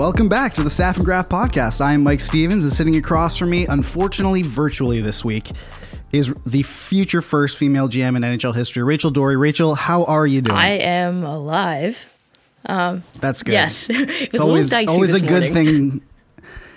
Welcome 0.00 0.30
back 0.30 0.54
to 0.54 0.62
the 0.62 0.70
Staff 0.70 0.96
and 0.96 1.04
Graph 1.04 1.28
podcast. 1.28 1.82
I 1.82 1.92
am 1.92 2.02
Mike 2.02 2.20
Stevens, 2.20 2.64
and 2.64 2.72
sitting 2.72 2.96
across 2.96 3.36
from 3.36 3.50
me, 3.50 3.66
unfortunately 3.66 4.40
virtually 4.40 5.02
this 5.02 5.22
week, 5.26 5.50
is 6.10 6.32
the 6.46 6.62
future 6.62 7.20
first 7.20 7.58
female 7.58 7.86
GM 7.86 8.16
in 8.16 8.22
NHL 8.22 8.54
history, 8.54 8.82
Rachel 8.82 9.10
Dory. 9.10 9.36
Rachel, 9.36 9.74
how 9.74 10.04
are 10.04 10.26
you 10.26 10.40
doing? 10.40 10.56
I 10.56 10.78
am 10.78 11.22
alive. 11.22 12.02
That's 12.64 13.42
good. 13.42 13.52
Yes, 13.52 13.88
it's 13.90 14.40
always 14.40 14.72
always 14.72 15.12
a 15.12 15.20
good 15.20 15.52
thing. 15.52 16.00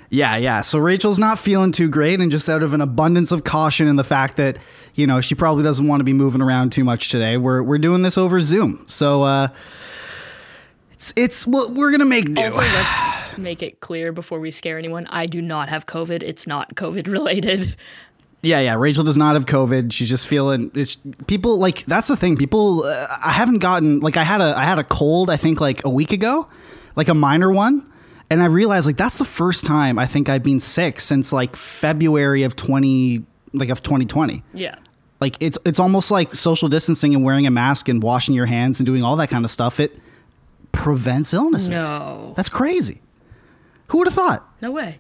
Yeah, 0.10 0.36
yeah. 0.36 0.62
So 0.62 0.78
Rachel's 0.78 1.18
not 1.18 1.40
feeling 1.40 1.72
too 1.72 1.90
great, 1.90 2.20
and 2.20 2.30
just 2.30 2.48
out 2.48 2.62
of 2.62 2.74
an 2.76 2.82
abundance 2.82 3.32
of 3.32 3.44
caution 3.46 3.88
and 3.88 3.98
the 3.98 4.04
fact 4.04 4.38
that 4.38 4.60
you 4.94 5.08
know 5.08 5.22
she 5.22 5.34
probably 5.34 5.64
doesn't 5.64 5.88
want 5.88 6.02
to 6.02 6.04
be 6.04 6.14
moving 6.14 6.40
around 6.40 6.72
too 6.72 6.84
much 6.84 7.10
today, 7.10 7.38
we're 7.38 7.64
we're 7.64 7.80
doing 7.80 8.04
this 8.04 8.16
over 8.16 8.40
Zoom. 8.42 8.84
So 8.86 9.24
uh, 9.24 9.48
it's 10.92 11.14
it's 11.18 11.48
well, 11.48 11.74
we're 11.74 11.92
gonna 11.92 12.06
make 12.06 12.34
do. 12.34 12.42
Also, 12.44 12.60
let's 12.60 13.23
make 13.38 13.62
it 13.62 13.80
clear 13.80 14.12
before 14.12 14.40
we 14.40 14.52
scare 14.52 14.78
anyone. 14.78 15.08
I 15.08 15.26
do 15.26 15.42
not 15.42 15.70
have 15.70 15.86
COVID. 15.86 16.24
It's 16.24 16.48
not 16.48 16.76
COVID 16.76 17.08
related. 17.08 17.76
Yeah, 18.42 18.60
yeah. 18.60 18.76
Rachel 18.76 19.06
does 19.06 19.16
not 19.16 19.36
have 19.36 19.46
COVID. 19.46 19.94
She's 19.94 20.10
just 20.10 20.28
feeling. 20.28 20.70
It's, 20.76 20.98
people 21.28 21.58
like 21.58 21.86
that's 21.86 22.10
the 22.10 22.18
thing. 22.18 22.36
People, 22.36 22.84
uh, 22.84 23.08
I 23.24 23.32
haven't 23.32 23.60
gotten 23.60 24.02
like 24.02 24.18
I 24.18 24.24
had 24.24 24.42
a 24.42 24.54
I 24.58 24.66
had 24.66 24.80
a 24.80 24.84
cold. 24.84 25.30
I 25.30 25.38
think 25.38 25.62
like 25.62 25.86
a 25.86 25.90
week 25.90 26.12
ago, 26.12 26.50
like 26.98 27.08
a 27.08 27.14
minor 27.14 27.52
one, 27.52 27.90
and 28.30 28.44
I 28.44 28.48
realized 28.48 28.86
like 28.86 28.98
that's 28.98 29.16
the 29.16 29.26
first 29.26 29.66
time 29.66 29.98
I 29.98 30.08
think 30.08 30.28
I've 30.28 30.44
been 30.44 30.60
sick 30.60 31.00
since 31.00 31.32
like 31.32 31.56
February 31.56 32.44
of 32.44 32.58
twenty 32.58 33.24
like 33.54 33.70
of 33.70 33.82
twenty 33.82 34.06
twenty. 34.06 34.44
Yeah. 34.54 34.76
Like 35.22 35.38
it's 35.40 35.58
it's 35.66 35.80
almost 35.80 36.12
like 36.12 36.36
social 36.36 36.68
distancing 36.68 37.16
and 37.16 37.24
wearing 37.24 37.48
a 37.48 37.52
mask 37.52 37.88
and 37.88 38.04
washing 38.04 38.36
your 38.36 38.46
hands 38.46 38.82
and 38.82 38.86
doing 38.86 39.04
all 39.04 39.16
that 39.16 39.30
kind 39.30 39.46
of 39.46 39.52
stuff. 39.52 39.80
It 39.80 39.98
prevents 40.74 41.34
illnesses. 41.34 41.70
No. 41.70 42.34
that's 42.36 42.50
crazy. 42.50 43.00
Who 43.94 44.00
would 44.00 44.08
have 44.08 44.16
thought? 44.16 44.44
No 44.60 44.72
way. 44.72 44.98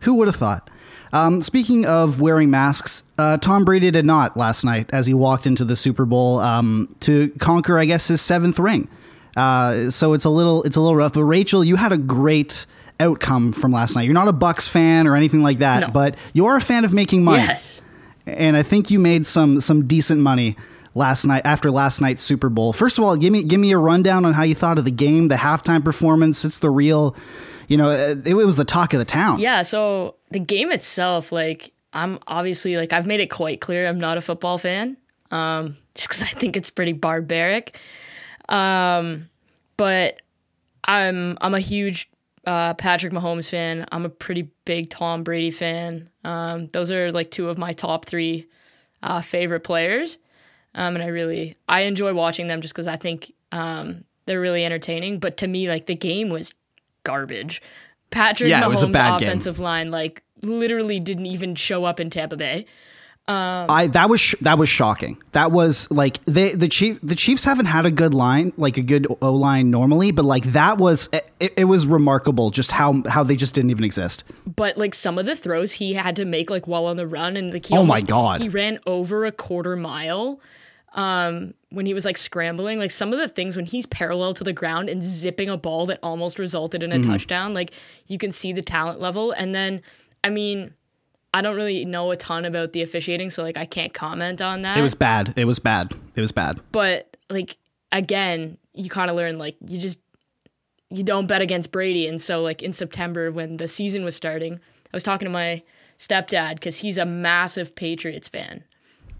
Who 0.00 0.14
would 0.14 0.26
have 0.26 0.34
thought? 0.34 0.68
Um, 1.12 1.40
speaking 1.42 1.86
of 1.86 2.20
wearing 2.20 2.50
masks, 2.50 3.04
uh, 3.18 3.36
Tom 3.38 3.64
Brady 3.64 3.92
did 3.92 4.04
not 4.04 4.36
last 4.36 4.64
night 4.64 4.90
as 4.92 5.06
he 5.06 5.14
walked 5.14 5.46
into 5.46 5.64
the 5.64 5.76
Super 5.76 6.04
Bowl 6.04 6.40
um, 6.40 6.92
to 7.00 7.28
conquer, 7.38 7.78
I 7.78 7.84
guess, 7.84 8.08
his 8.08 8.20
seventh 8.20 8.58
ring. 8.58 8.88
Uh, 9.36 9.90
so 9.90 10.12
it's 10.12 10.24
a 10.24 10.28
little 10.28 10.64
it's 10.64 10.74
a 10.74 10.80
little 10.80 10.96
rough. 10.96 11.12
But 11.12 11.22
Rachel, 11.22 11.62
you 11.62 11.76
had 11.76 11.92
a 11.92 11.96
great 11.96 12.66
outcome 12.98 13.52
from 13.52 13.70
last 13.70 13.94
night. 13.94 14.06
You're 14.06 14.12
not 14.14 14.26
a 14.26 14.32
Bucs 14.32 14.68
fan 14.68 15.06
or 15.06 15.14
anything 15.14 15.42
like 15.44 15.58
that, 15.58 15.80
No. 15.82 15.88
but 15.88 16.16
you're 16.32 16.56
a 16.56 16.60
fan 16.60 16.84
of 16.84 16.92
making 16.92 17.22
money. 17.22 17.44
Yes. 17.44 17.80
And 18.26 18.56
I 18.56 18.64
think 18.64 18.90
you 18.90 18.98
made 18.98 19.24
some 19.24 19.60
some 19.60 19.86
decent 19.86 20.20
money 20.20 20.56
last 20.96 21.24
night 21.26 21.42
after 21.44 21.70
last 21.70 22.00
night's 22.00 22.22
Super 22.22 22.48
Bowl. 22.48 22.72
First 22.72 22.98
of 22.98 23.04
all, 23.04 23.16
give 23.16 23.32
me 23.32 23.44
give 23.44 23.60
me 23.60 23.70
a 23.70 23.78
rundown 23.78 24.24
on 24.24 24.32
how 24.34 24.42
you 24.42 24.56
thought 24.56 24.78
of 24.78 24.84
the 24.84 24.90
game, 24.90 25.28
the 25.28 25.36
halftime 25.36 25.84
performance. 25.84 26.44
It's 26.44 26.58
the 26.58 26.70
real, 26.70 27.14
you 27.68 27.76
know, 27.76 27.90
it, 27.90 28.26
it 28.26 28.34
was 28.34 28.56
the 28.56 28.64
talk 28.64 28.92
of 28.92 28.98
the 28.98 29.04
town. 29.04 29.38
Yeah. 29.38 29.62
So 29.62 30.16
the 30.30 30.38
game 30.38 30.70
itself, 30.70 31.32
like, 31.32 31.72
I'm 31.94 32.18
obviously 32.26 32.76
like 32.76 32.92
I've 32.92 33.06
made 33.06 33.20
it 33.20 33.30
quite 33.30 33.60
clear 33.60 33.86
I'm 33.86 34.00
not 34.00 34.18
a 34.18 34.20
football 34.20 34.58
fan, 34.58 34.96
um, 35.30 35.76
just 35.94 36.08
because 36.08 36.22
I 36.22 36.26
think 36.26 36.56
it's 36.56 36.70
pretty 36.70 36.92
barbaric. 36.92 37.78
Um, 38.48 39.30
but 39.76 40.20
I'm 40.82 41.38
I'm 41.40 41.54
a 41.54 41.60
huge 41.60 42.10
uh, 42.46 42.74
Patrick 42.74 43.12
Mahomes 43.12 43.48
fan. 43.48 43.86
I'm 43.90 44.04
a 44.04 44.10
pretty 44.10 44.50
big 44.64 44.90
Tom 44.90 45.22
Brady 45.22 45.50
fan. 45.50 46.10
Um, 46.24 46.66
those 46.68 46.90
are 46.90 47.12
like 47.12 47.30
two 47.30 47.48
of 47.48 47.58
my 47.58 47.72
top 47.72 48.06
three 48.06 48.48
uh, 49.02 49.20
favorite 49.20 49.60
players, 49.60 50.18
um, 50.74 50.96
and 50.96 51.02
I 51.02 51.08
really 51.08 51.56
I 51.68 51.82
enjoy 51.82 52.12
watching 52.12 52.48
them 52.48 52.60
just 52.60 52.74
because 52.74 52.88
I 52.88 52.96
think 52.96 53.32
um, 53.52 54.04
they're 54.26 54.40
really 54.40 54.64
entertaining. 54.64 55.20
But 55.20 55.36
to 55.38 55.46
me, 55.46 55.68
like 55.68 55.86
the 55.86 55.94
game 55.94 56.28
was 56.28 56.52
garbage. 57.04 57.62
Patrick 58.10 58.48
Yeah, 58.50 58.62
Mahomes' 58.62 58.68
was 58.70 58.82
a 58.82 58.86
bad 58.88 59.20
game. 59.20 59.28
offensive 59.28 59.58
line 59.60 59.90
like 59.90 60.22
literally 60.42 61.00
didn't 61.00 61.26
even 61.26 61.54
show 61.54 61.84
up 61.84 61.98
in 62.00 62.10
Tampa 62.10 62.36
Bay. 62.36 62.66
I 63.26 63.88
that 63.92 64.10
was 64.10 64.20
sh- 64.20 64.34
that 64.42 64.58
was 64.58 64.68
shocking. 64.68 65.16
That 65.32 65.50
was 65.50 65.90
like 65.90 66.22
they 66.26 66.52
the 66.52 66.68
chief 66.68 66.98
the 67.02 67.14
Chiefs 67.14 67.44
haven't 67.44 67.66
had 67.66 67.86
a 67.86 67.90
good 67.90 68.12
line 68.12 68.52
like 68.58 68.76
a 68.76 68.82
good 68.82 69.06
O 69.22 69.32
line 69.32 69.70
normally, 69.70 70.10
but 70.12 70.26
like 70.26 70.44
that 70.52 70.76
was 70.76 71.08
it, 71.40 71.54
it 71.56 71.64
was 71.64 71.86
remarkable 71.86 72.50
just 72.50 72.72
how 72.72 73.02
how 73.08 73.24
they 73.24 73.34
just 73.36 73.54
didn't 73.54 73.70
even 73.70 73.84
exist. 73.84 74.24
But 74.46 74.76
like 74.76 74.94
some 74.94 75.16
of 75.18 75.24
the 75.24 75.34
throws 75.34 75.72
he 75.72 75.94
had 75.94 76.14
to 76.16 76.26
make 76.26 76.50
like 76.50 76.66
while 76.68 76.84
on 76.84 76.96
the 76.98 77.06
run 77.06 77.36
and 77.38 77.50
like 77.50 77.64
he 77.66 77.74
Oh 77.76 77.84
my 77.84 78.02
God. 78.02 78.42
he 78.42 78.50
ran 78.50 78.78
over 78.86 79.24
a 79.24 79.32
quarter 79.32 79.74
mile 79.74 80.38
um 80.92 81.54
when 81.74 81.86
he 81.86 81.94
was 81.94 82.04
like 82.04 82.16
scrambling 82.16 82.78
like 82.78 82.90
some 82.90 83.12
of 83.12 83.18
the 83.18 83.28
things 83.28 83.56
when 83.56 83.66
he's 83.66 83.86
parallel 83.86 84.32
to 84.34 84.44
the 84.44 84.52
ground 84.52 84.88
and 84.88 85.02
zipping 85.02 85.48
a 85.48 85.56
ball 85.56 85.86
that 85.86 85.98
almost 86.02 86.38
resulted 86.38 86.82
in 86.82 86.92
a 86.92 86.96
Mm-hmm. 86.96 87.10
touchdown 87.10 87.52
like 87.54 87.72
you 88.06 88.16
can 88.18 88.30
see 88.32 88.52
the 88.52 88.62
talent 88.62 89.00
level 89.00 89.32
and 89.32 89.54
then 89.54 89.82
I 90.22 90.30
mean 90.30 90.74
I 91.32 91.42
don't 91.42 91.56
really 91.56 91.84
know 91.84 92.10
a 92.12 92.16
ton 92.16 92.44
about 92.44 92.72
the 92.72 92.82
officiating 92.82 93.28
so 93.30 93.42
like 93.42 93.56
I 93.56 93.64
can't 93.66 93.92
comment 93.92 94.40
on 94.40 94.62
that 94.62 94.78
It 94.78 94.82
was 94.82 94.94
bad. 94.94 95.34
It 95.36 95.44
was 95.46 95.58
bad. 95.58 95.92
It 96.14 96.20
was 96.20 96.32
bad. 96.32 96.60
but 96.72 97.16
like 97.28 97.56
again 97.92 98.58
you 98.72 98.88
kind 98.90 99.10
of 99.10 99.16
learn 99.16 99.38
like 99.38 99.56
you 99.66 99.78
just 99.78 99.98
you 100.90 101.02
don't 101.02 101.26
bet 101.26 101.40
against 101.40 101.70
brady 101.72 102.06
and 102.06 102.20
so 102.20 102.42
like 102.42 102.62
in 102.62 102.72
september 102.72 103.32
when 103.32 103.56
the 103.56 103.66
season 103.68 104.04
was 104.04 104.14
starting 104.14 104.54
i 104.92 104.96
was 104.96 105.02
talking 105.02 105.26
to 105.26 105.30
my 105.30 105.62
stepdad 105.98 106.54
because 106.56 106.78
he's 106.80 106.98
a 106.98 107.04
massive 107.06 107.74
patriots 107.74 108.28
fan 108.28 108.64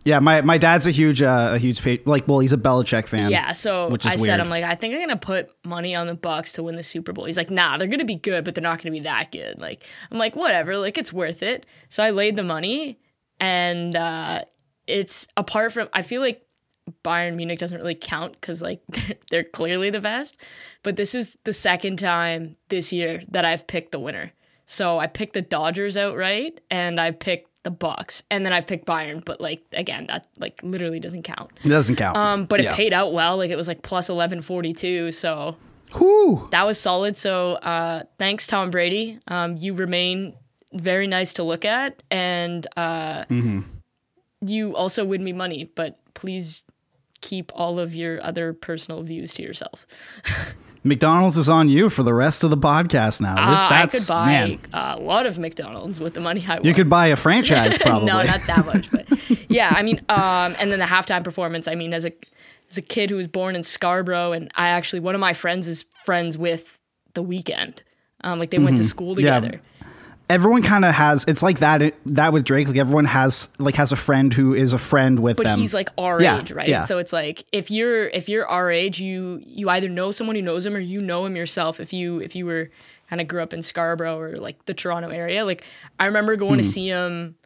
Yeah, 0.04 0.18
my, 0.18 0.42
my 0.42 0.58
dad's 0.58 0.86
a 0.86 0.90
huge 0.90 1.22
uh, 1.22 1.52
a 1.54 1.58
huge 1.58 1.82
pa- 1.82 2.02
like 2.04 2.28
well 2.28 2.40
he's 2.40 2.52
a 2.52 2.58
Belichick 2.58 3.06
fan. 3.06 3.30
yeah 3.30 3.52
so 3.52 3.88
which 3.88 4.04
is 4.04 4.12
i 4.12 4.16
weird. 4.16 4.26
said 4.26 4.40
i'm 4.40 4.48
like 4.50 4.62
i 4.64 4.74
think 4.74 4.94
i'm 4.94 5.00
gonna 5.00 5.16
put 5.16 5.50
money 5.64 5.94
on 5.94 6.06
the 6.06 6.14
bucs 6.14 6.52
to 6.54 6.62
win 6.62 6.76
the 6.76 6.82
super 6.82 7.12
bowl 7.12 7.24
he's 7.24 7.36
like 7.36 7.50
nah 7.50 7.78
they're 7.78 7.88
gonna 7.88 8.04
be 8.04 8.14
good 8.16 8.44
but 8.44 8.54
they're 8.54 8.62
not 8.62 8.82
gonna 8.82 8.92
be 8.92 9.00
that 9.00 9.32
good 9.32 9.58
like 9.58 9.82
i'm 10.10 10.18
like 10.18 10.36
whatever 10.36 10.76
like 10.76 10.98
it's 10.98 11.12
worth 11.12 11.42
it 11.42 11.64
so 11.88 12.04
i 12.04 12.10
laid 12.10 12.36
the 12.36 12.42
money 12.42 12.98
and 13.40 13.96
uh 13.96 14.42
it's 14.86 15.26
apart 15.36 15.72
from 15.72 15.88
i 15.94 16.02
feel 16.02 16.20
like 16.20 16.42
Bayern 17.02 17.36
Munich 17.36 17.58
doesn't 17.58 17.78
really 17.78 17.94
count 17.94 18.34
because 18.34 18.60
like 18.60 18.82
they're 19.30 19.44
clearly 19.44 19.90
the 19.90 20.00
best. 20.00 20.36
But 20.82 20.96
this 20.96 21.14
is 21.14 21.36
the 21.44 21.52
second 21.54 21.98
time 21.98 22.56
this 22.68 22.92
year 22.92 23.22
that 23.28 23.44
I've 23.44 23.66
picked 23.66 23.92
the 23.92 23.98
winner. 23.98 24.32
So 24.66 24.98
I 24.98 25.06
picked 25.06 25.34
the 25.34 25.42
Dodgers 25.42 25.96
outright, 25.96 26.60
and 26.70 27.00
I 27.00 27.10
picked 27.10 27.50
the 27.64 27.72
Bucs, 27.72 28.22
and 28.30 28.46
then 28.46 28.52
I 28.52 28.60
picked 28.60 28.86
Bayern. 28.86 29.24
But 29.24 29.40
like 29.40 29.64
again, 29.72 30.06
that 30.06 30.26
like 30.38 30.60
literally 30.62 31.00
doesn't 31.00 31.24
count. 31.24 31.50
It 31.64 31.68
doesn't 31.68 31.96
count. 31.96 32.16
Um, 32.16 32.44
but 32.44 32.60
it 32.60 32.64
Yeah. 32.64 32.76
paid 32.76 32.92
out 32.92 33.12
well. 33.12 33.36
Like 33.36 33.50
it 33.50 33.56
was 33.56 33.66
like 33.66 33.82
plus 33.82 34.08
eleven 34.08 34.40
forty 34.40 34.72
two. 34.72 35.10
So 35.10 35.56
Whew. 35.96 36.48
that 36.52 36.64
was 36.64 36.78
solid. 36.78 37.16
So 37.16 37.54
uh, 37.54 38.04
thanks, 38.18 38.46
Tom 38.46 38.70
Brady. 38.70 39.18
Um, 39.26 39.56
you 39.56 39.74
remain 39.74 40.34
very 40.72 41.06
nice 41.06 41.32
to 41.34 41.42
look 41.42 41.64
at, 41.64 42.02
and 42.10 42.66
uh, 42.76 43.24
mm-hmm. 43.24 43.60
you 44.40 44.76
also 44.76 45.04
win 45.04 45.24
me 45.24 45.32
money. 45.32 45.70
But 45.74 45.98
please 46.14 46.64
keep 47.20 47.50
all 47.54 47.78
of 47.78 47.94
your 47.94 48.22
other 48.22 48.52
personal 48.52 49.02
views 49.02 49.34
to 49.34 49.42
yourself. 49.42 49.86
McDonald's 50.84 51.36
is 51.38 51.48
on 51.48 51.68
you 51.68 51.88
for 51.88 52.02
the 52.02 52.12
rest 52.14 52.44
of 52.44 52.50
the 52.50 52.56
podcast 52.58 53.20
now. 53.20 53.32
Uh, 53.36 53.40
I 53.40 53.68
That's- 53.80 54.06
could 54.06 54.12
buy 54.12 54.26
man, 54.26 54.58
a 54.72 54.98
lot 54.98 55.24
of 55.26 55.38
McDonald's 55.38 55.98
with 55.98 56.14
the 56.14 56.20
money 56.20 56.44
I 56.46 56.56
won. 56.56 56.64
you 56.64 56.74
could 56.74 56.90
buy 56.90 57.06
a 57.06 57.16
franchise 57.16 57.78
probably. 57.80 58.06
no, 58.06 58.22
not 58.22 58.40
that 58.46 58.66
much, 58.66 58.90
but 58.90 59.06
yeah, 59.50 59.72
I 59.74 59.82
mean, 59.82 60.00
um, 60.08 60.54
and 60.58 60.70
then 60.70 60.78
the 60.78 60.84
halftime 60.84 61.24
performance. 61.24 61.66
I 61.66 61.74
mean, 61.74 61.94
as 61.94 62.04
a 62.04 62.12
as 62.70 62.76
a 62.78 62.82
kid 62.82 63.10
who 63.10 63.16
was 63.16 63.28
born 63.28 63.56
in 63.56 63.62
Scarborough, 63.62 64.32
and 64.32 64.50
I 64.56 64.68
actually 64.68 65.00
one 65.00 65.14
of 65.14 65.20
my 65.20 65.32
friends 65.32 65.66
is 65.68 65.86
friends 66.04 66.36
with 66.36 66.78
the 67.14 67.24
Weeknd. 67.24 67.78
Um, 68.22 68.38
like 68.38 68.50
they 68.50 68.58
went 68.58 68.76
to 68.78 68.84
school 68.84 69.16
Mm-hmm. 69.16 69.24
Yeah. 69.26 69.58
Everyone 70.30 70.62
kind 70.62 70.84
of 70.84 70.94
has 70.94 71.24
it's 71.28 71.42
like 71.42 71.58
that 71.60 71.94
that 72.06 72.32
with 72.32 72.44
Drake 72.44 72.66
like 72.68 72.76
everyone 72.78 73.04
has 73.04 73.48
like 73.58 73.74
has 73.74 73.92
a 73.92 73.96
friend 73.96 74.32
who 74.32 74.54
is 74.54 74.72
a 74.72 74.78
friend 74.78 75.18
with 75.20 75.36
but 75.36 75.44
them. 75.46 75.58
he's 75.58 75.74
like 75.74 75.90
our 75.98 76.20
Yeah, 76.20 76.40
age, 76.40 76.50
right? 76.52 76.68
yeah. 76.68 76.84
So 76.84 76.98
it's 76.98 77.12
like 77.12 77.44
if 77.52 77.70
you're 77.70 78.08
if 78.08 78.28
you're 78.28 78.46
our 78.46 78.70
age, 78.70 79.00
you 79.00 79.42
you 79.44 79.68
either 79.68 79.88
know 79.88 80.12
someone 80.12 80.36
who 80.36 80.42
knows 80.42 80.64
him 80.64 80.74
or 80.74 80.78
you 80.78 81.00
know 81.00 81.26
him 81.26 81.36
yourself. 81.36 81.78
If 81.80 81.92
you 81.92 82.20
if 82.20 82.34
you 82.34 82.46
were 82.46 82.70
kind 83.10 83.20
of 83.20 83.28
grew 83.28 83.42
up 83.42 83.52
in 83.52 83.60
Scarborough 83.62 84.18
or 84.18 84.36
like 84.38 84.64
the 84.64 84.72
Toronto 84.74 85.08
area, 85.10 85.44
like 85.44 85.64
I 86.00 86.06
remember 86.06 86.36
going 86.36 86.54
Hmm. 86.54 86.62
to 86.62 86.64
see 86.64 86.88
him 86.88 87.36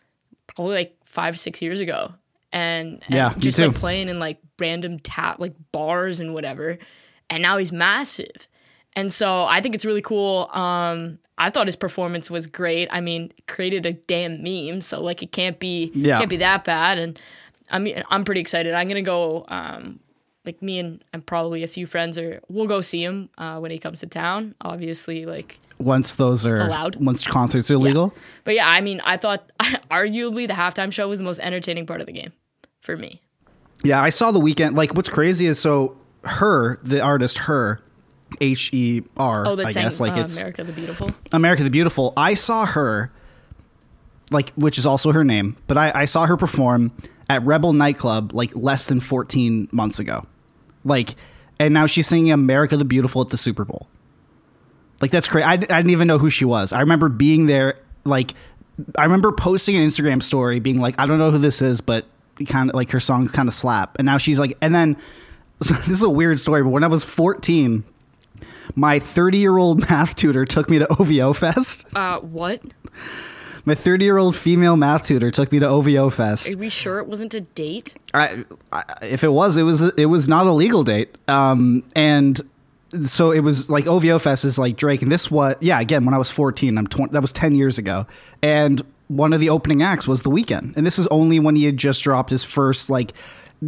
probably 0.46 0.76
like 0.76 0.96
five 1.04 1.38
six 1.38 1.60
years 1.60 1.80
ago, 1.80 2.14
and, 2.52 3.02
and 3.08 3.14
Yeah, 3.14 3.34
just 3.38 3.58
like 3.58 3.74
playing 3.74 4.08
in 4.08 4.18
like 4.20 4.38
random 4.58 5.00
tap 5.00 5.40
like 5.40 5.54
bars 5.72 6.20
and 6.20 6.32
whatever, 6.32 6.78
and 7.28 7.42
now 7.42 7.56
he's 7.58 7.72
massive. 7.72 8.46
And 8.94 9.12
so 9.12 9.44
I 9.44 9.60
think 9.60 9.74
it's 9.74 9.84
really 9.84 10.02
cool. 10.02 10.48
Um, 10.52 11.18
I 11.38 11.50
thought 11.50 11.66
his 11.66 11.76
performance 11.76 12.30
was 12.30 12.46
great. 12.46 12.88
I 12.90 13.00
mean, 13.00 13.30
created 13.46 13.86
a 13.86 13.92
damn 13.94 14.42
meme, 14.42 14.80
so 14.82 15.00
like 15.02 15.22
it 15.22 15.32
can't 15.32 15.58
be 15.58 15.90
Yeah. 15.94 16.18
can't 16.18 16.30
be 16.30 16.36
that 16.38 16.64
bad. 16.64 16.98
And 16.98 17.18
I 17.70 17.78
mean, 17.78 18.02
I'm 18.10 18.24
pretty 18.24 18.40
excited. 18.40 18.74
I'm 18.74 18.88
gonna 18.88 19.02
go. 19.02 19.44
Um, 19.48 20.00
like 20.44 20.62
me 20.62 20.78
and, 20.78 21.04
and 21.12 21.26
probably 21.26 21.62
a 21.62 21.68
few 21.68 21.86
friends 21.86 22.16
are 22.16 22.40
we'll 22.48 22.66
go 22.66 22.80
see 22.80 23.04
him 23.04 23.28
uh, 23.36 23.58
when 23.58 23.70
he 23.70 23.78
comes 23.78 24.00
to 24.00 24.06
town. 24.06 24.54
Obviously, 24.62 25.26
like 25.26 25.58
Once 25.78 26.14
those 26.14 26.46
are 26.46 26.60
Allowed. 26.60 26.96
once 26.96 27.22
concerts 27.26 27.70
are 27.70 27.76
legal. 27.76 28.14
but 28.44 28.54
yeah, 28.54 28.66
I 28.66 28.80
mean, 28.80 29.00
I 29.04 29.18
thought 29.18 29.50
arguably 29.90 30.46
the 30.46 30.54
halftime 30.54 30.90
show 30.90 31.06
was 31.06 31.18
the 31.18 31.24
most 31.26 31.38
entertaining 31.40 31.84
part 31.86 32.00
of 32.00 32.06
the 32.06 32.14
game 32.14 32.32
for 32.80 32.96
me. 32.96 33.20
Yeah, 33.84 34.00
I 34.02 34.08
saw 34.08 34.30
the 34.30 34.40
Weeknd. 34.40 34.74
Like, 34.74 34.94
what's 34.94 35.10
crazy 35.10 35.44
is 35.44 35.58
so 35.58 35.98
her, 36.24 36.78
the 36.82 37.02
artist, 37.02 37.38
her, 37.40 37.82
H 38.40 38.72
E 38.72 39.02
R, 39.16 39.46
Oh, 39.46 39.56
that 39.56 39.66
I 39.66 39.72
guess, 39.72 40.00
like 40.00 40.12
uh, 40.12 40.20
it's 40.20 40.38
America 40.38 40.64
the 40.64 40.72
Beautiful. 40.72 41.10
America 41.32 41.62
the 41.64 41.70
Beautiful. 41.70 42.12
I 42.16 42.34
saw 42.34 42.66
her, 42.66 43.10
like, 44.30 44.52
which 44.54 44.78
is 44.78 44.86
also 44.86 45.12
her 45.12 45.24
name, 45.24 45.56
but 45.66 45.76
I, 45.78 45.92
I 45.94 46.04
saw 46.04 46.26
her 46.26 46.36
perform 46.36 46.92
at 47.30 47.42
Rebel 47.42 47.72
nightclub 47.72 48.32
like 48.34 48.54
less 48.54 48.88
than 48.88 49.00
14 49.00 49.68
months 49.72 49.98
ago. 49.98 50.26
Like, 50.84 51.16
and 51.58 51.74
now 51.74 51.86
she's 51.86 52.06
singing 52.06 52.30
America 52.32 52.76
the 52.76 52.84
Beautiful 52.84 53.20
at 53.22 53.28
the 53.30 53.36
Super 53.36 53.64
Bowl. 53.64 53.88
Like, 55.00 55.10
that's 55.10 55.28
crazy. 55.28 55.44
I, 55.44 55.52
I 55.52 55.56
didn't 55.56 55.90
even 55.90 56.08
know 56.08 56.18
who 56.18 56.30
she 56.30 56.44
was. 56.44 56.72
I 56.72 56.80
remember 56.80 57.08
being 57.08 57.46
there, 57.46 57.78
like, 58.04 58.34
I 58.98 59.04
remember 59.04 59.32
posting 59.32 59.76
an 59.76 59.86
Instagram 59.86 60.22
story 60.22 60.60
being 60.60 60.80
like, 60.80 60.94
I 60.98 61.06
don't 61.06 61.18
know 61.18 61.30
who 61.30 61.38
this 61.38 61.62
is, 61.62 61.80
but 61.80 62.06
kind 62.46 62.70
of 62.70 62.76
like 62.76 62.90
her 62.90 63.00
songs 63.00 63.32
kind 63.32 63.48
of 63.48 63.54
slap. 63.54 63.96
And 63.98 64.06
now 64.06 64.18
she's 64.18 64.38
like, 64.38 64.56
and 64.60 64.74
then 64.74 64.96
so 65.60 65.74
this 65.86 65.88
is 65.88 66.02
a 66.02 66.10
weird 66.10 66.38
story, 66.40 66.62
but 66.62 66.68
when 66.70 66.84
I 66.84 66.86
was 66.86 67.02
14, 67.04 67.84
my 68.74 68.98
30 68.98 69.38
year 69.38 69.58
old 69.58 69.88
math 69.90 70.14
tutor 70.14 70.44
took 70.44 70.68
me 70.70 70.78
to 70.78 70.86
OVO 71.00 71.32
Fest. 71.32 71.86
Uh, 71.94 72.20
what? 72.20 72.60
My 73.64 73.74
30 73.74 74.04
year 74.04 74.16
old 74.16 74.34
female 74.34 74.76
math 74.76 75.06
tutor 75.06 75.30
took 75.30 75.52
me 75.52 75.58
to 75.58 75.68
OVO 75.68 76.10
Fest. 76.10 76.54
Are 76.54 76.56
we 76.56 76.68
sure 76.70 76.98
it 76.98 77.06
wasn't 77.06 77.34
a 77.34 77.42
date? 77.42 77.94
I, 78.14 78.44
I, 78.72 78.84
if 79.02 79.22
it 79.22 79.28
was, 79.28 79.56
it 79.56 79.62
was 79.62 79.82
it 79.98 80.06
was 80.06 80.26
not 80.26 80.46
a 80.46 80.52
legal 80.52 80.84
date. 80.84 81.16
Um, 81.28 81.82
and 81.94 82.40
so 83.04 83.30
it 83.30 83.40
was 83.40 83.68
like 83.68 83.86
OVO 83.86 84.18
Fest 84.18 84.44
is 84.44 84.58
like 84.58 84.76
Drake, 84.76 85.02
and 85.02 85.12
this 85.12 85.30
what? 85.30 85.62
Yeah, 85.62 85.80
again, 85.80 86.04
when 86.06 86.14
I 86.14 86.18
was 86.18 86.30
14, 86.30 86.78
I'm 86.78 86.86
20, 86.86 87.12
that 87.12 87.20
was 87.20 87.32
10 87.32 87.54
years 87.54 87.76
ago, 87.76 88.06
and 88.42 88.80
one 89.08 89.32
of 89.32 89.40
the 89.40 89.50
opening 89.50 89.82
acts 89.82 90.08
was 90.08 90.22
The 90.22 90.30
Weeknd, 90.30 90.76
and 90.76 90.86
this 90.86 90.98
is 90.98 91.06
only 91.08 91.38
when 91.38 91.56
he 91.56 91.64
had 91.64 91.76
just 91.76 92.02
dropped 92.02 92.30
his 92.30 92.44
first 92.44 92.88
like. 92.90 93.12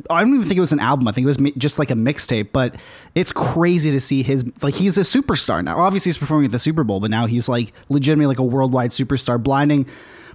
I 0.08 0.20
don't 0.20 0.34
even 0.34 0.42
think 0.44 0.56
it 0.56 0.60
was 0.60 0.72
an 0.72 0.80
album. 0.80 1.08
I 1.08 1.12
think 1.12 1.24
it 1.24 1.26
was 1.26 1.52
just 1.58 1.78
like 1.78 1.90
a 1.90 1.94
mixtape. 1.94 2.50
But 2.52 2.76
it's 3.14 3.32
crazy 3.32 3.90
to 3.90 4.00
see 4.00 4.22
his 4.22 4.44
like 4.62 4.74
he's 4.74 4.96
a 4.96 5.02
superstar 5.02 5.64
now. 5.64 5.78
Obviously, 5.78 6.10
he's 6.10 6.18
performing 6.18 6.46
at 6.46 6.52
the 6.52 6.58
Super 6.58 6.84
Bowl, 6.84 7.00
but 7.00 7.10
now 7.10 7.26
he's 7.26 7.48
like 7.48 7.72
legitimately 7.88 8.26
like 8.26 8.38
a 8.38 8.44
worldwide 8.44 8.90
superstar. 8.90 9.42
Blinding, 9.42 9.86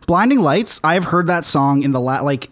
blinding 0.07 0.40
lights. 0.40 0.80
I've 0.84 1.06
heard 1.06 1.28
that 1.28 1.46
song 1.46 1.84
in 1.84 1.92
the 1.92 2.02
la- 2.02 2.22
like 2.22 2.50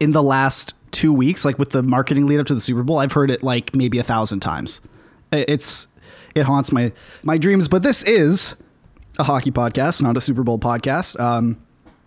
in 0.00 0.12
the 0.12 0.22
last 0.22 0.74
two 0.90 1.12
weeks, 1.12 1.44
like 1.44 1.58
with 1.58 1.70
the 1.70 1.82
marketing 1.82 2.26
lead 2.26 2.40
up 2.40 2.46
to 2.46 2.54
the 2.54 2.60
Super 2.60 2.82
Bowl, 2.82 2.98
I've 2.98 3.12
heard 3.12 3.30
it 3.30 3.42
like 3.42 3.74
maybe 3.74 3.98
a 3.98 4.02
thousand 4.02 4.40
times. 4.40 4.80
It's 5.32 5.88
it 6.34 6.42
haunts 6.44 6.70
my 6.70 6.92
my 7.22 7.38
dreams. 7.38 7.68
But 7.68 7.82
this 7.82 8.02
is 8.02 8.56
a 9.18 9.24
hockey 9.24 9.50
podcast, 9.50 10.02
not 10.02 10.16
a 10.16 10.20
Super 10.20 10.42
Bowl 10.42 10.58
podcast. 10.58 11.18
Um, 11.18 11.56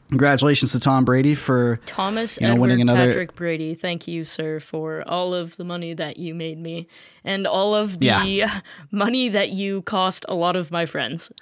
congratulations 0.09 0.71
to 0.73 0.79
Tom 0.79 1.06
Brady 1.06 1.35
for 1.35 1.79
Thomas 1.85 2.38
you 2.39 2.45
know 2.47 2.53
Edward 2.53 2.61
winning 2.61 2.81
another. 2.81 3.07
Patrick 3.07 3.35
Brady, 3.35 3.73
thank 3.73 4.07
you, 4.07 4.25
sir, 4.25 4.59
for 4.59 5.03
all 5.07 5.33
of 5.33 5.56
the 5.57 5.63
money 5.63 5.94
that 5.94 6.17
you 6.17 6.35
made 6.35 6.57
me 6.59 6.88
and 7.23 7.47
all 7.47 7.73
of 7.75 8.00
the 8.00 8.06
Yeah. 8.07 8.61
money 8.91 9.29
that 9.29 9.50
you 9.51 9.81
cost 9.83 10.25
a 10.27 10.33
lot 10.35 10.56
of 10.56 10.71
my 10.71 10.85
friends. 10.85 11.31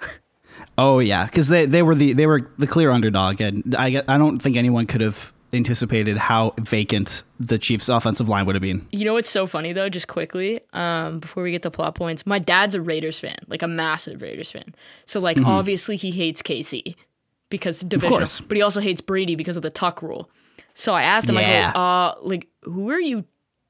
Oh 0.76 0.98
yeah, 0.98 1.24
because 1.26 1.48
they 1.48 1.66
they 1.66 1.82
were 1.82 1.94
the 1.94 2.14
they 2.14 2.26
were 2.26 2.40
the 2.58 2.66
clear 2.66 2.90
underdog, 2.90 3.40
and 3.40 3.76
I 3.78 4.02
I 4.08 4.18
don't 4.18 4.38
think 4.40 4.56
anyone 4.56 4.86
could 4.86 5.00
have 5.00 5.32
anticipated 5.52 6.16
how 6.18 6.52
vacant 6.58 7.22
the 7.38 7.58
Chiefs' 7.58 7.88
offensive 7.88 8.28
line 8.28 8.44
would 8.46 8.54
have 8.56 8.62
been. 8.62 8.84
You 8.90 9.04
know 9.04 9.12
what's 9.12 9.30
so 9.30 9.46
funny 9.46 9.72
though, 9.72 9.88
just 9.88 10.08
quickly, 10.08 10.60
um, 10.72 11.20
before 11.20 11.44
we 11.44 11.52
get 11.52 11.62
to 11.62 11.70
plot 11.70 11.94
points, 11.94 12.26
my 12.26 12.40
dad's 12.40 12.74
a 12.74 12.80
Raiders 12.80 13.20
fan, 13.20 13.36
like 13.46 13.62
a 13.62 13.68
massive 13.68 14.20
Raiders 14.20 14.50
fan. 14.50 14.74
So 15.06 15.20
like 15.20 15.38
obviously 15.44 15.96
he 15.96 16.10
hates 16.10 16.42
KC 16.42 16.96
because 17.50 17.80
division, 17.80 18.10
Mm-hmm. 18.10 18.18
course. 18.18 18.40
but 18.40 18.56
he 18.56 18.62
also 18.62 18.80
hates 18.80 19.00
Brady 19.00 19.34
because 19.36 19.56
of 19.56 19.62
the 19.62 19.70
tuck 19.70 20.02
rule. 20.02 20.30
So 20.74 20.92
I 20.94 21.02
asked 21.02 21.28
him, 21.28 21.36
Yeah. 21.36 21.70
I 21.70 21.72
go, 21.72 21.78
uh, 21.80 22.14
like, 22.22 22.48
who 22.62 22.90
are 22.90 23.00
you 23.00 23.24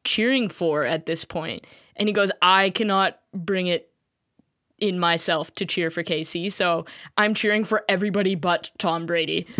cheering 0.04 0.48
for 0.48 0.84
at 0.84 1.06
this 1.06 1.25
point? 1.25 1.66
And 1.96 2.08
he 2.08 2.12
goes, 2.12 2.30
I 2.42 2.70
cannot 2.70 3.19
bring 3.34 3.66
it 3.66 3.90
in 4.78 4.98
myself 4.98 5.52
to 5.56 5.66
cheer 5.66 5.90
for 5.90 6.04
KC, 6.04 6.52
so 6.52 6.84
I'm 7.16 7.34
cheering 7.34 7.64
for 7.64 7.84
everybody 7.88 8.34
but 8.36 8.70
Tom 8.78 9.06
Brady. 9.06 9.46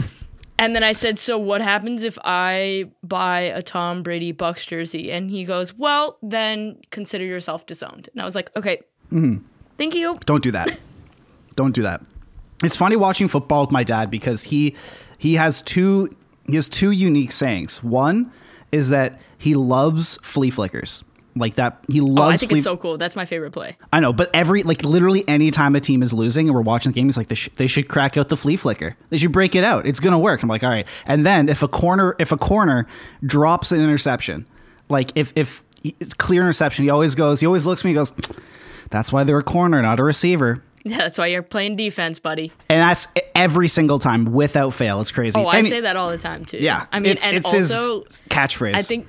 And 0.61 0.75
then 0.75 0.83
I 0.83 0.91
said, 0.91 1.21
So 1.21 1.39
what 1.39 1.61
happens 1.61 2.03
if 2.03 2.19
I 2.25 2.91
buy 3.05 3.43
a 3.43 3.63
Tom 3.63 4.03
Brady 4.03 4.33
Bucs 4.33 4.67
jersey? 4.67 5.09
And 5.13 5.31
he 5.31 5.45
goes, 5.45 5.73
Well, 5.73 6.19
then 6.21 6.79
consider 6.91 7.23
yourself 7.25 7.65
disowned. 7.65 8.09
And 8.13 8.21
I 8.21 8.25
was 8.25 8.35
like, 8.35 8.51
Okay, 8.57 8.81
thank 9.77 9.95
you. 9.95 10.17
Don't 10.27 10.43
do 10.43 10.51
that. 10.51 10.77
Don't 11.55 11.73
do 11.73 11.83
that. 11.83 12.01
It's 12.63 12.77
funny 12.77 12.97
watching 12.97 13.29
football 13.29 13.63
with 13.63 13.71
my 13.71 13.85
dad 13.85 14.11
because 14.11 14.45
he 14.45 14.75
he 15.17 15.35
has 15.35 15.63
two 15.63 16.15
he 16.47 16.57
has 16.57 16.69
two 16.69 16.91
unique 16.91 17.33
sayings. 17.33 17.83
One 17.83 18.33
is 18.73 18.89
that 18.91 19.21
he 19.39 19.55
loves 19.55 20.19
flea 20.23 20.51
flickers. 20.51 21.05
Like 21.37 21.55
that 21.55 21.85
he 21.89 22.01
Oh, 22.01 22.05
loves 22.05 22.35
I 22.35 22.37
think 22.37 22.51
flea 22.51 22.59
it's 22.59 22.65
so 22.65 22.77
cool. 22.77 22.99
That's 22.99 23.15
my 23.15 23.25
favorite 23.25 23.53
play. 23.53 23.77
I 23.93 24.01
know, 24.01 24.13
but 24.13 24.29
every 24.35 24.65
like 24.65 24.83
literally 24.83 25.23
any 25.29 25.53
time 25.53 25.77
a 25.77 25.81
team 25.81 26.03
is 26.03 26.13
losing 26.13 26.49
and 26.49 26.55
we're 26.55 26.63
watching 26.63 26.91
the 26.91 26.97
game, 26.97 27.07
he's 27.07 27.17
like, 27.17 27.29
they, 27.29 27.37
sh- 27.37 27.51
they 27.57 27.69
should 27.69 27.87
crack 27.87 28.17
out 28.17 28.29
the 28.29 28.37
flea 28.37 28.57
flicker. 28.57 28.97
They 29.11 29.19
should 29.19 29.31
break 29.31 29.55
it 29.55 29.63
out. 29.63 29.87
It's 29.87 30.01
gonna 30.01 30.19
work. 30.19 30.43
I'm 30.43 30.49
like, 30.49 30.65
all 30.65 30.71
right. 30.71 30.87
And 31.07 31.25
then 31.25 31.49
if 31.49 31.63
a 31.63 31.69
corner 31.69 32.17
if 32.19 32.33
a 32.33 32.37
corner 32.37 32.89
drops 33.25 33.71
an 33.71 33.81
interception, 33.81 34.47
like 34.89 35.13
if 35.15 35.33
if 35.37 35.63
it's 35.85 36.15
clear 36.15 36.41
interception, 36.43 36.85
he 36.85 36.91
always 36.91 37.15
goes. 37.15 37.39
He 37.39 37.47
always 37.47 37.67
looks 37.67 37.83
at 37.83 37.85
me. 37.85 37.91
and 37.93 37.99
goes, 37.99 38.13
that's 38.91 39.13
why 39.13 39.23
they're 39.23 39.39
a 39.39 39.45
corner, 39.45 39.81
not 39.81 40.01
a 40.01 40.03
receiver. 40.05 40.65
Yeah, 40.89 40.99
that's 40.99 41.19
why 41.19 41.27
you're 41.27 41.43
playing 41.43 41.77
defense, 41.77 42.19
buddy. 42.19 42.53
And 42.69 42.81
that's 42.81 43.09
every 43.35 43.69
single 43.69 43.99
time 43.99 44.27
without 44.33 44.71
fail. 44.75 45.01
It's 45.01 45.11
crazy. 45.11 45.39
Oh, 45.39 45.45
I 45.47 45.59
Any- 45.59 45.69
say 45.69 45.81
that 45.81 45.97
all 45.97 46.11
the 46.11 46.19
time 46.19 46.45
too. 46.45 46.59
Yeah, 46.61 46.87
I 46.93 47.01
mean, 47.01 47.13
it's, 47.13 47.27
and 47.27 47.37
it's 47.37 47.53
also, 47.53 48.05
catchphrase. 48.31 48.75
I 48.75 48.83
think 48.83 49.07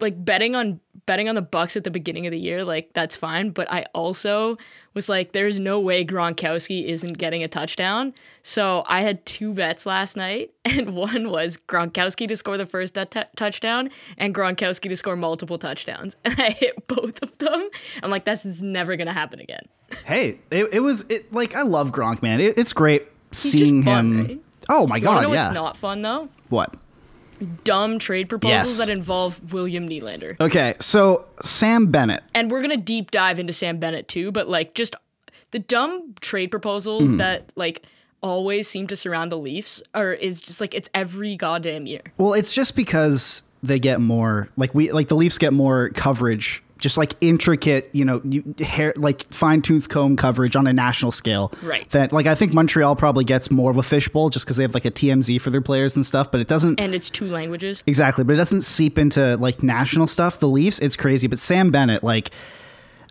like 0.00 0.22
betting 0.24 0.54
on 0.54 0.80
betting 1.06 1.28
on 1.28 1.34
the 1.34 1.42
Bucs 1.42 1.76
at 1.76 1.84
the 1.84 1.90
beginning 1.90 2.26
of 2.26 2.30
the 2.30 2.38
year, 2.38 2.64
like 2.64 2.92
that's 2.92 3.16
fine. 3.16 3.50
But 3.50 3.70
I 3.72 3.86
also 3.94 4.56
was 4.94 5.08
like, 5.08 5.32
there's 5.32 5.58
no 5.58 5.78
way 5.78 6.04
Gronkowski 6.04 6.86
isn't 6.86 7.18
getting 7.18 7.42
a 7.42 7.48
touchdown. 7.48 8.12
So 8.42 8.84
I 8.86 9.02
had 9.02 9.24
two 9.26 9.52
bets 9.52 9.86
last 9.86 10.16
night, 10.16 10.50
and 10.64 10.94
one 10.94 11.30
was 11.30 11.56
Gronkowski 11.68 12.26
to 12.28 12.36
score 12.36 12.56
the 12.56 12.66
first 12.66 12.94
t- 12.94 13.22
touchdown, 13.36 13.90
and 14.16 14.34
Gronkowski 14.34 14.88
to 14.88 14.96
score 14.96 15.16
multiple 15.16 15.58
touchdowns, 15.58 16.16
and 16.24 16.40
I 16.40 16.50
hit 16.50 16.86
both 16.88 17.22
of 17.22 17.36
them. 17.38 17.68
I'm 18.02 18.10
like, 18.10 18.24
that's 18.24 18.62
never 18.62 18.96
gonna 18.96 19.12
happen 19.12 19.40
again. 19.40 19.66
hey, 20.06 20.38
it, 20.50 20.68
it 20.72 20.80
was 20.80 21.02
it 21.08 21.32
like 21.32 21.54
I 21.54 21.62
love 21.62 21.92
Gronk, 21.92 22.22
man. 22.22 22.40
It, 22.40 22.58
it's 22.58 22.72
great 22.72 23.06
just 23.30 23.42
seeing 23.52 23.82
fun, 23.82 24.12
him. 24.12 24.26
right? 24.26 24.40
Oh 24.68 24.86
my 24.86 24.96
You 24.96 25.02
god, 25.02 25.22
know 25.22 25.32
yeah. 25.32 25.44
what's 25.44 25.54
not 25.54 25.76
fun 25.76 26.02
though? 26.02 26.28
what? 26.48 26.74
Dumb 27.64 27.98
trade 27.98 28.28
proposals 28.28 28.78
Yes. 28.78 28.78
that 28.78 28.90
involve 28.90 29.52
William 29.52 29.88
Nylander. 29.88 30.38
Okay, 30.40 30.74
so 30.80 31.24
Sam 31.42 31.86
Bennett. 31.86 32.22
and 32.34 32.50
we're 32.50 32.62
gonna 32.62 32.76
deep 32.76 33.10
dive 33.10 33.38
into 33.38 33.52
Sam 33.52 33.78
Bennett 33.78 34.08
too, 34.08 34.30
but 34.32 34.48
like 34.48 34.74
just 34.74 34.94
the 35.50 35.58
dumb 35.58 36.14
trade 36.20 36.50
proposals 36.50 37.10
hmm. 37.10 37.16
that 37.16 37.50
like 37.56 37.82
always 38.22 38.68
seem 38.68 38.86
to 38.86 38.96
surround 38.96 39.32
the 39.32 39.38
Leafs 39.38 39.82
are 39.94 40.12
is 40.12 40.40
just 40.40 40.60
like 40.60 40.74
it's 40.74 40.88
every 40.94 41.36
goddamn 41.36 41.86
year. 41.86 42.02
Well, 42.18 42.34
it's 42.34 42.54
just 42.54 42.76
because 42.76 43.42
they 43.62 43.78
get 43.78 44.00
more 44.00 44.48
like 44.56 44.74
we 44.74 44.92
like 44.92 45.08
the 45.08 45.16
Leafs 45.16 45.38
get 45.38 45.52
more 45.52 45.90
coverage, 45.90 46.62
just 46.80 46.96
like 46.96 47.14
intricate, 47.20 47.90
you 47.92 48.04
know, 48.04 48.20
you, 48.24 48.54
hair 48.58 48.92
like 48.96 49.32
fine 49.32 49.62
tooth 49.62 49.88
comb 49.88 50.16
coverage 50.16 50.56
on 50.56 50.66
a 50.66 50.72
national 50.72 51.12
scale. 51.12 51.52
Right. 51.62 51.88
That 51.90 52.12
like 52.12 52.26
I 52.26 52.34
think 52.34 52.52
Montreal 52.54 52.96
probably 52.96 53.24
gets 53.24 53.50
more 53.50 53.70
of 53.70 53.76
a 53.76 53.82
fishbowl 53.82 54.30
just 54.30 54.44
because 54.46 54.56
they 54.56 54.62
have 54.64 54.74
like 54.74 54.84
a 54.84 54.90
TMZ 54.90 55.40
for 55.40 55.50
their 55.50 55.60
players 55.60 55.94
and 55.96 56.04
stuff, 56.06 56.30
but 56.30 56.40
it 56.40 56.48
doesn't 56.48 56.80
And 56.80 56.94
it's 56.94 57.10
two 57.10 57.26
languages. 57.26 57.82
exactly, 57.86 58.24
but 58.24 58.32
it 58.32 58.36
doesn't 58.38 58.62
seep 58.62 58.98
into 58.98 59.36
like 59.36 59.62
national 59.62 60.06
stuff. 60.06 60.40
The 60.40 60.48
Leafs, 60.48 60.78
it's 60.78 60.96
crazy, 60.96 61.26
but 61.28 61.38
Sam 61.38 61.70
Bennett, 61.70 62.02
like, 62.02 62.30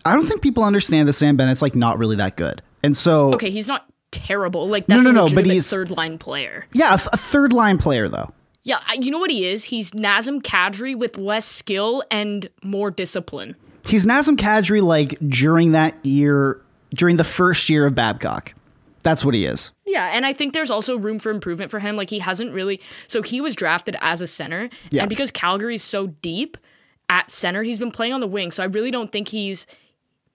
I 0.06 0.14
don't 0.16 0.26
think 0.26 0.42
people 0.42 0.64
understand 0.64 1.08
that 1.08 1.14
Sam 1.14 1.38
Bennett's 1.38 1.62
like 1.62 1.76
not 1.76 1.98
really 2.00 2.16
that 2.16 2.36
good, 2.38 2.62
and 2.84 2.96
so 2.98 3.34
Okay, 3.36 3.52
he's 3.52 3.68
not 3.68 3.86
terrible. 4.12 4.68
Like 4.68 4.88
No, 4.90 4.96
that's 4.96 5.04
no, 5.06 5.10
a 5.12 5.30
no, 5.30 5.36
but 5.36 5.46
he's- 5.46 5.70
third 5.70 5.92
line 5.92 6.18
player. 6.18 6.66
yeah, 6.74 6.96
a, 6.96 6.98
th- 6.98 7.10
a 7.14 7.18
third 7.18 7.54
line 7.54 7.78
player 7.78 8.08
though. 8.10 8.34
Yeah, 8.63 8.80
you 9.00 9.10
know 9.12 9.20
what 9.20 9.32
he 9.32 9.46
is? 9.48 9.66
He's 9.66 9.92
Nazem 9.92 10.42
Kadri 10.42 10.96
with 10.98 11.18
less 11.18 11.46
skill 11.46 12.04
and 12.12 12.50
more 12.63 12.92
discipline. 12.92 13.56
He's 13.88 14.06
Nazem 14.06 14.36
Kadri 14.36 14.82
like 14.82 15.18
during 15.28 15.72
that 15.72 15.96
year, 16.06 16.62
during 16.94 17.18
the 17.18 17.24
first 17.24 17.70
year 17.70 17.86
of 17.86 17.96
Babcock. 17.96 18.54
That's 19.01 19.24
what 19.24 19.34
he 19.34 19.46
is. 19.46 19.72
Yeah, 19.86 20.12
and 20.13 20.25
I 20.25 20.34
think 20.34 20.54
there's 20.54 20.70
also 20.70 20.98
room 20.98 21.20
for 21.20 21.32
improvement 21.32 21.72
for 21.72 21.80
him. 21.80 21.96
Like 21.96 22.10
he 22.10 22.20
hasn't 22.20 22.54
really 22.54 22.82
so 23.08 23.22
he 23.24 23.39
was 23.42 23.56
drafted 23.56 23.96
as 24.01 24.22
a 24.22 24.28
center, 24.28 24.70
Yeah. 24.92 25.04
and 25.04 25.10
because 25.10 25.32
Calgary's 25.32 25.84
so 25.84 26.08
deep, 26.22 26.58
at 27.10 27.32
center. 27.32 27.63
He's 27.63 27.80
been 27.80 27.89
playing 27.92 28.13
on 28.13 28.20
the 28.20 28.28
wing, 28.28 28.51
so 28.51 28.62
I 28.62 28.68
really 28.68 28.92
don't 28.92 29.12
think 29.12 29.30
he's 29.30 29.66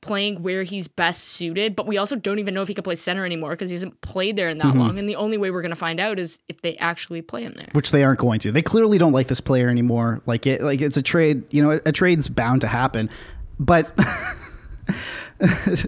playing 0.05 0.43
where 0.43 0.63
he's 0.63 0.87
best 0.87 1.25
suited. 1.25 1.75
But 1.75 1.87
we 1.87 1.97
also 1.97 2.15
don't 2.15 2.39
even 2.39 2.55
know 2.55 2.63
if 2.63 2.69
he 2.69 2.75
can 2.75 2.85
play 2.85 2.95
center 2.95 3.25
anymore 3.25 3.51
because 3.51 3.71
he 3.71 3.75
hasn't 3.75 4.01
played 4.03 4.37
there 4.37 4.49
in 4.49 4.59
that 4.59 4.69
mm-hmm. 4.69 4.79
long. 4.79 4.99
And 4.99 5.09
the 5.09 5.17
only 5.17 5.39
way 5.39 5.51
we're 5.51 5.63
going 5.63 5.71
to 5.71 5.77
find 5.77 5.99
out 5.99 6.19
is 6.19 6.39
if 6.49 6.63
they 6.63 6.77
actually 6.77 7.23
play 7.23 7.43
him 7.43 7.55
there. 7.57 7.69
which 7.73 7.91
they 7.91 8.05
aren't 8.05 8.21
going 8.21 8.41
to. 8.41 8.53
They 8.53 8.63
clearly 8.63 8.99
don't 8.99 9.13
like 9.13 9.27
this 9.27 9.41
player 9.41 9.69
anymore. 9.69 10.21
Like 10.27 10.47
it, 10.47 10.63
like 10.63 10.81
it's 10.81 10.97
a 10.97 11.03
trade. 11.03 11.45
You 11.53 11.63
know, 11.63 11.81
a 11.85 11.93
trade's 11.93 12.29
bound 12.29 12.61
to 12.61 12.69
happen. 12.69 13.11
But 13.59 13.93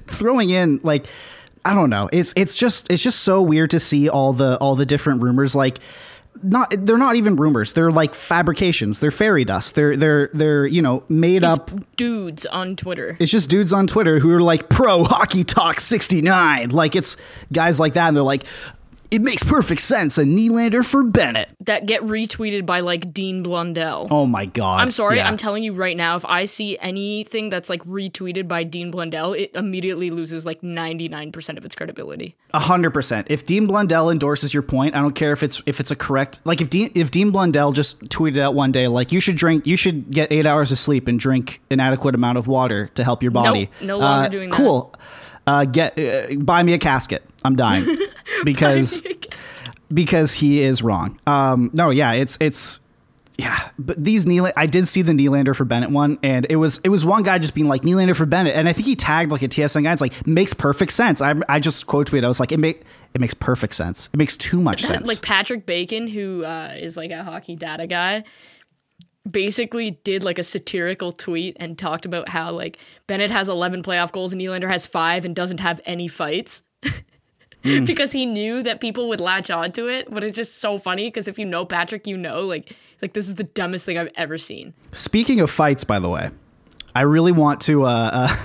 throwing 0.06 0.50
in 0.50 0.80
like 0.82 1.06
I 1.64 1.74
don't 1.74 1.90
know. 1.90 2.08
It's 2.12 2.32
it's 2.36 2.54
just 2.54 2.90
it's 2.90 3.02
just 3.02 3.20
so 3.20 3.42
weird 3.42 3.70
to 3.70 3.80
see 3.80 4.08
all 4.08 4.32
the 4.32 4.56
all 4.58 4.76
the 4.76 4.86
different 4.86 5.22
rumors. 5.22 5.54
Like 5.54 5.78
not 6.42 6.74
they're 6.78 6.98
not 6.98 7.16
even 7.16 7.36
rumors. 7.36 7.72
They're 7.72 7.90
like 7.90 8.14
fabrications. 8.14 9.00
They're 9.00 9.10
fairy 9.10 9.44
dust. 9.44 9.74
They're 9.74 9.96
they're 9.96 10.30
they're 10.32 10.66
you 10.66 10.82
know 10.82 11.04
made 11.08 11.44
up. 11.44 11.70
Dudes 11.96 12.46
on 12.46 12.76
Twitter. 12.76 13.16
It's 13.18 13.32
just 13.32 13.48
dudes 13.50 13.72
on 13.72 13.86
Twitter 13.86 14.18
who 14.18 14.30
are 14.30 14.40
like 14.40 14.68
pro 14.68 15.04
hockey 15.04 15.44
talk 15.44 15.80
69. 15.80 16.70
Like 16.70 16.94
it's 16.94 17.16
guys 17.52 17.80
like 17.80 17.94
that 17.94 18.08
and 18.08 18.16
they're 18.16 18.24
like 18.24 18.44
it 19.10 19.22
makes 19.22 19.42
perfect 19.44 19.80
sense 19.80 20.18
a 20.18 20.24
Nylander 20.24 20.84
for 20.84 21.02
Bennett. 21.04 21.50
that 21.60 21.86
get 21.86 22.02
retweeted 22.02 22.66
by 22.66 22.80
like 22.80 23.12
Dean 23.12 23.42
Blundell. 23.42 24.06
Oh 24.10 24.26
my 24.26 24.46
god. 24.46 24.80
I'm 24.80 24.90
sorry, 24.90 25.16
Yeah. 25.16 25.28
I'm 25.28 25.36
telling 25.36 25.62
you 25.64 25.72
right 25.72 25.96
now, 25.96 26.16
if 26.16 26.24
I 26.24 26.44
see 26.46 26.78
anything 26.78 27.48
that's 27.50 27.68
like 27.68 27.82
retweeted 27.84 28.48
by 28.48 28.62
Dean 28.64 28.90
Blundell, 28.90 29.32
it 29.32 29.50
immediately 29.54 30.10
loses 30.10 30.44
like 30.46 30.60
99% 30.62 31.56
of 31.58 31.64
its 31.64 31.74
credibility. 31.74 32.34
Hundred 32.54 32.90
percent. 32.90 33.26
If 33.30 33.44
Dean 33.44 33.66
Blundell 33.66 34.10
endorses 34.10 34.54
your 34.54 34.62
point, 34.62 34.94
I 34.94 35.00
don't 35.00 35.14
care 35.14 35.32
if 35.32 35.42
it's 35.42 35.62
if 35.66 35.78
it's 35.80 35.90
a 35.90 35.96
correct. 35.96 36.38
Like 36.44 36.60
if 36.60 36.70
Dean 36.70 36.90
if 36.94 37.10
Dean 37.10 37.30
Blundell 37.30 37.72
just 37.72 38.00
tweeted 38.08 38.38
out 38.38 38.54
one 38.54 38.72
day, 38.72 38.88
like 38.88 39.12
you 39.12 39.20
should 39.20 39.36
drink, 39.36 39.66
you 39.66 39.76
should 39.76 40.10
get 40.10 40.32
eight 40.32 40.46
hours 40.46 40.72
of 40.72 40.78
sleep 40.78 41.06
and 41.08 41.18
drink 41.20 41.60
an 41.70 41.80
adequate 41.80 42.14
amount 42.14 42.38
of 42.38 42.46
water 42.46 42.88
to 42.94 43.04
help 43.04 43.22
your 43.22 43.32
body. 43.32 43.68
no 43.82 43.98
longer 43.98 44.26
Uh, 44.26 44.28
doing 44.28 44.50
that. 44.50 44.56
Cool. 44.56 44.94
Uh, 45.46 45.64
get 45.64 45.98
uh, 45.98 46.34
buy 46.36 46.62
me 46.62 46.72
a 46.72 46.78
casket. 46.78 47.22
I'm 47.44 47.56
dying 47.56 47.84
because 48.44 49.02
because 49.92 50.34
he 50.34 50.62
is 50.62 50.82
wrong. 50.82 51.18
Um, 51.26 51.70
no, 51.72 51.90
yeah, 51.90 52.12
it's 52.12 52.36
it's 52.40 52.80
yeah, 53.38 53.68
but 53.78 54.02
these 54.02 54.24
Nylander, 54.24 54.54
I 54.56 54.66
did 54.66 54.88
see 54.88 55.02
the 55.02 55.12
Nylander 55.12 55.54
for 55.54 55.66
Bennett 55.66 55.90
one, 55.90 56.18
and 56.22 56.46
it 56.48 56.56
was 56.56 56.80
it 56.84 56.88
was 56.88 57.04
one 57.04 57.22
guy 57.22 57.38
just 57.38 57.54
being 57.54 57.68
like 57.68 57.82
Nylander 57.82 58.16
for 58.16 58.24
Bennett, 58.24 58.54
and 58.54 58.68
I 58.68 58.72
think 58.72 58.86
he 58.86 58.96
tagged 58.96 59.30
like 59.30 59.42
a 59.42 59.48
TSN 59.48 59.82
guy. 59.82 59.92
It's 59.92 60.00
like 60.00 60.26
makes 60.26 60.54
perfect 60.54 60.92
sense. 60.92 61.20
I 61.20 61.34
I 61.48 61.60
just 61.60 61.86
quote 61.86 62.10
tweeted. 62.10 62.24
I 62.24 62.28
was 62.28 62.40
like, 62.40 62.50
it 62.50 62.58
make 62.58 62.82
it 63.14 63.20
makes 63.20 63.34
perfect 63.34 63.74
sense. 63.74 64.08
It 64.12 64.16
makes 64.16 64.36
too 64.36 64.60
much 64.60 64.82
sense. 64.84 65.06
like 65.06 65.20
Patrick 65.20 65.66
Bacon, 65.66 66.08
who 66.08 66.44
uh, 66.44 66.74
is 66.78 66.96
like 66.96 67.10
a 67.10 67.24
hockey 67.24 67.56
data 67.56 67.86
guy, 67.86 68.24
basically 69.30 69.92
did 70.02 70.24
like 70.24 70.38
a 70.38 70.42
satirical 70.42 71.12
tweet 71.12 71.56
and 71.60 71.78
talked 71.78 72.06
about 72.06 72.30
how 72.30 72.52
like 72.52 72.78
Bennett 73.06 73.30
has 73.30 73.48
11 73.48 73.82
playoff 73.82 74.12
goals 74.12 74.32
and 74.32 74.40
Nylander 74.40 74.70
has 74.70 74.86
five 74.86 75.24
and 75.24 75.36
doesn't 75.36 75.58
have 75.58 75.80
any 75.84 76.08
fights. 76.08 76.62
because 77.84 78.12
he 78.12 78.26
knew 78.26 78.62
that 78.62 78.80
people 78.80 79.08
would 79.08 79.20
latch 79.20 79.50
on 79.50 79.72
to 79.72 79.88
it, 79.88 80.12
but 80.12 80.24
it's 80.24 80.36
just 80.36 80.58
so 80.58 80.78
funny 80.78 81.08
because 81.08 81.28
if 81.28 81.38
you 81.38 81.44
know 81.44 81.64
Patrick, 81.64 82.06
you 82.06 82.16
know 82.16 82.42
like 82.42 82.74
like 83.02 83.12
this 83.12 83.28
is 83.28 83.34
the 83.36 83.44
dumbest 83.44 83.86
thing 83.86 83.98
I've 83.98 84.10
ever 84.16 84.38
seen. 84.38 84.74
Speaking 84.92 85.40
of 85.40 85.50
fights, 85.50 85.84
by 85.84 85.98
the 85.98 86.08
way, 86.08 86.30
I 86.94 87.02
really 87.02 87.32
want 87.32 87.60
to. 87.62 87.84
Uh, 87.84 88.10
uh, 88.12 88.36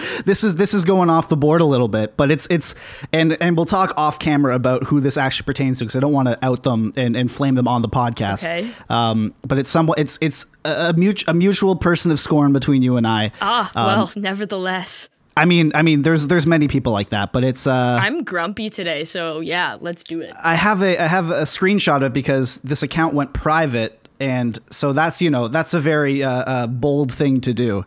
this 0.24 0.44
is 0.44 0.56
this 0.56 0.74
is 0.74 0.84
going 0.84 1.10
off 1.10 1.28
the 1.28 1.36
board 1.36 1.60
a 1.60 1.64
little 1.64 1.88
bit, 1.88 2.16
but 2.16 2.30
it's 2.30 2.46
it's 2.50 2.74
and 3.12 3.36
and 3.42 3.56
we'll 3.56 3.66
talk 3.66 3.92
off 3.96 4.18
camera 4.18 4.54
about 4.54 4.84
who 4.84 5.00
this 5.00 5.16
actually 5.16 5.44
pertains 5.44 5.78
to 5.78 5.84
because 5.84 5.96
I 5.96 6.00
don't 6.00 6.12
want 6.12 6.28
to 6.28 6.44
out 6.44 6.62
them 6.62 6.92
and, 6.96 7.16
and 7.16 7.30
flame 7.30 7.54
them 7.54 7.68
on 7.68 7.82
the 7.82 7.88
podcast. 7.88 8.44
Okay. 8.44 8.70
Um, 8.88 9.34
but 9.46 9.58
it's 9.58 9.70
somewhat 9.70 9.98
it's 9.98 10.18
it's 10.20 10.46
a, 10.64 10.90
a, 10.90 10.92
mut- 10.96 11.24
a 11.28 11.34
mutual 11.34 11.76
person 11.76 12.10
of 12.10 12.18
scorn 12.18 12.52
between 12.52 12.82
you 12.82 12.96
and 12.96 13.06
I. 13.06 13.32
Ah, 13.40 13.70
well, 13.74 14.10
nevertheless, 14.16 15.08
I 15.36 15.44
mean, 15.44 15.70
I 15.74 15.82
mean, 15.82 16.02
there's 16.02 16.28
there's 16.28 16.46
many 16.46 16.66
people 16.66 16.92
like 16.92 17.10
that, 17.10 17.32
but 17.32 17.44
it's 17.44 17.66
uh, 17.66 17.98
I'm 18.00 18.24
grumpy 18.24 18.70
today, 18.70 19.04
so 19.04 19.40
yeah, 19.40 19.76
let's 19.80 20.02
do 20.02 20.20
it. 20.20 20.32
I 20.42 20.54
have 20.54 20.82
a 20.82 20.98
I 20.98 21.06
have 21.06 21.30
a 21.30 21.42
screenshot 21.42 21.96
of 21.98 22.04
it 22.04 22.12
because 22.14 22.58
this 22.58 22.82
account 22.82 23.12
went 23.12 23.34
private, 23.34 24.08
and 24.18 24.58
so 24.70 24.94
that's 24.94 25.20
you 25.20 25.28
know 25.28 25.48
that's 25.48 25.74
a 25.74 25.80
very 25.80 26.22
uh, 26.22 26.30
uh, 26.30 26.66
bold 26.66 27.12
thing 27.12 27.40
to 27.42 27.52
do. 27.52 27.84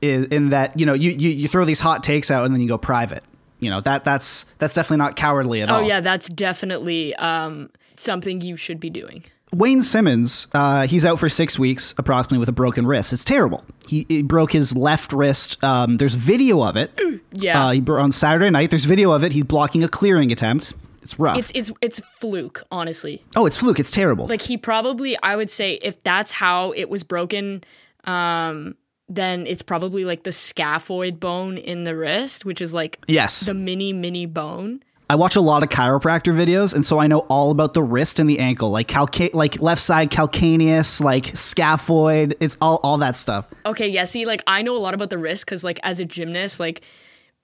In, 0.00 0.26
in 0.26 0.50
that 0.50 0.78
you 0.78 0.84
know 0.86 0.92
you, 0.92 1.10
you 1.10 1.30
you 1.30 1.48
throw 1.48 1.64
these 1.64 1.80
hot 1.80 2.04
takes 2.04 2.30
out 2.30 2.44
and 2.44 2.54
then 2.54 2.60
you 2.60 2.68
go 2.68 2.78
private. 2.78 3.24
You 3.60 3.70
know 3.70 3.80
that 3.80 4.04
that's 4.04 4.44
that's 4.58 4.74
definitely 4.74 4.98
not 4.98 5.16
cowardly 5.16 5.62
at 5.62 5.70
Oh 5.70 5.76
all. 5.76 5.80
Oh 5.80 5.86
yeah, 5.86 6.00
that's 6.00 6.28
definitely 6.28 7.14
um, 7.16 7.70
something 7.96 8.40
you 8.42 8.56
should 8.56 8.78
be 8.78 8.90
doing. 8.90 9.24
Wayne 9.52 9.82
Simmonds, 9.82 10.46
uh, 10.52 10.86
he's 10.86 11.06
out 11.06 11.18
for 11.18 11.28
six 11.28 11.58
weeks 11.58 11.94
approximately 11.98 12.38
with 12.38 12.48
a 12.48 12.52
broken 12.52 12.86
wrist. 12.86 13.12
It's 13.12 13.24
terrible. 13.24 13.64
He, 13.86 14.04
he 14.08 14.22
broke 14.22 14.52
his 14.52 14.76
left 14.76 15.12
wrist. 15.12 15.62
Um, 15.64 15.96
there's 15.96 16.14
video 16.14 16.62
of 16.62 16.76
it. 16.76 16.90
Yeah. 17.30 17.66
Uh, 17.66 17.70
he 17.72 17.80
bro- 17.80 18.02
on 18.02 18.10
Saturday 18.10 18.48
night. 18.50 18.70
There's 18.70 18.86
video 18.86 19.12
of 19.12 19.22
it. 19.22 19.32
He's 19.32 19.44
blocking 19.44 19.84
a 19.84 19.88
clearing 19.88 20.32
attempt. 20.32 20.72
It's 21.02 21.18
rough. 21.18 21.38
It's 21.38 21.52
it's 21.54 21.70
it's 21.80 22.00
fluke, 22.18 22.64
honestly. 22.70 23.22
oh, 23.36 23.46
it's 23.46 23.56
fluke. 23.56 23.78
It's 23.78 23.90
terrible. 23.90 24.26
Like 24.26 24.42
he 24.42 24.56
probably, 24.56 25.16
I 25.22 25.36
would 25.36 25.50
say, 25.50 25.74
if 25.82 26.02
that's 26.02 26.32
how 26.32 26.72
it 26.72 26.88
was 26.88 27.04
broken, 27.04 27.62
um, 28.04 28.76
then 29.08 29.46
it's 29.46 29.62
probably 29.62 30.04
like 30.04 30.24
the 30.24 30.30
scaphoid 30.30 31.20
bone 31.20 31.58
in 31.58 31.84
the 31.84 31.94
wrist, 31.94 32.44
which 32.44 32.60
is 32.60 32.74
like 32.74 32.98
yes. 33.06 33.40
the 33.40 33.54
mini 33.54 33.92
mini 33.92 34.26
bone. 34.26 34.82
I 35.10 35.14
watch 35.14 35.36
a 35.36 35.40
lot 35.40 35.62
of 35.62 35.70
chiropractor 35.70 36.34
videos, 36.34 36.74
and 36.74 36.84
so 36.84 36.98
I 36.98 37.06
know 37.06 37.20
all 37.30 37.50
about 37.50 37.72
the 37.72 37.82
wrist 37.82 38.18
and 38.18 38.28
the 38.28 38.38
ankle, 38.38 38.70
like 38.70 38.88
calca- 38.88 39.32
like 39.32 39.60
left 39.62 39.80
side 39.80 40.10
calcaneus, 40.10 41.00
like 41.00 41.24
scaphoid. 41.32 42.34
It's 42.40 42.58
all 42.60 42.78
all 42.82 42.98
that 42.98 43.16
stuff. 43.16 43.46
Okay, 43.64 43.88
yeah. 43.88 44.04
See, 44.04 44.26
like 44.26 44.42
I 44.46 44.60
know 44.60 44.76
a 44.76 44.78
lot 44.78 44.92
about 44.92 45.08
the 45.08 45.16
wrist 45.16 45.46
because, 45.46 45.64
like, 45.64 45.80
as 45.82 45.98
a 45.98 46.04
gymnast, 46.04 46.60
like 46.60 46.82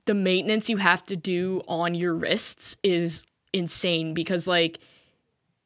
the 0.04 0.14
maintenance 0.14 0.68
you 0.68 0.76
have 0.76 1.06
to 1.06 1.16
do 1.16 1.62
on 1.66 1.94
your 1.94 2.14
wrists 2.14 2.76
is 2.82 3.24
insane 3.54 4.12
because, 4.12 4.46
like, 4.46 4.78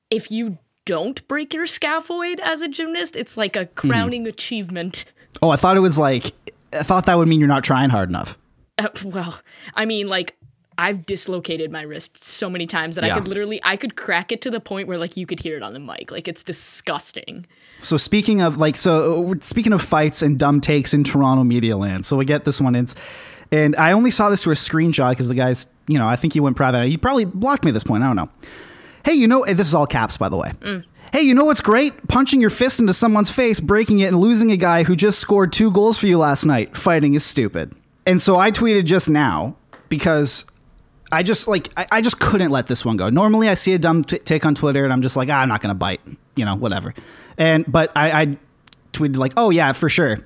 if 0.08 0.30
you 0.30 0.58
don't 0.84 1.26
break 1.26 1.52
your 1.52 1.66
scaphoid 1.66 2.38
as 2.38 2.62
a 2.62 2.68
gymnast, 2.68 3.16
it's 3.16 3.36
like 3.36 3.56
a 3.56 3.66
crowning 3.66 4.26
achievement. 4.26 5.04
Oh, 5.42 5.50
I 5.50 5.56
thought 5.56 5.76
it 5.76 5.80
was 5.80 5.98
like 5.98 6.32
I 6.72 6.84
thought 6.84 7.06
that 7.06 7.18
would 7.18 7.26
mean 7.26 7.40
you're 7.40 7.48
not 7.48 7.64
trying 7.64 7.90
hard 7.90 8.08
enough. 8.08 8.38
Uh, 8.78 8.88
well, 9.04 9.40
I 9.74 9.84
mean, 9.84 10.08
like 10.08 10.36
I've 10.78 11.04
dislocated 11.04 11.72
my 11.72 11.82
wrist 11.82 12.22
so 12.24 12.48
many 12.48 12.66
times 12.66 12.94
that 12.94 13.04
Yeah. 13.04 13.12
I 13.12 13.18
could 13.18 13.26
literally 13.26 13.60
I 13.64 13.76
could 13.76 13.96
crack 13.96 14.30
it 14.30 14.40
to 14.42 14.50
the 14.50 14.60
point 14.60 14.86
where 14.86 14.96
like 14.96 15.16
you 15.16 15.26
could 15.26 15.40
hear 15.40 15.56
it 15.56 15.62
on 15.62 15.72
the 15.72 15.80
mic. 15.80 16.12
Like 16.12 16.28
it's 16.28 16.44
disgusting. 16.44 17.46
So 17.80 17.96
speaking 17.96 18.40
of 18.40 18.58
like 18.58 18.76
so 18.76 19.32
uh, 19.32 19.34
speaking 19.40 19.72
of 19.72 19.82
fights 19.82 20.22
and 20.22 20.38
dumb 20.38 20.60
takes 20.60 20.94
in 20.94 21.02
Toronto 21.02 21.42
media 21.42 21.76
land. 21.76 22.06
So 22.06 22.16
we 22.16 22.24
get 22.24 22.44
this 22.44 22.60
one 22.60 22.76
in 22.76 22.86
and 23.50 23.74
I 23.76 23.92
only 23.92 24.12
saw 24.12 24.30
this 24.30 24.44
through 24.44 24.52
a 24.52 24.56
screenshot 24.56 25.10
because 25.10 25.28
the 25.28 25.34
guy's, 25.34 25.66
you 25.88 25.98
know, 25.98 26.06
I 26.06 26.16
think 26.16 26.32
he 26.34 26.40
went 26.40 26.56
private. 26.56 26.86
He 26.86 26.96
probably 26.96 27.24
blocked 27.24 27.64
me 27.64 27.70
at 27.70 27.74
this 27.74 27.84
point. 27.84 28.04
I 28.04 28.06
don't 28.06 28.16
know. 28.16 28.28
Hey, 29.04 29.14
you 29.14 29.26
know, 29.26 29.44
this 29.46 29.66
is 29.66 29.74
all 29.74 29.86
caps 29.86 30.16
by 30.16 30.28
the 30.28 30.36
way. 30.36 30.52
Mm. 30.60 30.84
Hey, 31.12 31.22
you 31.22 31.34
know 31.34 31.44
what's 31.44 31.62
great? 31.62 32.06
Punching 32.06 32.40
your 32.40 32.50
fist 32.50 32.78
into 32.78 32.92
someone's 32.92 33.30
face, 33.30 33.58
breaking 33.58 33.98
it, 34.00 34.08
and 34.08 34.16
losing 34.16 34.52
a 34.52 34.56
guy 34.56 34.84
who 34.84 34.94
just 34.94 35.18
scored 35.18 35.52
two 35.52 35.72
goals 35.72 35.98
for 35.98 36.06
you 36.06 36.18
last 36.18 36.44
night. 36.44 36.76
Fighting 36.76 37.14
is 37.14 37.24
stupid. 37.24 37.74
And 38.06 38.22
so 38.22 38.38
I 38.38 38.50
tweeted 38.50 38.84
just 38.84 39.08
now 39.08 39.56
because 39.88 40.44
I 41.10 41.22
just 41.22 41.48
like 41.48 41.68
I, 41.76 41.86
I 41.92 42.00
just 42.00 42.20
couldn't 42.20 42.50
let 42.50 42.66
this 42.66 42.84
one 42.84 42.96
go. 42.96 43.08
Normally, 43.08 43.48
I 43.48 43.54
see 43.54 43.74
a 43.74 43.78
dumb 43.78 44.04
t- 44.04 44.18
take 44.18 44.44
on 44.44 44.54
Twitter, 44.54 44.84
and 44.84 44.92
I'm 44.92 45.02
just 45.02 45.16
like, 45.16 45.28
ah, 45.30 45.40
I'm 45.40 45.48
not 45.48 45.60
gonna 45.60 45.74
bite, 45.74 46.00
you 46.36 46.44
know, 46.44 46.54
whatever. 46.54 46.94
And 47.36 47.64
but 47.70 47.92
I, 47.96 48.22
I 48.22 48.38
tweeted 48.92 49.16
like, 49.16 49.32
oh 49.36 49.50
yeah, 49.50 49.72
for 49.72 49.88
sure. 49.88 50.18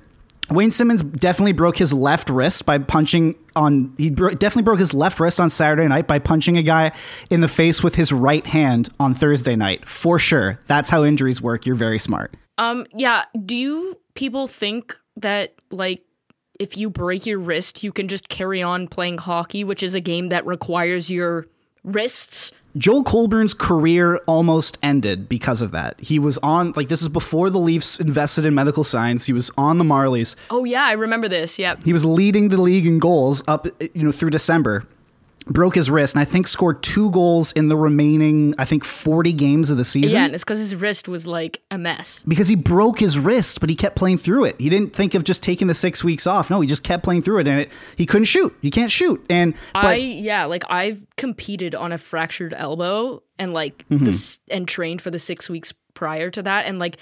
Wayne 0.49 0.71
Simmonds 0.71 1.01
definitely 1.01 1.53
broke 1.53 1.77
his 1.77 1.93
left 1.93 2.29
wrist 2.29 2.65
by 2.65 2.77
punching 2.77 3.35
on. 3.55 3.93
He 3.97 4.09
bro- 4.09 4.31
definitely 4.31 4.63
broke 4.63 4.79
his 4.79 4.93
left 4.93 5.19
wrist 5.19 5.39
on 5.39 5.49
Saturday 5.49 5.87
night 5.87 6.05
by 6.05 6.19
punching 6.19 6.57
a 6.57 6.63
guy 6.63 6.91
in 7.29 7.39
the 7.41 7.47
face 7.47 7.81
with 7.81 7.95
his 7.95 8.11
right 8.11 8.45
hand 8.45 8.89
on 8.99 9.13
Thursday 9.13 9.55
night. 9.55 9.87
For 9.87 10.19
sure, 10.19 10.59
that's 10.67 10.89
how 10.89 11.03
injuries 11.05 11.41
work. 11.41 11.65
You're 11.65 11.75
very 11.75 11.99
smart. 11.99 12.35
Um 12.57 12.85
yeah, 12.93 13.23
do 13.45 13.55
you 13.55 13.97
people 14.15 14.47
think 14.47 14.95
that 15.17 15.55
like 15.71 16.03
if 16.63 16.77
you 16.77 16.89
break 16.89 17.25
your 17.25 17.39
wrist, 17.39 17.83
you 17.83 17.91
can 17.91 18.07
just 18.07 18.29
carry 18.29 18.63
on 18.63 18.87
playing 18.87 19.17
hockey, 19.17 19.65
which 19.65 19.83
is 19.83 19.93
a 19.93 19.99
game 19.99 20.29
that 20.29 20.45
requires 20.45 21.09
your 21.09 21.45
wrists? 21.83 22.53
Joel 22.77 23.03
Colborne's 23.03 23.53
career 23.53 24.15
almost 24.25 24.77
ended 24.81 25.27
because 25.27 25.61
of 25.61 25.71
that. 25.71 25.99
He 25.99 26.17
was 26.17 26.37
on 26.39 26.71
like 26.75 26.87
this 26.87 27.01
is 27.01 27.09
before 27.09 27.49
the 27.49 27.59
Leafs 27.59 27.99
invested 27.99 28.45
in 28.45 28.55
medical 28.55 28.83
science. 28.83 29.25
He 29.25 29.33
was 29.33 29.51
on 29.57 29.77
the 29.77 29.83
Marlies. 29.83 30.35
Oh 30.49 30.63
yeah, 30.63 30.85
I 30.85 30.93
remember 30.93 31.27
this. 31.27 31.59
Yeah. 31.59 31.75
He 31.83 31.93
was 31.93 32.05
leading 32.05 32.47
the 32.47 32.57
league 32.57 32.87
in 32.87 32.97
goals 32.97 33.43
up, 33.47 33.67
you 33.93 34.03
know, 34.03 34.11
through 34.11 34.31
December. 34.31 34.87
Broke 35.45 35.75
his 35.75 35.89
wrist 35.89 36.15
and 36.15 36.21
I 36.21 36.25
think 36.25 36.47
scored 36.47 36.81
two 36.83 37.09
goals 37.11 37.51
in 37.51 37.67
the 37.67 37.75
remaining, 37.77 38.55
I 38.57 38.65
think, 38.65 38.83
40 38.83 39.33
games 39.33 39.69
of 39.69 39.77
the 39.77 39.85
season. 39.85 40.17
Yeah, 40.17 40.25
and 40.25 40.33
it's 40.33 40.43
because 40.43 40.59
his 40.59 40.75
wrist 40.75 41.07
was 41.07 41.27
like 41.27 41.61
a 41.71 41.77
mess. 41.77 42.21
because 42.27 42.47
he 42.47 42.55
broke 42.55 42.99
his 42.99 43.17
wrist, 43.19 43.59
but 43.59 43.69
he 43.69 43.75
kept 43.75 43.95
playing 43.95 44.17
through 44.19 44.45
it. 44.45 44.55
He 44.59 44.69
didn't 44.69 44.93
think 44.93 45.13
of 45.15 45.23
just 45.23 45.43
taking 45.43 45.67
the 45.67 45.73
six 45.73 46.03
weeks 46.03 46.25
off. 46.25 46.49
No, 46.49 46.61
he 46.61 46.67
just 46.67 46.83
kept 46.83 47.03
playing 47.03 47.23
through 47.23 47.39
it, 47.39 47.47
and 47.47 47.61
it 47.61 47.71
he 47.97 48.05
couldn't 48.05 48.25
shoot. 48.25 48.55
You 48.61 48.71
can't 48.71 48.91
shoot. 48.91 49.23
And 49.29 49.53
but 49.73 49.85
I 49.85 49.95
yeah, 49.95 50.45
like 50.45 50.63
I've 50.69 51.05
competed 51.17 51.75
on 51.75 51.91
a 51.91 51.97
fractured 51.97 52.53
elbow 52.55 53.21
and 53.37 53.53
like 53.53 53.85
Mm-hmm. 53.89 54.05
this 54.05 54.39
and 54.49 54.67
trained 54.67 55.01
for 55.01 55.11
the 55.11 55.19
six 55.19 55.49
weeks 55.49 55.73
prior 55.93 56.29
to 56.31 56.41
that, 56.43 56.65
and 56.65 56.79
like 56.79 56.97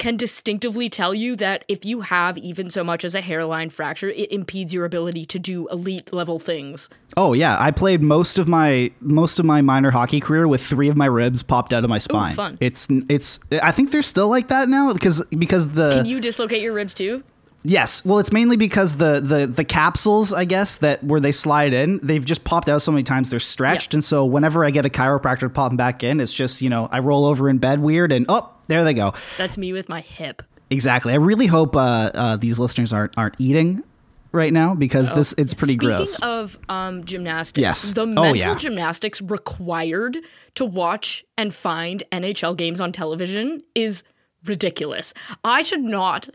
can 0.00 0.16
distinctively 0.16 0.88
tell 0.88 1.14
you 1.14 1.36
that 1.36 1.62
if 1.68 1.84
you 1.84 2.00
have 2.00 2.38
even 2.38 2.70
so 2.70 2.82
much 2.82 3.04
as 3.04 3.14
a 3.14 3.20
hairline 3.20 3.68
fracture, 3.68 4.08
it 4.08 4.32
impedes 4.32 4.72
your 4.72 4.86
ability 4.86 5.26
to 5.26 5.38
do 5.38 5.68
elite 5.68 6.10
level 6.10 6.38
things. 6.38 6.88
Oh 7.18 7.34
yeah, 7.34 7.58
I 7.60 7.70
played 7.70 8.02
most 8.02 8.38
of 8.38 8.48
my 8.48 8.90
most 9.00 9.38
of 9.38 9.44
my 9.44 9.60
minor 9.60 9.90
hockey 9.90 10.18
career 10.18 10.48
with 10.48 10.62
three 10.62 10.88
of 10.88 10.96
my 10.96 11.04
ribs 11.04 11.42
popped 11.42 11.74
out 11.74 11.84
of 11.84 11.90
my 11.90 11.98
spine. 11.98 12.34
fun. 12.34 12.56
It's 12.60 12.88
it's 13.10 13.40
I 13.62 13.72
think 13.72 13.90
they're 13.90 14.00
still 14.00 14.30
like 14.30 14.48
that 14.48 14.70
now 14.70 14.90
because 14.92 15.22
because 15.26 15.72
the 15.72 15.90
Can 15.96 16.06
you 16.06 16.18
dislocate 16.18 16.62
your 16.62 16.72
ribs 16.72 16.94
too? 16.94 17.22
Yes. 17.62 18.04
Well, 18.04 18.18
it's 18.18 18.32
mainly 18.32 18.56
because 18.56 18.96
the 18.96 19.20
the 19.20 19.46
the 19.46 19.64
capsules, 19.64 20.32
I 20.32 20.44
guess, 20.46 20.76
that 20.76 21.04
where 21.04 21.20
they 21.20 21.32
slide 21.32 21.72
in, 21.74 22.00
they've 22.02 22.24
just 22.24 22.42
popped 22.44 22.68
out 22.68 22.80
so 22.80 22.90
many 22.90 23.02
times 23.02 23.28
they're 23.30 23.38
stretched, 23.40 23.92
Yeah. 23.92 23.96
and 23.98 24.04
so 24.04 24.24
whenever 24.24 24.64
I 24.64 24.70
get 24.70 24.86
a 24.86 24.88
chiropractor 24.88 25.40
to 25.40 25.50
pop 25.50 25.70
them 25.70 25.76
back 25.76 26.02
in, 26.02 26.20
it's 26.20 26.32
just 26.32 26.62
you 26.62 26.70
know 26.70 26.88
I 26.90 27.00
roll 27.00 27.26
over 27.26 27.48
in 27.50 27.58
bed 27.58 27.80
weird, 27.80 28.12
and 28.12 28.24
oh, 28.28 28.50
there 28.68 28.82
they 28.82 28.94
go. 28.94 29.12
That's 29.36 29.58
me 29.58 29.72
with 29.74 29.88
my 29.90 30.00
hip. 30.00 30.42
Exactly. 30.70 31.12
I 31.12 31.16
really 31.16 31.46
hope 31.46 31.76
uh, 31.76 32.10
uh, 32.14 32.36
these 32.36 32.58
listeners 32.58 32.92
aren't 32.94 33.12
aren't 33.18 33.34
eating 33.38 33.82
right 34.32 34.52
now 34.52 34.74
because 34.74 35.10
this 35.10 35.34
it's 35.36 35.52
pretty 35.52 35.72
Speaking 35.72 35.88
gross. 35.88 36.18
of 36.20 36.56
um, 36.68 37.04
gymnastics, 37.04 37.60
Yes. 37.60 37.92
the 37.92 38.02
Oh, 38.02 38.06
mental 38.06 38.36
yeah. 38.36 38.54
gymnastics 38.54 39.20
required 39.20 40.16
to 40.54 40.64
watch 40.64 41.24
and 41.36 41.52
find 41.52 42.04
NHL 42.12 42.56
games 42.56 42.80
on 42.80 42.92
television 42.92 43.60
is 43.74 44.02
ridiculous. 44.46 45.12
I 45.44 45.62
should 45.62 45.82
not 45.82 46.30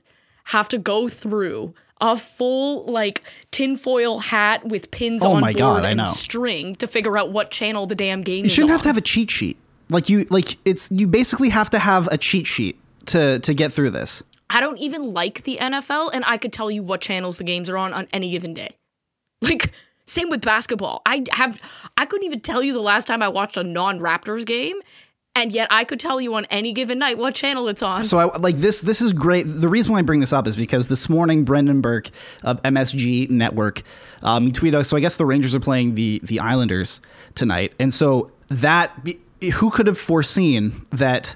have 0.46 0.70
to 0.70 0.78
go 0.78 1.08
through 1.08 1.74
a 2.02 2.18
full 2.18 2.86
like 2.86 3.24
tinfoil 3.52 4.20
hat 4.20 4.66
with 4.66 4.92
pins 4.92 5.24
Oh 5.24 5.34
on 5.34 5.42
my 5.42 5.54
board 5.54 5.84
God, 5.84 5.86
and 5.86 6.10
string 6.10 6.75
to 6.78 6.88
figure 6.88 7.18
out 7.18 7.32
what 7.32 7.52
channel 7.52 7.88
the 7.88 7.96
damn 7.96 8.22
game 8.22 8.46
is. 8.46 8.52
you 8.52 8.56
shouldn't 8.56 8.72
have 8.72 8.82
to 8.84 8.90
have 8.90 8.98
a 8.98 9.02
cheat 9.02 9.32
sheet. 9.32 9.58
Like 9.90 10.10
you 10.10 10.25
like 10.30 10.58
it's 10.66 10.92
you 10.92 11.08
basically 11.08 11.50
have 11.50 11.70
to 11.70 11.80
have 11.80 12.08
a 12.08 12.18
cheat 12.18 12.48
sheet 12.48 12.78
to 13.08 13.40
to 13.40 13.54
get 13.54 13.72
through 13.72 13.92
this. 13.92 14.24
I 14.50 14.60
don't 14.60 14.78
even 14.78 15.14
like 15.14 15.44
the 15.44 15.58
NFL, 15.60 16.12
and 16.14 16.24
I 16.25 16.38
could 16.38 16.54
tell 16.54 16.70
you 16.70 16.84
what 16.84 17.02
channels 17.02 17.38
the 17.38 17.44
games 17.44 17.70
are 17.70 17.78
on 17.78 17.94
on 17.94 18.08
any 18.14 18.30
given 18.30 18.54
day. 18.54 18.75
Like, 19.42 19.74
same 20.06 20.30
with 20.30 20.42
basketball. 20.42 21.02
I 21.06 21.24
have, 21.32 21.60
I 21.98 22.06
couldn't 22.06 22.25
even 22.25 22.40
tell 22.40 22.64
you 22.64 22.74
the 22.74 22.80
last 22.80 23.06
time 23.06 23.22
I 23.22 23.28
watched 23.28 23.58
a 23.58 23.64
non-Raptors 23.64 24.46
game, 24.46 24.78
and 25.36 25.51
yet 25.54 25.68
I 25.70 25.84
could 25.84 26.00
tell 26.00 26.20
you 26.22 26.34
on 26.36 26.46
any 26.46 26.72
given 26.74 26.98
night 26.98 27.18
what 27.18 27.36
channel 27.36 27.68
it's 27.68 27.82
on. 27.84 28.04
So 28.04 28.18
I 28.18 28.38
like 28.38 28.56
this. 28.58 28.82
This 28.82 29.01
is 29.01 29.13
great. 29.13 29.44
The 29.44 29.68
reason 29.70 29.94
why 29.94 30.00
I 30.00 30.01
bring 30.01 30.22
this 30.22 30.34
up 30.34 30.48
is 30.48 30.56
because 30.56 30.88
this 30.88 31.10
morning 31.10 31.44
Brendan 31.44 31.82
Burke 31.82 32.10
of 32.44 32.62
MSG 32.63 33.30
Network 33.30 33.84
um, 34.24 34.46
he 34.46 34.51
tweeted. 34.51 34.75
out- 34.75 34.86
So 34.86 34.98
I 34.98 35.00
guess 35.01 35.18
the 35.18 35.25
Rangers 35.25 35.54
are 35.54 35.60
playing 35.60 35.96
the 35.96 36.20
the 36.24 36.39
Islanders 36.39 37.01
tonight, 37.36 37.74
and 37.80 37.94
so 37.94 38.32
that 38.50 38.92
who 39.56 39.70
could 39.70 39.88
have 39.88 39.98
foreseen 40.00 40.86
that 40.92 41.36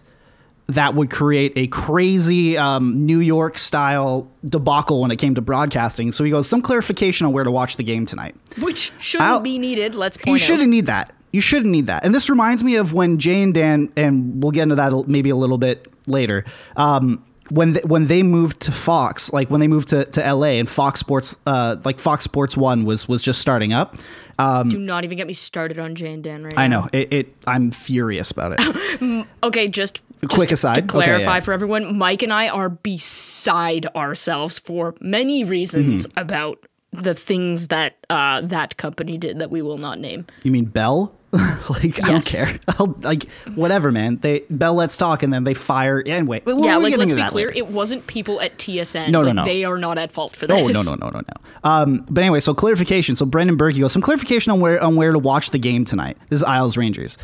that 0.67 0.93
would 0.93 1.09
create 1.09 1.51
a 1.55 1.65
crazy 1.67 2.55
um, 2.55 3.05
New 3.05 3.17
York 3.19 3.57
style 3.57 4.29
debacle 4.47 5.01
when 5.01 5.09
it 5.09 5.15
came 5.15 5.33
to 5.33 5.41
broadcasting. 5.41 6.11
So 6.11 6.23
he 6.23 6.29
goes 6.29 6.47
some 6.47 6.61
clarification 6.61 7.25
on 7.25 7.33
where 7.33 7.43
to 7.43 7.49
watch 7.49 7.75
the 7.75 7.83
game 7.83 8.05
tonight. 8.05 8.35
which 8.59 8.91
shouldn't 8.99 9.27
I'll- 9.29 9.41
be 9.41 9.57
needed. 9.57 9.95
Let's 9.95 10.17
point 10.17 10.27
You 10.27 10.37
shouldn't 10.37 10.69
need 10.69 10.85
that. 10.85 11.11
You 11.31 11.41
shouldn't 11.41 11.71
need 11.71 11.87
that. 11.87 12.03
And 12.05 12.13
this 12.15 12.29
reminds 12.29 12.63
me 12.63 12.75
of 12.75 12.93
when 12.93 13.17
Jay 13.19 13.41
and 13.43 13.53
Dan, 13.53 13.91
and 13.95 14.41
we'll 14.41 14.51
get 14.51 14.63
into 14.63 14.75
that 14.75 15.07
maybe 15.07 15.29
a 15.29 15.35
little 15.35 15.57
bit 15.57 15.87
later. 16.07 16.43
Um, 16.75 17.23
when 17.51 17.73
they, 17.73 17.81
when 17.81 18.05
they 18.07 18.21
moved 18.21 18.59
to 18.61 18.71
Fox, 18.71 19.33
like 19.33 19.49
when 19.49 19.59
they 19.59 19.67
moved 19.67 19.87
to, 19.87 20.05
to 20.05 20.33
LA 20.33 20.57
and 20.59 20.69
Fox 20.69 20.99
Sports, 20.99 21.35
uh, 21.47 21.77
like 21.83 21.99
Fox 21.99 22.23
Sports 22.23 22.55
One 22.55 22.85
was 22.85 23.07
was 23.07 23.21
just 23.23 23.41
starting 23.41 23.73
up. 23.73 23.95
Do 24.37 24.77
not 24.77 25.03
even 25.03 25.17
get 25.17 25.25
me 25.27 25.33
started 25.33 25.79
on 25.79 25.95
Jay 25.95 26.13
and 26.13 26.23
Dan 26.23 26.43
right 26.43 26.55
now. 26.55 26.61
I 26.61 26.67
know 26.67 26.87
it, 26.93 27.11
it. 27.11 27.35
I'm 27.47 27.71
furious 27.71 28.29
about 28.31 28.55
it. 28.59 29.25
Okay, 29.43 29.67
just, 29.67 30.01
just 30.21 30.33
Quick 30.33 30.51
aside. 30.51 30.75
to 30.75 30.97
Okay, 30.97 31.05
clarify 31.05 31.35
yeah. 31.35 31.39
for 31.39 31.51
everyone, 31.53 31.97
Mike 31.97 32.21
and 32.21 32.31
I 32.31 32.47
are 32.49 32.69
beside 32.69 33.85
ourselves 33.95 34.59
for 34.59 34.93
many 35.01 35.43
reasons 35.43 36.05
Mm-hmm. 36.05 36.19
about 36.19 36.65
the 36.91 37.13
things 37.13 37.67
that 37.67 37.97
uh, 38.09 38.41
that 38.41 38.77
company 38.77 39.17
did 39.17 39.39
that 39.39 39.51
we 39.51 39.61
will 39.61 39.77
not 39.77 39.99
name. 39.99 40.25
You 40.43 40.51
mean 40.51 40.65
Bell? 40.65 41.15
like 41.31 42.03
I 42.03 42.09
don't 42.09 42.25
care. 42.25 42.59
I'll, 42.67 42.97
like 43.01 43.29
whatever, 43.53 43.91
man. 43.91 44.17
They 44.17 44.45
Bell 44.49 44.73
Let's 44.73 44.97
Talk, 44.97 45.21
and 45.21 45.31
then 45.31 45.43
they 45.43 45.53
fire. 45.53 46.01
Anyway, 46.03 46.41
we'll, 46.43 46.65
yeah, 46.65 46.77
like 46.77 46.97
let's 46.97 47.13
be 47.13 47.21
clear, 47.27 47.49
later. 47.49 47.57
it 47.59 47.67
wasn't 47.67 48.07
people 48.07 48.41
at 48.41 48.57
TSN. 48.57 49.09
No, 49.11 49.21
no, 49.21 49.27
Like, 49.27 49.35
no. 49.35 49.45
They 49.45 49.63
are 49.63 49.77
not 49.77 49.99
at 49.99 50.11
fault 50.11 50.35
for 50.35 50.47
this. 50.47 50.59
Oh 50.59 50.67
no 50.67 50.81
no 50.81 50.95
no 50.95 51.09
no 51.09 51.19
no. 51.19 51.23
Um, 51.63 52.05
but 52.09 52.23
anyway, 52.23 52.39
so 52.39 52.55
clarification. 52.55 53.15
So 53.15 53.27
Brendan 53.27 53.59
Berkey 53.59 53.79
goes 53.79 53.93
some 53.93 54.01
clarification 54.01 54.51
on 54.51 54.59
where 54.59 54.81
on 54.81 54.95
where 54.95 55.11
to 55.11 55.19
watch 55.19 55.51
the 55.51 55.59
game 55.59 55.85
tonight. 55.85 56.17
This 56.29 56.37
is 56.37 56.43
Isles 56.43 56.77
Rangers. 56.77 57.15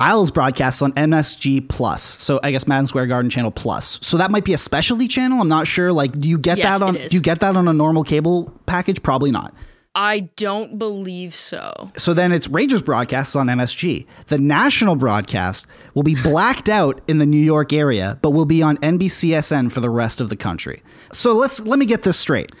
Isles 0.00 0.30
broadcasts 0.30 0.82
on 0.82 0.92
MSG 0.92 1.68
Plus, 1.68 2.02
so 2.02 2.38
I 2.42 2.50
guess 2.52 2.66
Madison 2.66 2.86
Square 2.86 3.06
Garden 3.06 3.30
Channel 3.30 3.50
Plus. 3.50 3.98
So 4.02 4.16
that 4.16 4.30
might 4.30 4.44
be 4.44 4.52
a 4.52 4.58
specialty 4.58 5.08
channel. 5.08 5.40
I'm 5.40 5.48
not 5.48 5.66
sure. 5.66 5.92
Like, 5.92 6.18
do 6.18 6.28
you 6.28 6.38
get 6.38 6.58
Yes, 6.58 6.78
that 6.78 6.84
on? 6.84 6.94
Do 6.94 7.08
you 7.10 7.20
get 7.20 7.40
that 7.40 7.56
on 7.56 7.66
a 7.68 7.72
normal 7.72 8.04
cable 8.04 8.52
package? 8.66 9.02
Probably 9.02 9.30
not. 9.30 9.54
I 9.94 10.28
don't 10.36 10.78
believe 10.78 11.34
so. 11.34 11.90
So 11.96 12.14
then 12.14 12.30
it's 12.30 12.46
Rangers 12.46 12.82
broadcasts 12.82 13.34
on 13.34 13.48
MSG. 13.48 14.06
The 14.28 14.38
national 14.38 14.94
broadcast 14.94 15.66
will 15.94 16.04
be 16.04 16.14
blacked 16.14 16.68
out 16.68 17.00
in 17.08 17.18
the 17.18 17.26
New 17.26 17.40
York 17.40 17.72
area, 17.72 18.16
but 18.22 18.30
will 18.30 18.44
be 18.44 18.62
on 18.62 18.76
NBCSN 18.76 19.72
for 19.72 19.80
the 19.80 19.90
rest 19.90 20.20
of 20.20 20.28
the 20.28 20.36
country. 20.36 20.84
So 21.10 21.32
let's 21.32 21.58
let 21.60 21.80
me 21.80 21.86
get 21.86 22.04
this 22.04 22.16
straight. 22.18 22.52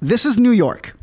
This 0.00 0.24
is 0.26 0.38
New 0.38 0.50
York. 0.50 0.96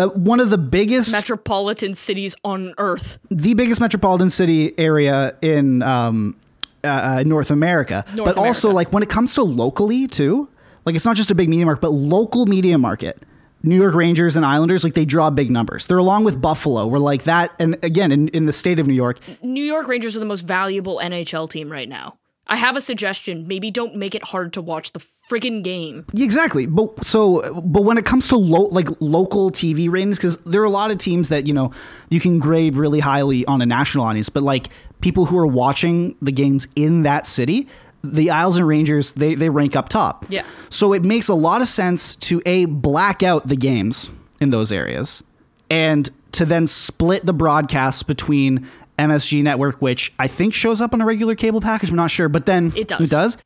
Uh, 0.00 0.08
one 0.08 0.40
of 0.40 0.48
the 0.48 0.58
biggest 0.58 1.12
Metropolitan 1.12 1.94
cities 1.94 2.34
on 2.42 2.74
Earth. 2.78 3.18
the 3.28 3.52
biggest 3.52 3.80
metropolitan 3.80 4.30
city 4.30 4.78
area 4.78 5.36
in 5.42 5.82
um, 5.82 6.36
uh, 6.82 6.86
uh, 6.88 7.22
North 7.26 7.50
America. 7.50 8.04
North 8.14 8.34
but 8.34 8.38
also, 8.38 8.70
like 8.70 8.92
when 8.92 9.02
it 9.02 9.10
comes 9.10 9.34
to 9.34 9.42
locally 9.42 10.06
too, 10.06 10.48
like 10.86 10.94
it's 10.94 11.04
not 11.04 11.16
just 11.16 11.30
a 11.30 11.34
big 11.34 11.50
media 11.50 11.66
market, 11.66 11.82
but 11.82 11.90
local 11.90 12.46
media 12.46 12.78
market. 12.78 13.22
New 13.62 13.76
York 13.76 13.94
Rangers 13.94 14.36
and 14.36 14.46
Islanders, 14.46 14.84
like 14.84 14.94
they 14.94 15.04
draw 15.04 15.28
big 15.28 15.50
numbers. 15.50 15.86
They're 15.86 15.98
along 15.98 16.24
with 16.24 16.40
Buffalo. 16.40 16.86
We're 16.86 16.98
like 16.98 17.24
that, 17.24 17.52
and 17.58 17.76
again, 17.82 18.10
in, 18.10 18.28
in 18.28 18.46
the 18.46 18.54
state 18.54 18.80
of 18.80 18.86
New 18.86 18.94
York, 18.94 19.18
New 19.42 19.64
York 19.64 19.86
Rangers 19.86 20.16
are 20.16 20.18
the 20.20 20.24
most 20.24 20.40
valuable 20.40 20.98
NHL 21.02 21.50
team 21.50 21.70
right 21.70 21.88
now. 21.88 22.16
I 22.46 22.56
have 22.56 22.76
a 22.76 22.80
suggestion. 22.80 23.46
Maybe 23.46 23.70
don't 23.70 23.94
make 23.94 24.14
it 24.14 24.24
hard 24.24 24.52
to 24.54 24.62
watch 24.62 24.92
the 24.92 25.00
friggin' 25.30 25.62
game. 25.62 26.04
Exactly. 26.14 26.66
But 26.66 27.04
so, 27.04 27.62
but 27.62 27.82
when 27.84 27.96
it 27.96 28.04
comes 28.04 28.26
to 28.28 28.36
lo- 28.36 28.68
like 28.72 28.88
local 29.00 29.50
TV 29.50 29.88
ratings, 29.88 30.18
because 30.18 30.36
there 30.38 30.60
are 30.60 30.64
a 30.64 30.70
lot 30.70 30.90
of 30.90 30.98
teams 30.98 31.28
that 31.28 31.46
you 31.46 31.54
know 31.54 31.70
you 32.08 32.18
can 32.18 32.40
grade 32.40 32.74
really 32.74 33.00
highly 33.00 33.44
on 33.46 33.62
a 33.62 33.66
national 33.66 34.04
audience, 34.04 34.28
but 34.28 34.42
like 34.42 34.68
people 35.00 35.26
who 35.26 35.38
are 35.38 35.46
watching 35.46 36.16
the 36.20 36.32
games 36.32 36.66
in 36.74 37.02
that 37.02 37.26
city, 37.26 37.68
the 38.02 38.30
Isles 38.30 38.56
and 38.56 38.66
Rangers 38.66 39.12
they 39.12 39.36
they 39.36 39.48
rank 39.48 39.76
up 39.76 39.88
top. 39.88 40.26
Yeah. 40.28 40.42
So 40.70 40.92
it 40.92 41.04
makes 41.04 41.28
a 41.28 41.34
lot 41.34 41.62
of 41.62 41.68
sense 41.68 42.16
to 42.16 42.42
a 42.44 42.64
black 42.64 43.22
out 43.22 43.46
the 43.46 43.56
games 43.56 44.10
in 44.40 44.50
those 44.50 44.72
areas, 44.72 45.22
and 45.70 46.10
to 46.32 46.44
then 46.44 46.66
split 46.66 47.26
the 47.26 47.32
broadcasts 47.32 48.02
between. 48.02 48.66
MSG 49.00 49.42
Network, 49.42 49.80
which 49.80 50.12
I 50.18 50.26
think 50.26 50.54
shows 50.54 50.80
up 50.80 50.92
on 50.94 51.00
a 51.00 51.06
regular 51.06 51.34
cable 51.34 51.60
package, 51.60 51.90
I'm 51.90 51.96
not 51.96 52.10
sure, 52.10 52.28
but 52.28 52.46
then 52.46 52.72
It 52.76 52.88
does. 52.88 53.00
It 53.00 53.10
does. 53.10 53.38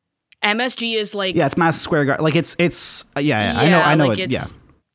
MSG 0.43 0.97
is 0.99 1.15
like 1.15 1.35
Yeah, 1.37 1.47
it's 1.47 1.57
Madison 1.57 1.81
Square 1.83 2.05
Garden. 2.07 2.25
Like 2.25 2.37
it's 2.37 2.55
it's 2.59 3.05
uh, 3.17 3.21
yeah, 3.21 3.53
yeah, 3.55 3.61
I 3.61 3.69
know 3.71 3.81
I 3.81 3.95
know 3.95 4.07
like 4.09 4.19
it. 4.19 4.25
It's, 4.25 4.33
Yeah, 4.33 4.45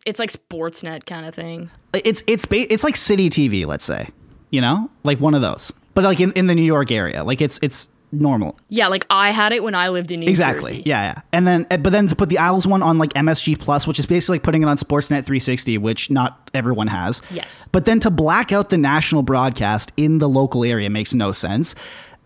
it's 0.06 0.20
like 0.20 0.32
Sportsnet 0.32 1.06
kind 1.06 1.26
of 1.26 1.34
thing. 1.34 1.72
it's 1.94 2.24
it's 2.28 2.46
ba- 2.46 2.72
it's 2.72 2.84
like 2.84 2.96
city 2.96 3.30
TV, 3.30 3.66
let's 3.66 3.84
say, 3.86 4.08
you 4.52 4.62
know, 4.62 4.90
like 5.04 5.20
one 5.20 5.34
of 5.34 5.42
those, 5.42 5.74
but 5.96 6.04
like 6.04 6.20
in, 6.20 6.32
in 6.34 6.46
the 6.48 6.54
New 6.56 6.62
York 6.64 6.92
area, 6.92 7.24
like 7.24 7.42
it's 7.42 7.58
it's 7.64 7.88
normal. 8.12 8.58
Yeah, 8.70 8.88
like 8.88 9.06
I 9.10 9.32
had 9.32 9.52
it 9.52 9.64
when 9.64 9.76
I 9.76 9.90
lived 9.90 10.12
in 10.12 10.22
New 10.22 10.28
Exactly. 10.28 10.72
Jersey. 10.78 10.84
Yeah, 10.86 11.14
yeah. 11.14 11.22
And 11.32 11.48
then, 11.48 11.68
uh, 11.70 11.78
but 11.78 11.92
then 11.92 12.08
to 12.08 12.16
put 12.16 12.30
the 12.30 12.38
Isles 12.38 12.66
one 12.66 12.82
on 12.82 12.98
like 12.98 13.14
MSG 13.14 13.60
Plus, 13.60 13.86
which 13.88 14.00
is 14.00 14.06
basically 14.06 14.36
like 14.36 14.44
putting 14.44 14.64
it 14.64 14.66
on 14.68 14.78
Sportsnet 14.78 15.26
360, 15.26 15.78
which 15.78 16.10
not 16.10 16.50
everyone 16.54 16.88
has. 16.88 17.22
Yes. 17.32 17.66
But 17.72 17.86
then 17.86 18.00
to 18.02 18.10
black 18.10 18.52
out 18.52 18.70
the 18.70 18.78
national 18.78 19.24
broadcast 19.24 19.92
in 19.98 20.20
the 20.20 20.30
local 20.30 20.64
area 20.64 20.90
makes 20.90 21.14
no 21.14 21.32
sense. 21.32 21.76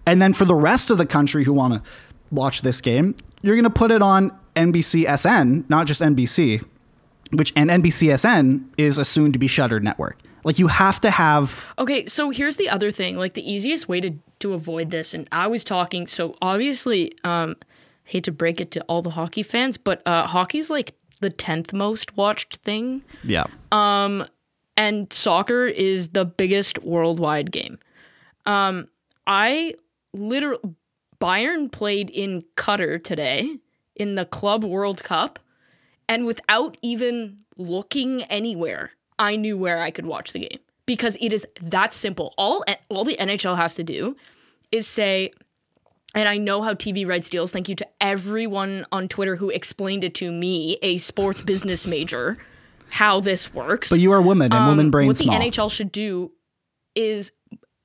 And 0.06 0.22
then 0.22 0.34
for 0.34 0.46
the 0.46 0.56
rest 0.56 0.90
of 0.92 0.98
the 0.98 1.06
country 1.06 1.44
who 1.44 1.54
want 1.54 1.74
to 1.76 1.90
watch 2.32 2.62
this 2.62 2.82
game, 2.82 3.16
you're 3.42 3.56
going 3.56 3.64
to 3.64 3.70
put 3.70 3.92
it 3.92 4.02
on 4.02 4.38
NBCSN, 4.56 5.70
not 5.70 5.88
just 5.88 6.02
NBC, 6.02 6.64
which 7.32 7.54
and 7.56 7.70
NBCSN 7.70 8.66
is 8.78 8.98
a 8.98 9.06
soon 9.06 9.32
to 9.32 9.40
be 9.40 9.48
shuttered 9.48 9.84
network. 9.84 10.20
Like 10.44 10.60
you 10.60 10.68
have 10.68 11.00
to 11.02 11.12
have 11.12 11.66
Okay, 11.78 12.06
so 12.06 12.30
here's 12.30 12.58
the 12.58 12.70
other 12.70 12.92
thing. 12.92 13.18
Like 13.18 13.34
the 13.34 13.52
easiest 13.52 13.88
way 13.88 14.02
to 14.02 14.16
to 14.40 14.54
avoid 14.54 14.92
this, 14.92 15.14
and 15.14 15.28
I 15.32 15.48
was 15.48 15.64
talking. 15.64 16.08
So 16.08 16.36
obviously, 16.42 17.14
um, 17.24 17.56
hate 18.04 18.26
to 18.26 18.32
break 18.32 18.60
it 18.60 18.72
to 18.72 18.82
all 18.82 19.02
the 19.02 19.12
hockey 19.12 19.44
fans, 19.44 19.78
but 19.78 20.02
uh, 20.06 20.28
hockey's 20.28 20.70
like 20.70 20.94
the 21.22 21.30
tenth 21.30 21.72
most 21.74 22.18
watched 22.18 22.58
thing, 22.58 23.04
yeah. 23.24 23.46
Um, 23.72 24.26
and 24.76 25.12
soccer 25.14 25.66
is 25.66 26.10
the 26.10 26.26
biggest 26.26 26.84
worldwide 26.84 27.52
game. 27.52 27.80
Um, 28.46 28.90
I 29.26 29.76
literally 30.14 30.76
Bayern 31.22 31.72
played 31.72 32.10
in 32.10 32.42
Qatar 32.58 33.02
today 33.02 33.60
in 33.96 34.16
the 34.16 34.26
Club 34.26 34.66
World 34.66 35.04
Cup, 35.04 35.40
and 36.10 36.26
without 36.26 36.76
even 36.82 37.38
looking 37.56 38.24
anywhere, 38.24 38.92
I 39.24 39.36
knew 39.36 39.58
where 39.58 39.80
I 39.82 39.92
could 39.92 40.06
watch 40.06 40.34
the 40.34 40.40
game 40.40 40.60
because 40.86 41.18
it 41.22 41.32
is 41.34 41.46
that 41.62 41.94
simple. 41.94 42.34
All 42.38 42.64
all 42.90 43.04
the 43.06 43.18
NHL 43.20 43.56
has 43.58 43.74
to 43.76 43.84
do 43.84 44.16
is 44.72 44.86
say, 44.88 45.32
and 46.16 46.28
I 46.28 46.38
know 46.38 46.62
how 46.62 46.74
TV 46.74 47.08
rights 47.08 47.30
deals. 47.30 47.52
Thank 47.52 47.70
you 47.70 47.76
to 47.76 47.88
everyone 48.02 48.86
on 48.92 49.08
Twitter 49.08 49.36
who 49.38 49.50
explained 49.50 50.04
it 50.04 50.14
to 50.16 50.32
me, 50.32 50.78
a 50.82 50.98
sports 50.98 51.42
business 51.42 51.88
major, 51.88 52.38
how 52.90 53.20
this 53.20 53.54
works. 53.54 53.90
But 53.90 54.00
you 54.00 54.12
are 54.12 54.18
a 54.18 54.22
woman 54.22 54.52
and 54.54 54.68
woman 54.68 54.92
brains. 54.92 55.06
Um, 55.06 55.08
what 55.10 55.18
small. 55.18 55.40
the 55.40 55.46
NHL 55.52 55.72
should 55.72 55.92
do 55.92 56.32
is 56.96 57.32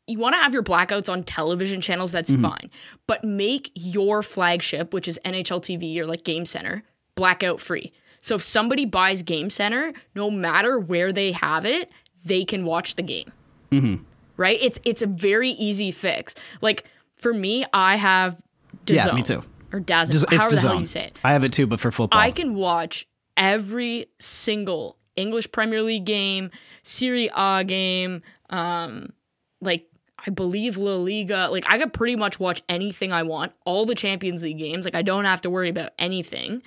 you 0.07 0.19
want 0.19 0.35
to 0.35 0.41
have 0.43 0.53
your 0.55 0.63
blackouts 0.63 1.11
on 1.11 1.23
television 1.23 1.81
channels, 1.81 2.13
that's 2.13 2.31
Mm-hmm. 2.31 2.43
fine. 2.43 2.71
But 3.07 3.25
make 3.25 3.71
your 3.75 4.23
flagship, 4.23 4.93
which 4.95 5.07
is 5.09 5.19
NHL 5.25 5.61
TV 5.61 5.99
or 5.99 6.07
like 6.07 6.25
Game 6.25 6.47
Center, 6.47 6.83
blackout 7.15 7.61
free. 7.61 7.93
So 8.21 8.35
if 8.37 8.43
somebody 8.43 8.85
buys 8.85 9.23
Game 9.23 9.51
Center, 9.51 9.93
no 10.15 10.31
matter 10.31 10.79
where 10.79 11.13
they 11.13 11.33
have 11.33 11.65
it, 11.65 11.91
they 12.25 12.45
can 12.45 12.65
watch 12.65 12.97
the 12.97 13.03
game. 13.03 13.33
Mm-hmm. 13.71 14.03
Right? 14.37 14.59
It's 14.61 14.79
it's 14.85 15.03
a 15.03 15.07
very 15.07 15.51
easy 15.51 15.91
fix. 15.91 16.35
Like 16.61 16.85
for 17.17 17.33
me, 17.35 17.65
I 17.73 17.97
have 17.97 18.43
DAZN, 18.87 18.95
Yeah, 18.95 19.13
me 19.13 19.23
too. 19.23 19.43
Or 19.73 19.81
DAZN, 19.81 20.11
Just- 20.13 20.31
however 20.31 20.55
the 20.55 20.61
hell 20.61 20.81
you 20.81 20.87
say 20.87 21.05
it. 21.05 21.19
I 21.25 21.33
have 21.33 21.45
it 21.45 21.53
too, 21.53 21.67
but 21.67 21.81
for 21.81 21.91
football. 21.91 22.19
I 22.19 22.31
can 22.31 22.55
watch 22.55 23.07
every 23.37 24.07
single 24.21 24.97
English 25.17 25.51
Premier 25.53 25.83
League 25.83 26.05
game, 26.05 26.51
Serie 26.83 27.31
A 27.35 27.65
game, 27.65 28.23
um, 28.51 29.13
like 29.61 29.87
I 30.27 30.31
believe 30.31 30.77
La 30.77 30.95
Liga. 30.97 31.49
Like 31.51 31.65
I 31.69 31.79
could 31.79 31.93
pretty 31.93 32.17
much 32.17 32.39
watch 32.41 32.63
anything 32.69 33.13
I 33.13 33.23
want, 33.25 33.53
all 33.65 33.87
the 33.87 33.95
Champions 33.95 34.43
League 34.43 34.59
games. 34.59 34.85
Like 34.85 34.95
I 34.95 35.03
don't 35.03 35.25
have 35.25 35.41
to 35.43 35.51
worry 35.51 35.69
about 35.69 35.93
anything. 35.99 36.63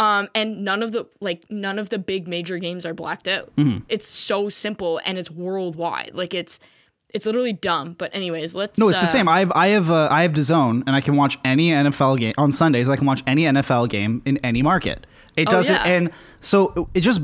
Um, 0.00 0.28
and 0.34 0.64
none 0.64 0.82
of 0.82 0.92
the 0.92 1.06
like 1.20 1.44
none 1.50 1.78
of 1.78 1.90
the 1.90 1.98
big 1.98 2.28
major 2.28 2.58
games 2.58 2.86
are 2.86 2.94
blacked 2.94 3.26
out. 3.26 3.54
Mm-hmm. 3.56 3.78
It's 3.88 4.06
so 4.08 4.48
simple 4.48 5.00
and 5.04 5.18
it's 5.18 5.30
worldwide. 5.30 6.12
Like 6.14 6.34
it's 6.34 6.60
it's 7.10 7.26
literally 7.26 7.52
dumb. 7.52 7.94
But 7.98 8.14
anyways, 8.14 8.54
let's 8.54 8.78
No, 8.78 8.88
it's 8.88 9.00
the 9.00 9.06
uh, 9.06 9.08
same. 9.08 9.28
I 9.28 9.40
have 9.40 9.52
I 9.56 9.68
have 9.68 9.90
uh, 9.90 10.08
I 10.10 10.22
have 10.22 10.32
DAZN, 10.32 10.84
and 10.86 10.90
I 10.94 11.00
can 11.00 11.16
watch 11.16 11.36
any 11.44 11.70
NFL 11.70 12.18
game 12.18 12.34
on 12.38 12.52
Sundays. 12.52 12.88
I 12.88 12.94
can 12.96 13.06
watch 13.06 13.22
any 13.26 13.42
NFL 13.42 13.88
game 13.88 14.22
in 14.24 14.36
any 14.38 14.62
market. 14.62 15.04
It 15.36 15.48
Oh, 15.48 15.50
doesn't, 15.52 15.74
yeah. 15.74 15.84
and 15.86 16.10
so 16.40 16.88
it 16.94 17.00
just 17.00 17.20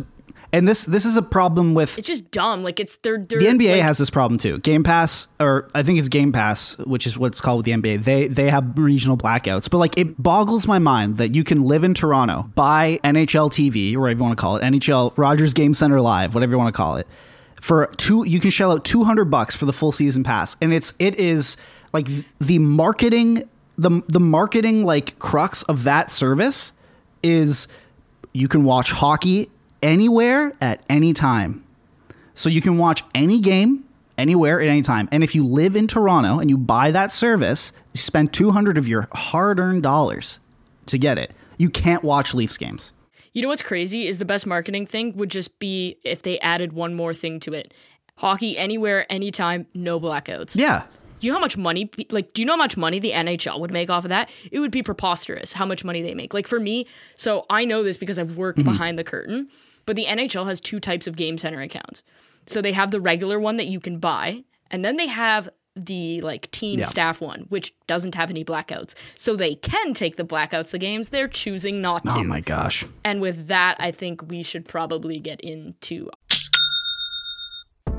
and 0.54 0.68
this 0.68 0.84
this 0.84 1.04
is 1.04 1.16
a 1.16 1.22
problem 1.22 1.74
with 1.74 1.98
It's 1.98 2.06
just 2.06 2.30
dumb. 2.30 2.62
Like 2.62 2.78
it's 2.78 2.96
they're, 2.98 3.18
they're 3.18 3.40
the 3.40 3.46
NBA 3.46 3.72
like, 3.72 3.82
has 3.82 3.98
this 3.98 4.08
problem 4.08 4.38
too. 4.38 4.58
Game 4.58 4.84
Pass, 4.84 5.26
or 5.40 5.68
I 5.74 5.82
think 5.82 5.98
it's 5.98 6.08
Game 6.08 6.30
Pass, 6.30 6.78
which 6.78 7.08
is 7.08 7.18
what's 7.18 7.40
called 7.40 7.58
with 7.58 7.66
the 7.66 7.72
NBA. 7.72 8.04
They 8.04 8.28
they 8.28 8.50
have 8.50 8.78
regional 8.78 9.16
blackouts, 9.16 9.68
but 9.68 9.78
like 9.78 9.98
it 9.98 10.22
boggles 10.22 10.68
my 10.68 10.78
mind 10.78 11.16
that 11.16 11.34
you 11.34 11.42
can 11.42 11.64
live 11.64 11.82
in 11.82 11.92
Toronto, 11.92 12.48
buy 12.54 13.00
NHL 13.02 13.50
TV 13.50 13.96
or 13.96 14.02
whatever 14.02 14.18
you 14.18 14.24
want 14.24 14.38
to 14.38 14.40
call 14.40 14.56
it, 14.56 14.62
NHL 14.62 15.18
Rogers 15.18 15.54
Game 15.54 15.74
Center 15.74 16.00
Live, 16.00 16.36
whatever 16.36 16.52
you 16.52 16.58
want 16.58 16.72
to 16.72 16.76
call 16.76 16.96
it, 16.98 17.08
for 17.60 17.90
two. 17.96 18.24
You 18.24 18.38
can 18.38 18.50
shell 18.50 18.70
out 18.70 18.84
two 18.84 19.02
hundred 19.02 19.26
bucks 19.26 19.56
for 19.56 19.64
the 19.64 19.72
full 19.72 19.90
season 19.90 20.22
pass, 20.22 20.56
and 20.60 20.72
it's 20.72 20.94
it 21.00 21.16
is 21.16 21.56
like 21.92 22.06
the 22.38 22.60
marketing 22.60 23.48
the 23.76 24.02
the 24.06 24.20
marketing 24.20 24.84
like 24.84 25.18
crux 25.18 25.64
of 25.64 25.82
that 25.82 26.12
service 26.12 26.72
is 27.24 27.66
you 28.32 28.46
can 28.46 28.62
watch 28.62 28.92
hockey 28.92 29.50
anywhere 29.84 30.54
at 30.60 30.82
any 30.88 31.12
time. 31.12 31.62
So 32.32 32.48
you 32.48 32.60
can 32.60 32.78
watch 32.78 33.04
any 33.14 33.40
game 33.40 33.84
anywhere 34.18 34.60
at 34.60 34.66
any 34.66 34.82
time. 34.82 35.08
And 35.12 35.22
if 35.22 35.34
you 35.34 35.44
live 35.44 35.76
in 35.76 35.86
Toronto 35.86 36.40
and 36.40 36.50
you 36.50 36.56
buy 36.56 36.90
that 36.90 37.12
service, 37.12 37.72
you 37.92 37.98
spend 37.98 38.32
200 38.32 38.78
of 38.78 38.88
your 38.88 39.08
hard-earned 39.12 39.82
dollars 39.82 40.40
to 40.86 40.98
get 40.98 41.18
it. 41.18 41.32
You 41.58 41.70
can't 41.70 42.02
watch 42.02 42.34
Leafs 42.34 42.56
games. 42.56 42.92
You 43.32 43.42
know 43.42 43.48
what's 43.48 43.62
crazy 43.62 44.06
is 44.06 44.18
the 44.18 44.24
best 44.24 44.46
marketing 44.46 44.86
thing 44.86 45.16
would 45.16 45.30
just 45.30 45.58
be 45.58 45.98
if 46.04 46.22
they 46.22 46.38
added 46.38 46.72
one 46.72 46.94
more 46.94 47.12
thing 47.14 47.40
to 47.40 47.52
it. 47.52 47.74
Hockey 48.16 48.56
anywhere, 48.56 49.10
anytime, 49.10 49.66
no 49.74 50.00
blackouts. 50.00 50.52
Yeah. 50.54 50.84
Do 51.18 51.26
you 51.26 51.32
know 51.32 51.38
how 51.38 51.44
much 51.44 51.56
money 51.56 51.90
like 52.10 52.32
do 52.32 52.42
you 52.42 52.46
know 52.46 52.52
how 52.52 52.58
much 52.58 52.76
money 52.76 52.98
the 52.98 53.12
NHL 53.12 53.58
would 53.58 53.72
make 53.72 53.90
off 53.90 54.04
of 54.04 54.10
that? 54.10 54.28
It 54.52 54.60
would 54.60 54.70
be 54.70 54.82
preposterous 54.82 55.54
how 55.54 55.64
much 55.64 55.84
money 55.84 56.02
they 56.02 56.14
make. 56.14 56.34
Like 56.34 56.46
for 56.46 56.60
me, 56.60 56.86
so 57.16 57.46
I 57.48 57.64
know 57.64 57.82
this 57.82 57.96
because 57.96 58.18
I've 58.18 58.36
worked 58.36 58.58
mm-hmm. 58.58 58.70
behind 58.70 58.98
the 58.98 59.04
curtain, 59.04 59.48
but 59.86 59.96
the 59.96 60.06
NHL 60.06 60.46
has 60.46 60.60
two 60.60 60.80
types 60.80 61.06
of 61.06 61.16
game 61.16 61.38
center 61.38 61.60
accounts. 61.60 62.02
So 62.46 62.60
they 62.60 62.72
have 62.72 62.90
the 62.90 63.00
regular 63.00 63.38
one 63.40 63.56
that 63.56 63.66
you 63.66 63.80
can 63.80 63.98
buy, 63.98 64.44
and 64.70 64.84
then 64.84 64.96
they 64.96 65.06
have 65.08 65.48
the 65.76 66.20
like 66.20 66.50
team 66.52 66.78
Yeah. 66.78 66.86
staff 66.86 67.20
one, 67.20 67.46
which 67.48 67.74
doesn't 67.88 68.14
have 68.14 68.30
any 68.30 68.44
blackouts. 68.44 68.94
So 69.16 69.34
they 69.34 69.56
can 69.56 69.92
take 69.92 70.16
the 70.16 70.24
blackouts 70.24 70.70
the 70.70 70.78
games, 70.78 71.08
they're 71.08 71.26
choosing 71.26 71.80
not 71.80 72.02
oh 72.06 72.14
to. 72.14 72.20
Oh 72.20 72.24
my 72.24 72.40
gosh. 72.40 72.84
And 73.02 73.20
with 73.20 73.48
that, 73.48 73.76
I 73.80 73.90
think 73.90 74.28
we 74.28 74.42
should 74.44 74.68
probably 74.68 75.18
get 75.18 75.40
into 75.40 76.10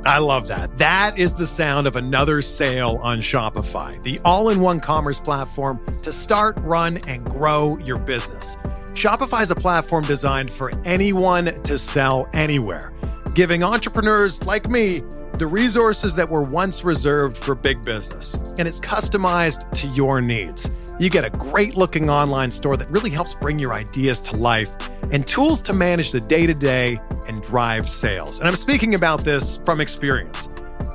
I 0.06 0.20
love 0.20 0.48
that. 0.50 0.78
That 0.78 1.18
is 1.18 1.34
the 1.34 1.48
sound 1.48 1.88
of 1.88 1.96
another 1.96 2.42
sale 2.44 3.00
on 3.02 3.20
Shopify, 3.20 4.02
the 4.04 4.20
all 4.24 4.50
in 4.50 4.62
one 4.62 4.80
commerce 4.80 5.20
platform 5.20 5.84
to 6.04 6.12
start, 6.12 6.58
run, 6.60 6.98
and 7.08 7.26
grow 7.26 7.78
your 7.80 7.98
business. 7.98 8.56
Shopify 8.96 9.42
is 9.42 9.52
a 9.52 9.56
platform 9.56 10.06
designed 10.06 10.50
for 10.50 10.72
anyone 10.86 11.62
to 11.64 11.78
sell 11.78 12.30
anywhere, 12.34 12.94
giving 13.34 13.62
entrepreneurs 13.62 14.42
like 14.44 14.70
me 14.70 15.02
the 15.34 15.46
resources 15.46 16.16
that 16.16 16.30
were 16.30 16.44
once 16.44 16.86
reserved 16.86 17.36
for 17.36 17.56
big 17.56 17.84
business. 17.84 18.36
And 18.58 18.70
it's 18.70 18.80
customized 18.80 19.70
to 19.80 19.88
your 19.88 20.22
needs. 20.22 20.72
You 20.98 21.10
get 21.10 21.26
a 21.26 21.30
great 21.30 21.76
looking 21.76 22.10
online 22.10 22.52
store 22.52 22.78
that 22.78 22.90
really 22.90 23.10
helps 23.10 23.34
bring 23.34 23.60
your 23.60 23.74
ideas 23.74 24.22
to 24.22 24.38
life 24.38 24.74
and 25.12 25.28
tools 25.28 25.62
to 25.64 25.74
manage 25.74 26.14
the 26.14 26.22
day 26.22 26.46
to 26.48 26.54
day 26.54 26.98
and 27.28 27.44
drive 27.44 27.90
sales. 27.90 28.40
And 28.40 28.48
I'm 28.48 28.56
speaking 28.56 28.96
about 28.96 29.26
this 29.26 29.58
from 29.66 29.82
experience. 29.82 30.48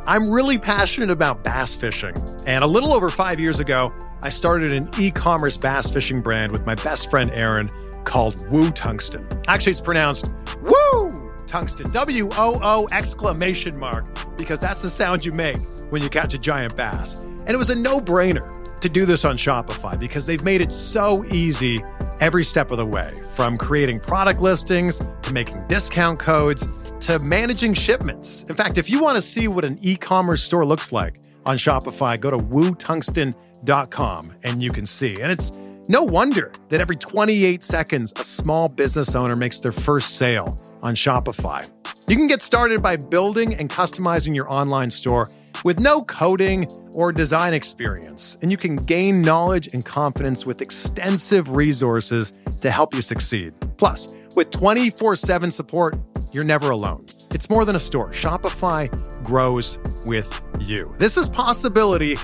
I'm 0.06 0.30
really 0.30 0.56
passionate 0.56 1.10
about 1.10 1.44
bass 1.44 1.76
fishing. 1.76 2.16
And 2.46 2.64
a 2.64 2.66
little 2.66 2.94
over 2.94 3.10
five 3.10 3.38
years 3.38 3.60
ago, 3.60 3.92
I 4.22 4.30
started 4.30 4.72
an 4.72 4.88
e 4.98 5.10
commerce 5.10 5.58
bass 5.58 5.90
fishing 5.90 6.22
brand 6.22 6.50
with 6.50 6.64
my 6.64 6.76
best 6.76 7.10
friend 7.10 7.30
Aaron 7.32 7.68
called 8.04 8.48
Woo 8.50 8.70
Tungsten. 8.70 9.26
Actually, 9.46 9.72
it's 9.72 9.80
pronounced 9.80 10.30
Woo 10.62 11.32
Tungsten, 11.46 11.90
W 11.90 12.28
O 12.36 12.60
O 12.62 12.88
exclamation 12.92 13.78
mark, 13.78 14.06
because 14.36 14.60
that's 14.60 14.82
the 14.82 14.90
sound 14.90 15.24
you 15.24 15.32
make 15.32 15.58
when 15.90 16.02
you 16.02 16.08
catch 16.08 16.34
a 16.34 16.38
giant 16.38 16.76
bass. 16.76 17.16
And 17.16 17.50
it 17.50 17.56
was 17.56 17.70
a 17.70 17.78
no 17.78 18.00
brainer 18.00 18.60
to 18.80 18.88
do 18.88 19.04
this 19.04 19.24
on 19.24 19.36
Shopify 19.36 19.98
because 19.98 20.26
they've 20.26 20.44
made 20.44 20.60
it 20.60 20.72
so 20.72 21.24
easy 21.26 21.82
every 22.20 22.44
step 22.44 22.70
of 22.70 22.78
the 22.78 22.86
way 22.86 23.12
from 23.34 23.56
creating 23.56 24.00
product 24.00 24.40
listings 24.40 25.02
to 25.22 25.32
making 25.32 25.66
discount 25.66 26.18
codes 26.18 26.66
to 27.00 27.18
managing 27.18 27.74
shipments. 27.74 28.44
In 28.44 28.56
fact, 28.56 28.78
if 28.78 28.90
you 28.90 29.02
want 29.02 29.16
to 29.16 29.22
see 29.22 29.48
what 29.48 29.64
an 29.64 29.78
e 29.80 29.96
commerce 29.96 30.42
store 30.42 30.64
looks 30.64 30.92
like 30.92 31.20
on 31.46 31.56
Shopify, 31.56 32.20
go 32.20 32.30
to 32.30 32.36
wootungsten.com 32.36 34.32
and 34.42 34.62
you 34.62 34.70
can 34.70 34.86
see. 34.86 35.20
And 35.20 35.32
it's 35.32 35.50
no 35.90 36.04
wonder 36.04 36.52
that 36.68 36.80
every 36.80 36.96
28 36.96 37.64
seconds, 37.64 38.12
a 38.16 38.22
small 38.22 38.68
business 38.68 39.16
owner 39.16 39.34
makes 39.34 39.58
their 39.58 39.72
first 39.72 40.14
sale 40.14 40.56
on 40.82 40.94
Shopify. 40.94 41.68
You 42.06 42.14
can 42.14 42.28
get 42.28 42.42
started 42.42 42.80
by 42.80 42.94
building 42.94 43.56
and 43.56 43.68
customizing 43.68 44.32
your 44.32 44.48
online 44.48 44.92
store 44.92 45.28
with 45.64 45.80
no 45.80 46.04
coding 46.04 46.66
or 46.92 47.10
design 47.10 47.54
experience, 47.54 48.38
and 48.40 48.52
you 48.52 48.56
can 48.56 48.76
gain 48.76 49.20
knowledge 49.20 49.74
and 49.74 49.84
confidence 49.84 50.46
with 50.46 50.62
extensive 50.62 51.56
resources 51.56 52.34
to 52.60 52.70
help 52.70 52.94
you 52.94 53.02
succeed. 53.02 53.52
Plus, 53.76 54.14
with 54.36 54.52
24 54.52 55.16
7 55.16 55.50
support, 55.50 55.96
you're 56.30 56.44
never 56.44 56.70
alone. 56.70 57.04
It's 57.32 57.50
more 57.50 57.64
than 57.64 57.74
a 57.74 57.80
store. 57.80 58.12
Shopify 58.12 58.88
grows 59.24 59.80
with 60.06 60.40
you. 60.60 60.94
This 60.98 61.16
is 61.16 61.28
possibility 61.28 62.16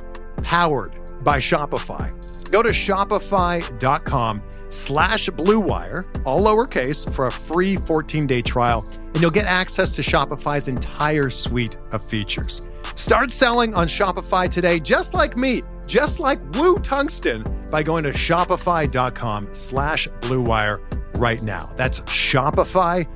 powered 0.45 0.95
by 1.25 1.39
Shopify. 1.39 2.16
Go 2.51 2.63
to 2.63 2.71
shopify.com 2.71 4.43
slash 4.69 5.29
bluewire, 5.31 6.07
all 6.25 6.41
lowercase, 6.43 7.13
for 7.13 7.27
a 7.27 7.33
free 7.33 7.77
14-day 7.77 8.43
trial, 8.43 8.87
and 9.15 9.21
you'll 9.21 9.31
get 9.31 9.47
access 9.47 9.95
to 9.97 10.03
Shopify's 10.03 10.69
entire 10.69 11.31
suite 11.31 11.77
of 11.93 12.03
features. 12.03 12.69
Start 12.95 13.31
selling 13.31 13.75
on 13.75 13.87
Shopify 13.89 14.51
today, 14.51 14.81
just 14.81 15.15
like 15.15 15.37
me, 15.37 15.63
just 15.87 16.19
like 16.21 16.39
Woo 16.55 16.79
Tungsten, 16.79 17.45
by 17.71 17.83
going 17.83 18.05
to 18.05 18.13
shopify.com 18.13 19.49
slash 19.53 20.09
bluewire 20.21 20.81
right 21.19 21.43
now. 21.43 21.71
That's 21.77 22.01
shopify.com 22.01 23.07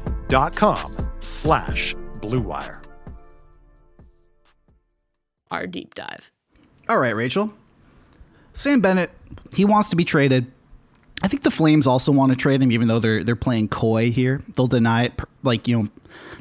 slash 1.20 1.94
bluewire. 2.20 2.76
our 5.50 5.66
deep 5.66 5.94
dive. 5.94 6.30
All 6.88 6.98
right, 6.98 7.14
Rachel. 7.14 7.52
Sam 8.60 8.80
Bennett, 8.80 9.10
he 9.54 9.64
wants 9.64 9.88
to 9.88 9.96
be 9.96 10.04
traded. 10.04 10.52
I 11.22 11.28
think 11.28 11.44
the 11.44 11.50
Flames 11.50 11.86
also 11.86 12.12
want 12.12 12.30
to 12.30 12.36
trade 12.36 12.62
him, 12.62 12.70
even 12.70 12.88
though 12.88 12.98
they're 12.98 13.24
they're 13.24 13.34
playing 13.34 13.68
coy 13.68 14.10
here. 14.10 14.42
They'll 14.54 14.66
deny 14.66 15.04
it, 15.04 15.18
like 15.42 15.66
you 15.66 15.78
know, 15.78 15.88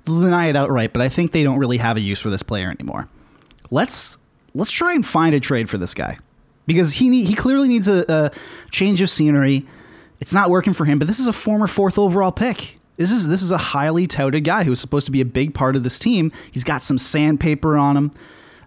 they'll 0.04 0.20
deny 0.20 0.48
it 0.48 0.58
outright. 0.58 0.92
But 0.92 1.02
I 1.02 1.08
think 1.08 1.32
they 1.32 1.44
don't 1.44 1.58
really 1.58 1.78
have 1.78 1.96
a 1.96 2.02
use 2.02 2.20
for 2.20 2.30
this 2.30 2.44
player 2.44 2.70
anymore. 2.70 3.08
Let's 3.72 4.18
let's 4.54 4.70
try 4.72 4.94
and 4.94 5.08
find 5.08 5.34
a 5.34 5.40
trade 5.40 5.70
for 5.70 5.78
this 5.78 5.94
guy 5.94 6.18
because 6.68 6.96
he 6.96 7.08
need, 7.08 7.26
he 7.26 7.36
clearly 7.36 7.70
needs 7.70 7.88
a, 7.88 8.04
a 8.10 8.32
change 8.70 9.00
of 9.00 9.10
scenery. 9.10 9.66
It's 10.20 10.34
not 10.34 10.50
working 10.50 10.74
for 10.74 10.84
him, 10.84 11.00
but 11.00 11.08
this 11.08 11.20
is 11.20 11.28
a 11.28 11.34
former 11.34 11.68
fourth 11.68 11.98
overall 11.98 12.34
pick. 12.34 12.80
This 12.98 13.14
is 13.14 13.30
this 13.30 13.42
is 13.42 13.52
a 13.52 13.58
highly 13.58 14.08
touted 14.08 14.44
guy 14.44 14.66
who's 14.66 14.82
supposed 14.82 15.06
to 15.06 15.12
be 15.14 15.22
a 15.22 15.26
big 15.26 15.54
part 15.54 15.78
of 15.78 15.84
this 15.84 15.98
team. 15.98 16.34
He's 16.52 16.66
got 16.66 16.84
some 16.84 16.98
sandpaper 16.98 17.78
on 17.78 17.96
him. 17.96 18.12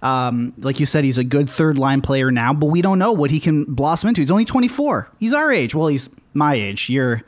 Um, 0.02 0.52
like 0.58 0.80
you 0.80 0.86
said, 0.86 1.04
he's 1.04 1.18
a 1.18 1.24
good 1.24 1.48
third 1.48 1.78
line 1.78 2.00
player 2.00 2.30
now, 2.30 2.52
but 2.52 2.66
we 2.66 2.82
don't 2.82 2.98
know 2.98 3.12
what 3.12 3.30
he 3.30 3.40
can 3.40 3.64
blossom 3.64 4.08
into. 4.08 4.20
He's 4.20 4.30
only 4.30 4.44
24. 4.44 5.08
He's 5.18 5.32
our 5.32 5.52
age. 5.52 5.74
Well, 5.74 5.86
he's 5.86 6.10
my 6.34 6.54
age. 6.54 6.90
You're 6.90 7.22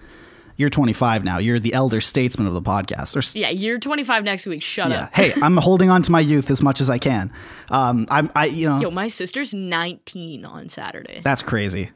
you're 0.56 0.68
25 0.68 1.24
now. 1.24 1.38
You're 1.38 1.58
the 1.58 1.74
elder 1.74 2.00
statesman 2.00 2.46
of 2.46 2.54
the 2.54 2.62
podcast. 2.62 3.16
Or, 3.16 3.38
Yeah, 3.38 3.50
you're 3.50 3.78
25 3.78 4.24
next 4.24 4.46
week. 4.46 4.62
Shut 4.62 4.90
yeah. 4.90 5.04
up. 5.04 5.14
Hey, 5.14 5.32
I'm 5.42 5.56
holding 5.56 5.90
on 5.90 6.02
to 6.02 6.12
my 6.12 6.20
youth 6.20 6.50
as 6.50 6.62
much 6.62 6.80
as 6.80 6.88
I 6.88 6.98
can. 6.98 7.32
Um, 7.70 8.06
I'm, 8.10 8.30
I, 8.36 8.46
you 8.46 8.68
know, 8.68 8.80
Yo, 8.80 8.90
my 8.90 9.08
sister's 9.08 9.52
19 9.52 10.44
on 10.44 10.68
Saturday. 10.68 11.20
that's 11.22 11.42
crazy. 11.42 11.90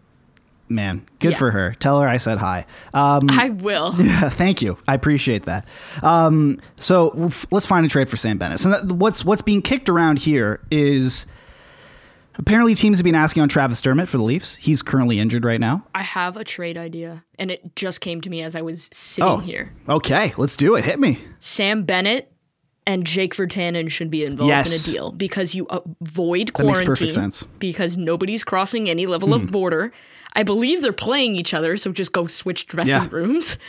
Man, 0.71 1.07
good 1.19 1.33
Yeah. 1.33 1.39
for 1.39 1.51
her. 1.51 1.75
Tell 1.81 2.01
her 2.01 2.07
I 2.09 2.19
said 2.19 2.39
hi. 2.39 2.67
Um, 2.93 3.29
I 3.31 3.51
will. 3.51 3.95
Yeah, 3.99 4.29
thank 4.29 4.61
you. 4.63 4.79
I 4.87 4.95
appreciate 4.95 5.45
that. 5.47 5.67
Um, 6.03 6.61
so 6.77 7.11
f- 7.27 7.47
let's 7.51 7.65
find 7.67 7.87
a 7.87 7.89
trade 7.89 8.09
for 8.11 8.17
Sam 8.17 8.37
Bennett. 8.39 8.61
So 8.61 8.71
that, 8.71 8.93
what's 8.93 9.25
what's 9.25 9.43
being 9.43 9.63
kicked 9.63 9.89
around 9.89 10.19
here 10.21 10.61
is 10.71 11.27
apparently 12.39 12.75
teams 12.75 12.99
have 12.99 13.05
been 13.05 13.15
asking 13.15 13.43
on 13.43 13.49
Travis 13.49 13.81
Dermott 13.83 14.09
for 14.09 14.17
the 14.19 14.23
Leafs. 14.25 14.57
He's 14.57 14.83
currently 14.83 15.19
injured 15.19 15.45
right 15.45 15.61
now. 15.61 15.87
I 15.95 16.03
have 16.03 16.37
a 16.37 16.45
trade 16.45 16.77
idea, 16.79 17.25
and 17.39 17.51
it 17.51 17.75
just 17.75 18.01
came 18.01 18.21
to 18.21 18.31
me 18.31 18.43
as 18.43 18.55
I 18.55 18.63
was 18.63 18.89
sitting 18.93 19.29
Oh, 19.29 19.39
here. 19.39 19.73
okay. 19.89 20.33
Let's 20.37 20.57
do 20.57 20.75
it. 20.77 20.85
Hit 20.85 21.01
me. 21.01 21.19
Sam 21.41 21.83
Bennett 21.85 22.31
and 22.89 23.05
Jake 23.07 23.35
Virtanen 23.37 23.89
should 23.91 24.11
be 24.11 24.25
involved 24.25 24.49
Yes. 24.49 24.87
in 24.87 24.91
a 24.91 24.93
deal 24.95 25.13
because 25.13 25.55
you 25.55 25.67
avoid 25.71 26.49
That 26.49 26.53
quarantine. 26.55 26.89
makes 26.89 27.01
perfect 27.01 27.13
sense. 27.13 27.43
Hmm. 27.45 27.51
Because 27.61 27.97
nobody's 27.97 28.43
crossing 28.43 28.89
any 28.91 29.07
level 29.07 29.33
of 29.35 29.51
border. 29.53 29.93
I 30.35 30.43
believe 30.43 30.83
they're 30.83 30.93
playing 30.93 31.37
each 31.37 31.53
other, 31.55 31.77
so 31.77 31.93
just 31.93 32.13
go 32.13 32.27
switch 32.27 32.67
dressing 32.67 32.95
Yeah. 32.95 33.09
rooms. 33.11 33.59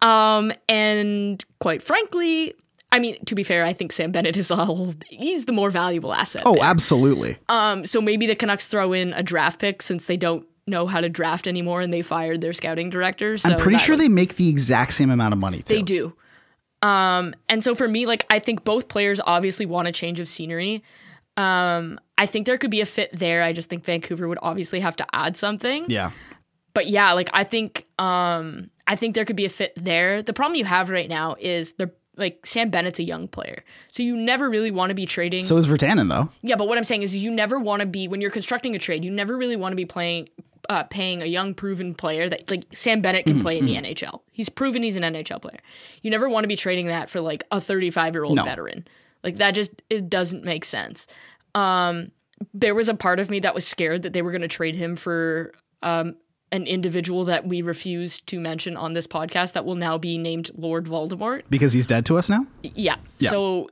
Um, 0.00 0.52
and 0.68 1.44
quite 1.60 1.80
frankly, 1.80 2.54
I 2.90 2.98
mean, 2.98 3.24
to 3.26 3.36
be 3.36 3.44
fair, 3.44 3.64
I 3.64 3.72
think 3.72 3.92
Sam 3.92 4.10
Bennett 4.10 4.36
is 4.36 4.50
all 4.50 4.94
he's 5.08 5.44
the 5.44 5.52
more 5.52 5.70
valuable 5.70 6.12
asset. 6.12 6.42
Oh, 6.44 6.54
there. 6.54 6.64
absolutely. 6.64 7.36
Um, 7.48 7.86
so 7.86 8.00
maybe 8.00 8.26
the 8.26 8.34
Canucks 8.34 8.66
throw 8.66 8.92
in 8.92 9.12
a 9.12 9.22
draft 9.22 9.60
pick 9.60 9.80
since 9.80 10.06
they 10.06 10.16
don't 10.16 10.44
know 10.66 10.88
how 10.88 11.00
to 11.00 11.08
draft 11.08 11.46
anymore 11.46 11.80
and 11.80 11.92
they 11.92 12.02
fired 12.02 12.40
their 12.40 12.52
scouting 12.52 12.90
director. 12.90 13.38
So 13.38 13.50
I'm 13.50 13.58
pretty 13.58 13.78
sure 13.78 13.92
would- 13.94 14.00
they 14.00 14.08
make 14.08 14.34
the 14.36 14.48
exact 14.48 14.92
same 14.94 15.10
amount 15.10 15.34
of 15.34 15.38
money 15.38 15.62
too. 15.62 15.74
they 15.74 15.82
do. 15.82 16.14
Um, 16.82 17.34
and 17.48 17.62
so 17.62 17.74
for 17.74 17.86
me, 17.88 18.06
like 18.06 18.26
I 18.30 18.38
think 18.38 18.64
both 18.64 18.88
players 18.88 19.20
obviously 19.24 19.66
want 19.66 19.88
a 19.88 19.92
change 19.92 20.18
of 20.20 20.28
scenery. 20.28 20.82
Um, 21.36 21.98
I 22.18 22.26
think 22.26 22.46
there 22.46 22.58
could 22.58 22.70
be 22.70 22.80
a 22.80 22.86
fit 22.86 23.10
there. 23.16 23.42
I 23.42 23.52
just 23.52 23.70
think 23.70 23.84
Vancouver 23.84 24.28
would 24.28 24.38
obviously 24.42 24.80
have 24.80 24.96
to 24.96 25.06
add 25.14 25.36
something. 25.36 25.86
Yeah. 25.88 26.10
But 26.74 26.88
yeah, 26.88 27.12
like 27.12 27.30
I 27.32 27.44
think 27.44 27.86
um 27.98 28.70
I 28.86 28.96
think 28.96 29.14
there 29.14 29.24
could 29.24 29.36
be 29.36 29.44
a 29.44 29.50
fit 29.50 29.72
there. 29.76 30.22
The 30.22 30.32
problem 30.32 30.56
you 30.56 30.64
have 30.64 30.90
right 30.90 31.08
now 31.08 31.36
is 31.40 31.72
they're 31.74 31.92
like 32.16 32.44
Sam 32.44 32.68
Bennett's 32.68 32.98
a 32.98 33.02
young 33.02 33.28
player. 33.28 33.64
So 33.88 34.02
you 34.02 34.16
never 34.16 34.50
really 34.50 34.70
want 34.70 34.90
to 34.90 34.94
be 34.94 35.06
trading 35.06 35.44
So 35.44 35.56
is 35.56 35.66
Virtanen 35.68 36.08
though. 36.10 36.30
yeah, 36.42 36.56
but 36.56 36.68
what 36.68 36.76
I'm 36.76 36.84
saying 36.84 37.02
is 37.02 37.16
you 37.16 37.30
never 37.30 37.58
want 37.58 37.80
to 37.80 37.86
be 37.86 38.08
when 38.08 38.20
you're 38.20 38.30
constructing 38.30 38.74
a 38.74 38.78
trade, 38.78 39.04
you 39.04 39.10
never 39.10 39.36
really 39.36 39.56
want 39.56 39.72
to 39.72 39.76
be 39.76 39.86
playing 39.86 40.28
uh, 40.68 40.84
paying 40.84 41.22
a 41.22 41.26
young 41.26 41.54
proven 41.54 41.94
player 41.94 42.28
that 42.28 42.50
like 42.50 42.64
Sam 42.72 43.00
Bennett 43.00 43.26
can 43.26 43.40
play 43.40 43.58
in 43.58 43.64
the 43.66 43.74
NHL. 43.76 44.20
He's 44.30 44.48
proven 44.48 44.82
he's 44.82 44.96
an 44.96 45.02
NHL 45.02 45.40
player. 45.42 45.58
You 46.02 46.10
never 46.10 46.28
want 46.28 46.44
to 46.44 46.48
be 46.48 46.56
trading 46.56 46.86
that 46.86 47.10
for 47.10 47.20
like 47.20 47.44
a 47.50 47.60
35 47.60 48.14
year 48.14 48.24
old 48.24 48.36
No. 48.36 48.44
veteran. 48.44 48.86
Like 49.24 49.38
that 49.38 49.52
just 49.52 49.82
it 49.90 50.08
doesn't 50.08 50.44
make 50.44 50.64
sense. 50.64 51.06
Um, 51.54 52.12
there 52.54 52.74
was 52.74 52.88
a 52.88 52.94
part 52.94 53.20
of 53.20 53.30
me 53.30 53.40
that 53.40 53.54
was 53.54 53.66
scared 53.66 54.02
that 54.02 54.12
they 54.12 54.22
were 54.22 54.30
going 54.32 54.42
to 54.42 54.48
trade 54.48 54.74
him 54.74 54.96
for 54.96 55.52
um, 55.82 56.16
an 56.50 56.66
individual 56.66 57.24
that 57.26 57.46
we 57.46 57.62
refused 57.62 58.26
to 58.28 58.40
mention 58.40 58.76
on 58.76 58.92
this 58.94 59.06
podcast 59.06 59.52
that 59.52 59.64
will 59.64 59.74
now 59.76 59.96
be 59.96 60.18
named 60.18 60.50
Lord 60.56 60.86
Voldemort. 60.86 61.42
Because 61.50 61.72
he's 61.72 61.86
dead 61.86 62.04
to 62.06 62.18
us 62.18 62.28
now? 62.28 62.46
Yeah. 62.62 62.96
Yeah. 63.18 63.30
So, 63.30 63.68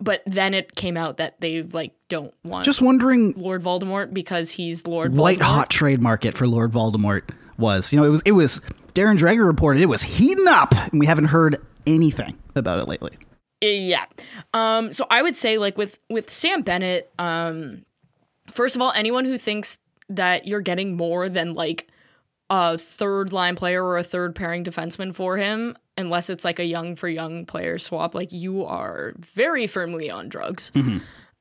but 0.00 0.22
then 0.26 0.54
it 0.54 0.74
came 0.74 0.96
out 0.96 1.16
that 1.18 1.40
they 1.40 1.62
like 1.62 1.92
don't 2.08 2.34
want 2.44 2.64
Just 2.64 2.80
wondering 2.82 3.32
Lord 3.36 3.62
Voldemort 3.62 4.12
because 4.12 4.50
he's 4.52 4.86
Lord 4.86 5.14
white 5.14 5.38
Voldemort. 5.38 5.42
hot 5.42 5.70
trade 5.70 6.00
market 6.00 6.34
for 6.36 6.46
Lord 6.46 6.72
Voldemort 6.72 7.30
was. 7.58 7.92
You 7.92 8.00
know, 8.00 8.06
it 8.06 8.10
was 8.10 8.22
it 8.24 8.32
was 8.32 8.60
Darren 8.94 9.18
Dreger 9.18 9.46
reported 9.46 9.82
it 9.82 9.86
was 9.86 10.02
heating 10.02 10.46
up 10.48 10.74
and 10.74 10.98
we 11.00 11.06
haven't 11.06 11.26
heard 11.26 11.56
anything 11.86 12.38
about 12.54 12.78
it 12.78 12.88
lately. 12.88 13.12
Yeah. 13.60 14.04
Um. 14.54 14.92
So 14.92 15.06
I 15.10 15.22
would 15.22 15.36
say 15.36 15.58
like 15.58 15.78
with 15.78 15.98
with 16.10 16.30
Sam 16.30 16.62
Bennett. 16.62 17.12
Um. 17.18 17.84
First 18.50 18.74
of 18.76 18.82
all, 18.82 18.92
anyone 18.94 19.24
who 19.24 19.38
thinks 19.38 19.78
that 20.08 20.46
you're 20.46 20.60
getting 20.60 20.96
more 20.96 21.28
than 21.28 21.54
like 21.54 21.88
a 22.50 22.76
third 22.76 23.32
line 23.32 23.56
player 23.56 23.82
or 23.82 23.96
a 23.96 24.04
third 24.04 24.34
pairing 24.34 24.64
defenseman 24.64 25.14
for 25.14 25.38
him, 25.38 25.76
unless 25.96 26.30
it's 26.30 26.44
like 26.44 26.58
a 26.58 26.64
young 26.64 26.96
for 26.96 27.08
young 27.08 27.46
player 27.46 27.78
swap, 27.78 28.14
like 28.14 28.32
you 28.32 28.64
are 28.64 29.14
very 29.18 29.66
firmly 29.66 30.10
on 30.10 30.28
drugs. 30.28 30.72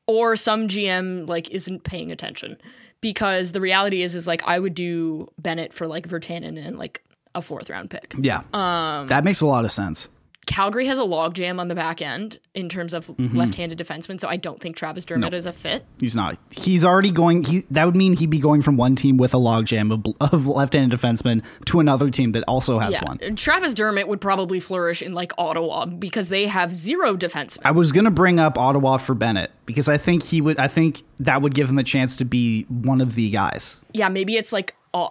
Or 0.07 0.35
some 0.35 0.67
GM 0.67 1.27
like 1.27 1.49
isn't 1.51 1.83
paying 1.83 2.11
attention. 2.11 2.57
Because 2.99 3.51
the 3.53 3.61
reality 3.61 4.03
is 4.03 4.13
is 4.13 4.27
like 4.27 4.43
I 4.43 4.59
would 4.59 4.75
do 4.75 5.27
Bennett 5.39 5.73
for 5.73 5.87
like 5.87 6.07
Virtanen 6.07 6.63
and 6.63 6.77
like 6.77 7.03
a 7.33 7.41
fourth 7.41 7.69
round 7.69 7.89
pick. 7.89 8.13
Yeah. 8.17 8.43
Um, 8.53 9.07
that 9.07 9.23
makes 9.23 9.41
a 9.41 9.45
lot 9.47 9.65
of 9.65 9.71
sense. 9.71 10.09
Calgary 10.51 10.85
has 10.87 10.97
a 10.97 11.01
logjam 11.01 11.59
on 11.59 11.67
the 11.67 11.75
back 11.75 12.01
end 12.01 12.39
in 12.53 12.67
terms 12.69 12.93
of 12.93 13.07
Mm-hmm. 13.07 13.37
left-handed 13.37 13.77
defensemen, 13.77 14.19
so 14.19 14.27
I 14.27 14.35
don't 14.37 14.59
think 14.61 14.75
Travis 14.75 15.05
Dermott 15.05 15.33
is 15.33 15.45
a 15.45 15.51
fit. 15.51 15.85
He's 15.99 16.15
not. 16.15 16.37
He's 16.51 16.83
already 16.85 17.11
going. 17.11 17.43
He 17.43 17.59
that 17.71 17.85
would 17.85 17.95
mean 17.95 18.15
he'd 18.17 18.29
be 18.29 18.39
going 18.39 18.61
from 18.61 18.77
one 18.77 18.95
team 18.95 19.17
with 19.17 19.33
a 19.33 19.37
logjam 19.37 19.91
of, 19.93 20.31
of 20.33 20.47
left-handed 20.47 20.97
defensemen 20.97 21.43
to 21.65 21.79
another 21.79 22.09
team 22.09 22.31
that 22.33 22.43
also 22.47 22.79
has 22.79 22.93
Yeah, 22.93 23.03
one. 23.03 23.35
Travis 23.35 23.73
Dermott 23.73 24.07
would 24.07 24.21
probably 24.21 24.59
flourish 24.59 25.01
in 25.01 25.13
like 25.13 25.31
Ottawa 25.37 25.85
because 25.85 26.29
they 26.29 26.47
have 26.47 26.73
zero 26.73 27.15
defensemen. 27.17 27.61
I 27.65 27.71
was 27.71 27.91
gonna 27.91 28.11
bring 28.11 28.39
up 28.39 28.57
Ottawa 28.57 28.97
for 28.97 29.13
Bennett 29.13 29.51
because 29.65 29.87
I 29.87 29.97
think 29.97 30.23
he 30.23 30.41
would. 30.41 30.57
I 30.59 30.67
think 30.67 31.03
that 31.19 31.41
would 31.41 31.53
give 31.53 31.69
him 31.69 31.77
a 31.77 31.83
chance 31.83 32.17
to 32.17 32.25
be 32.25 32.63
one 32.63 33.01
of 33.01 33.15
the 33.15 33.29
guys. 33.29 33.83
yeah, 33.93 34.09
maybe 34.09 34.35
it's 34.37 34.51
like 34.51 34.75
uh, 34.93 35.09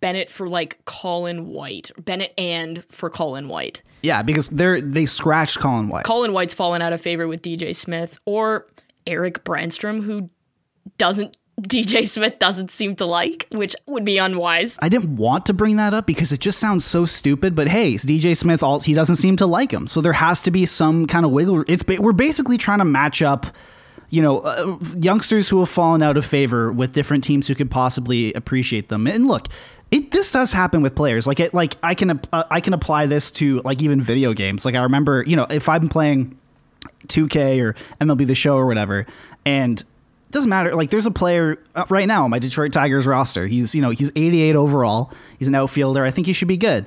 Bennett 0.00 0.30
for 0.30 0.48
like 0.48 0.84
Colin 0.84 1.48
White, 1.48 1.90
Bennett 1.98 2.32
and 2.38 2.84
for 2.90 3.10
Colin 3.10 3.48
White. 3.48 3.82
Yeah, 4.02 4.22
because 4.22 4.48
they're 4.48 4.80
they 4.80 5.06
scratched 5.06 5.58
Colin 5.60 5.88
White. 5.88 6.04
Colin 6.04 6.32
White's 6.32 6.54
fallen 6.54 6.82
out 6.82 6.92
of 6.92 7.00
favor 7.00 7.28
with 7.28 7.42
DJ 7.42 7.74
Smith 7.76 8.18
or 8.24 8.66
Erik 9.06 9.44
Brannstrom, 9.44 10.04
who 10.04 10.30
doesn't 10.98 11.36
DJ 11.60 12.06
Smith 12.06 12.38
doesn't 12.38 12.70
seem 12.70 12.96
to 12.96 13.04
like, 13.04 13.46
which 13.52 13.76
would 13.86 14.04
be 14.04 14.18
unwise. 14.18 14.78
I 14.80 14.88
didn't 14.88 15.16
want 15.16 15.46
to 15.46 15.52
bring 15.52 15.76
that 15.76 15.92
up 15.92 16.06
because 16.06 16.32
it 16.32 16.40
just 16.40 16.58
sounds 16.58 16.84
so 16.84 17.04
stupid. 17.04 17.54
But 17.54 17.68
hey, 17.68 17.94
DJ 17.94 18.36
Smith. 18.36 18.62
All 18.62 18.80
he 18.80 18.94
doesn't 18.94 19.16
seem 19.16 19.36
to 19.36 19.46
like 19.46 19.70
him, 19.70 19.86
so 19.86 20.00
there 20.00 20.14
has 20.14 20.42
to 20.42 20.50
be 20.50 20.64
some 20.66 21.06
kind 21.06 21.26
of 21.26 21.32
wiggle. 21.32 21.64
It's 21.68 21.84
we're 21.86 22.12
basically 22.12 22.56
trying 22.56 22.78
to 22.78 22.84
match 22.84 23.20
up, 23.20 23.46
you 24.08 24.22
know, 24.22 24.40
uh, 24.40 24.78
youngsters 24.96 25.48
who 25.48 25.58
have 25.58 25.68
fallen 25.68 26.02
out 26.02 26.16
of 26.16 26.24
favor 26.24 26.72
with 26.72 26.94
different 26.94 27.24
teams 27.24 27.48
who 27.48 27.54
could 27.54 27.70
possibly 27.70 28.32
appreciate 28.32 28.88
them. 28.88 29.06
And 29.06 29.26
look, 29.26 29.48
it 29.90 30.10
this 30.10 30.32
does 30.32 30.52
happen 30.52 30.82
with 30.82 30.94
players. 30.94 31.26
Like 31.26 31.40
it, 31.40 31.54
like 31.54 31.76
I 31.82 31.94
can 31.94 32.20
uh, 32.32 32.44
I 32.50 32.60
can 32.60 32.74
apply 32.74 33.06
this 33.06 33.30
to 33.32 33.60
like 33.60 33.82
even 33.82 34.00
video 34.00 34.32
games. 34.32 34.64
Like 34.64 34.74
I 34.74 34.82
remember, 34.82 35.24
you 35.26 35.36
know, 35.36 35.46
if 35.50 35.68
I'm 35.68 35.88
playing 35.88 36.38
2K 37.08 37.60
or 37.62 37.74
MLB 38.00 38.26
The 38.26 38.34
Show 38.34 38.56
or 38.56 38.66
whatever, 38.66 39.06
and 39.44 39.80
it 39.80 40.32
doesn't 40.32 40.48
matter. 40.48 40.74
Like 40.74 40.90
there's 40.90 41.06
a 41.06 41.10
player 41.10 41.58
uh, 41.74 41.86
right 41.88 42.06
now 42.06 42.24
on 42.24 42.30
my 42.30 42.38
Detroit 42.38 42.72
Tigers 42.72 43.06
roster. 43.06 43.46
He's 43.46 43.74
you 43.74 43.82
know 43.82 43.90
he's 43.90 44.12
88 44.14 44.54
overall. 44.54 45.12
He's 45.38 45.48
an 45.48 45.54
outfielder. 45.54 46.04
I 46.04 46.10
think 46.10 46.26
he 46.26 46.32
should 46.32 46.48
be 46.48 46.56
good, 46.56 46.86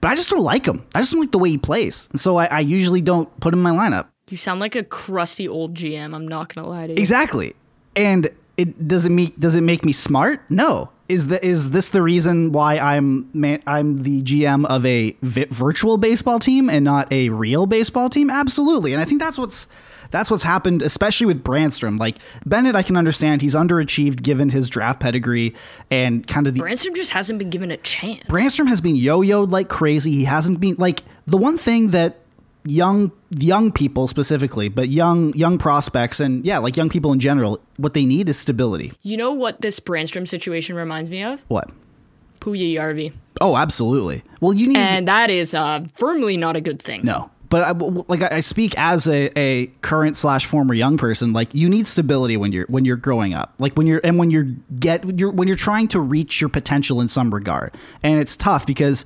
but 0.00 0.10
I 0.10 0.16
just 0.16 0.30
don't 0.30 0.42
like 0.42 0.66
him. 0.66 0.86
I 0.94 1.00
just 1.00 1.12
don't 1.12 1.20
like 1.20 1.32
the 1.32 1.38
way 1.38 1.50
he 1.50 1.58
plays, 1.58 2.08
and 2.10 2.20
so 2.20 2.36
I, 2.36 2.46
I 2.46 2.60
usually 2.60 3.02
don't 3.02 3.28
put 3.40 3.52
him 3.52 3.66
in 3.66 3.76
my 3.76 3.88
lineup. 3.88 4.06
You 4.30 4.36
sound 4.36 4.60
like 4.60 4.76
a 4.76 4.84
crusty 4.84 5.46
old 5.48 5.74
GM. 5.74 6.14
I'm 6.14 6.26
not 6.26 6.54
gonna 6.54 6.66
lie 6.68 6.86
to 6.86 6.92
you. 6.94 6.98
Exactly, 6.98 7.54
and 7.94 8.30
it 8.56 8.88
does 8.88 9.04
it 9.04 9.10
make 9.10 9.38
does 9.38 9.56
it 9.56 9.62
make 9.62 9.84
me 9.84 9.92
smart? 9.92 10.42
No. 10.48 10.90
Is 11.10 11.26
the 11.26 11.44
is 11.44 11.70
this 11.70 11.90
the 11.90 12.02
reason 12.02 12.52
why 12.52 12.78
I'm 12.78 13.28
man, 13.34 13.60
I'm 13.66 14.04
the 14.04 14.22
GM 14.22 14.64
of 14.66 14.86
a 14.86 15.16
vi- 15.22 15.48
virtual 15.50 15.96
baseball 15.96 16.38
team 16.38 16.70
and 16.70 16.84
not 16.84 17.12
a 17.12 17.30
real 17.30 17.66
baseball 17.66 18.08
team? 18.08 18.30
Absolutely, 18.30 18.92
and 18.92 19.02
I 19.02 19.04
think 19.04 19.20
that's 19.20 19.36
what's 19.36 19.66
that's 20.12 20.30
what's 20.30 20.44
happened, 20.44 20.82
especially 20.82 21.26
with 21.26 21.42
Brannstrom. 21.42 21.98
Like 21.98 22.18
Bennett, 22.46 22.76
I 22.76 22.84
can 22.84 22.96
understand 22.96 23.42
he's 23.42 23.56
underachieved 23.56 24.22
given 24.22 24.50
his 24.50 24.68
draft 24.68 25.00
pedigree 25.00 25.52
and 25.90 26.24
kind 26.28 26.46
of 26.46 26.54
the 26.54 26.60
Brannstrom 26.60 26.94
just 26.94 27.10
hasn't 27.10 27.40
been 27.40 27.50
given 27.50 27.72
a 27.72 27.76
chance. 27.78 28.22
Brannstrom 28.28 28.68
has 28.68 28.80
been 28.80 28.94
yo-yoed 28.94 29.50
like 29.50 29.68
crazy. 29.68 30.12
He 30.12 30.24
hasn't 30.24 30.60
been 30.60 30.76
like 30.78 31.02
the 31.26 31.36
one 31.36 31.58
thing 31.58 31.90
that 31.90 32.19
young 32.64 33.12
young 33.30 33.72
people 33.72 34.06
specifically, 34.08 34.68
but 34.68 34.88
young 34.88 35.32
young 35.34 35.58
prospects 35.58 36.20
and 36.20 36.44
yeah, 36.44 36.58
like 36.58 36.76
young 36.76 36.88
people 36.88 37.12
in 37.12 37.20
general, 37.20 37.60
what 37.76 37.94
they 37.94 38.04
need 38.04 38.28
is 38.28 38.38
stability. 38.38 38.92
you 39.02 39.16
know 39.16 39.32
what 39.32 39.60
this 39.60 39.80
Brannstrom 39.80 40.26
situation 40.26 40.76
reminds 40.76 41.10
me 41.10 41.22
of? 41.22 41.40
What? 41.48 41.70
Puljujarvi. 42.40 43.12
Oh, 43.40 43.56
absolutely. 43.56 44.22
Well, 44.40 44.52
you 44.52 44.68
need 44.68 44.76
And 44.78 45.08
that 45.08 45.30
is 45.30 45.54
uh, 45.54 45.84
firmly 45.94 46.36
not 46.36 46.56
a 46.56 46.60
good 46.60 46.80
thing. 46.80 47.02
no. 47.04 47.30
But 47.50 47.62
I, 47.64 47.72
like 47.72 48.22
I 48.22 48.38
speak 48.38 48.74
as 48.78 49.08
a, 49.08 49.36
a 49.36 49.66
current 49.82 50.14
slash 50.14 50.46
former 50.46 50.72
young 50.72 50.96
person, 50.96 51.32
like 51.32 51.52
you 51.52 51.68
need 51.68 51.84
stability 51.84 52.36
when 52.36 52.52
you're 52.52 52.66
when 52.68 52.84
you're 52.84 52.96
growing 52.96 53.34
up, 53.34 53.54
like 53.58 53.74
when 53.76 53.88
you're 53.88 54.00
and 54.04 54.18
when 54.18 54.30
you're 54.30 54.46
get 54.78 55.18
you're 55.18 55.32
when 55.32 55.48
you're 55.48 55.56
trying 55.56 55.88
to 55.88 55.98
reach 55.98 56.40
your 56.40 56.48
potential 56.48 57.00
in 57.00 57.08
some 57.08 57.34
regard, 57.34 57.76
and 58.04 58.20
it's 58.20 58.36
tough 58.36 58.66
because 58.66 59.04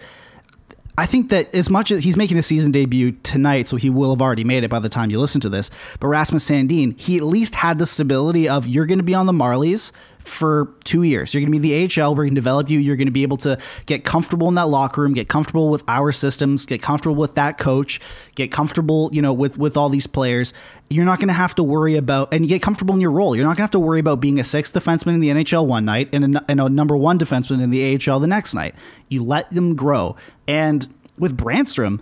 I 0.97 1.07
think 1.07 1.31
that 1.31 1.53
as 1.53 1.69
much 1.71 1.91
as 1.91 2.05
he's 2.05 2.17
making 2.17 2.39
a 2.39 2.43
season 2.43 2.71
debut 2.71 3.13
tonight, 3.13 3.67
so 3.67 3.77
he 3.77 3.91
will 3.91 4.11
have 4.11 4.23
already 4.23 4.45
made 4.45 4.63
it 4.63 4.71
by 4.71 4.79
the 4.79 4.89
time 4.89 5.11
you 5.11 5.19
listen 5.19 5.41
to 5.41 5.49
this. 5.49 5.69
But 5.99 6.07
Rasmus 6.07 6.49
Sandin, 6.49 6.99
he 7.01 7.17
at 7.17 7.25
least 7.25 7.57
had 7.57 7.79
the 7.79 7.87
stability 7.87 8.49
of 8.49 8.69
you're 8.69 8.87
going 8.87 9.01
to 9.01 9.05
be 9.05 9.15
on 9.15 9.27
the 9.27 9.33
Marlies 9.33 9.91
for 10.25 10.75
two 10.85 11.03
years. 11.03 11.33
You're 11.35 11.43
going 11.43 11.53
to 11.53 11.59
be 11.59 11.87
the 11.87 12.03
AHL. 12.03 12.15
We're 12.15 12.25
going 12.25 12.35
to 12.35 12.41
develop 12.41 12.71
you. 12.71 12.79
You're 12.79 12.97
going 12.97 13.07
to 13.07 13.13
be 13.13 13.23
able 13.23 13.37
to 13.39 13.59
get 13.87 14.05
comfortable 14.05 14.49
in 14.49 14.55
that 14.55 14.69
locker 14.69 15.03
room, 15.03 15.13
get 15.13 15.29
comfortable 15.29 15.69
with 15.69 15.83
our 15.87 16.13
systems, 16.13 16.65
get 16.65 16.83
comfortable 16.83 17.17
with 17.17 17.35
that 17.35 17.59
coach, 17.59 18.01
get 18.35 18.51
comfortable, 18.51 19.11
you 19.13 19.23
know, 19.23 19.33
with 19.33 19.59
with 19.59 19.77
all 19.77 19.89
these 19.89 20.07
players. 20.07 20.53
You're 20.91 21.05
not 21.05 21.19
going 21.19 21.29
to 21.29 21.35
have 21.35 21.55
to 21.57 21.63
worry 21.63 21.97
about, 21.97 22.33
and 22.33 22.45
you 22.45 22.49
get 22.49 22.63
comfortable 22.63 22.95
in 22.95 23.01
your 23.01 23.11
role. 23.11 23.37
You're 23.37 23.45
not 23.45 23.51
going 23.51 23.57
to 23.57 23.63
have 23.63 23.71
to 23.73 23.79
worry 23.79 24.01
about 24.01 24.21
being 24.21 24.39
a 24.39 24.45
sixth 24.45 24.75
defenseman 24.75 25.15
in 25.15 25.21
the 25.21 25.29
NHL 25.29 25.67
one 25.67 25.85
night 25.85 26.09
and 26.13 26.37
a, 26.37 26.45
and 26.49 26.61
a 26.61 26.69
number 26.69 26.97
one 26.97 27.19
defenseman 27.19 27.63
in 27.63 27.71
the 27.71 28.11
AHL 28.11 28.21
the 28.21 28.27
next 28.27 28.55
night. 28.55 28.75
You 29.09 29.23
let 29.23 29.51
them 29.51 29.77
grow. 29.77 30.17
And 30.47 30.87
with 31.19 31.37
Brannstrom, 31.37 32.01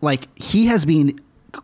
like 0.00 0.28
he 0.38 0.66
has 0.66 0.84
been 0.84 1.18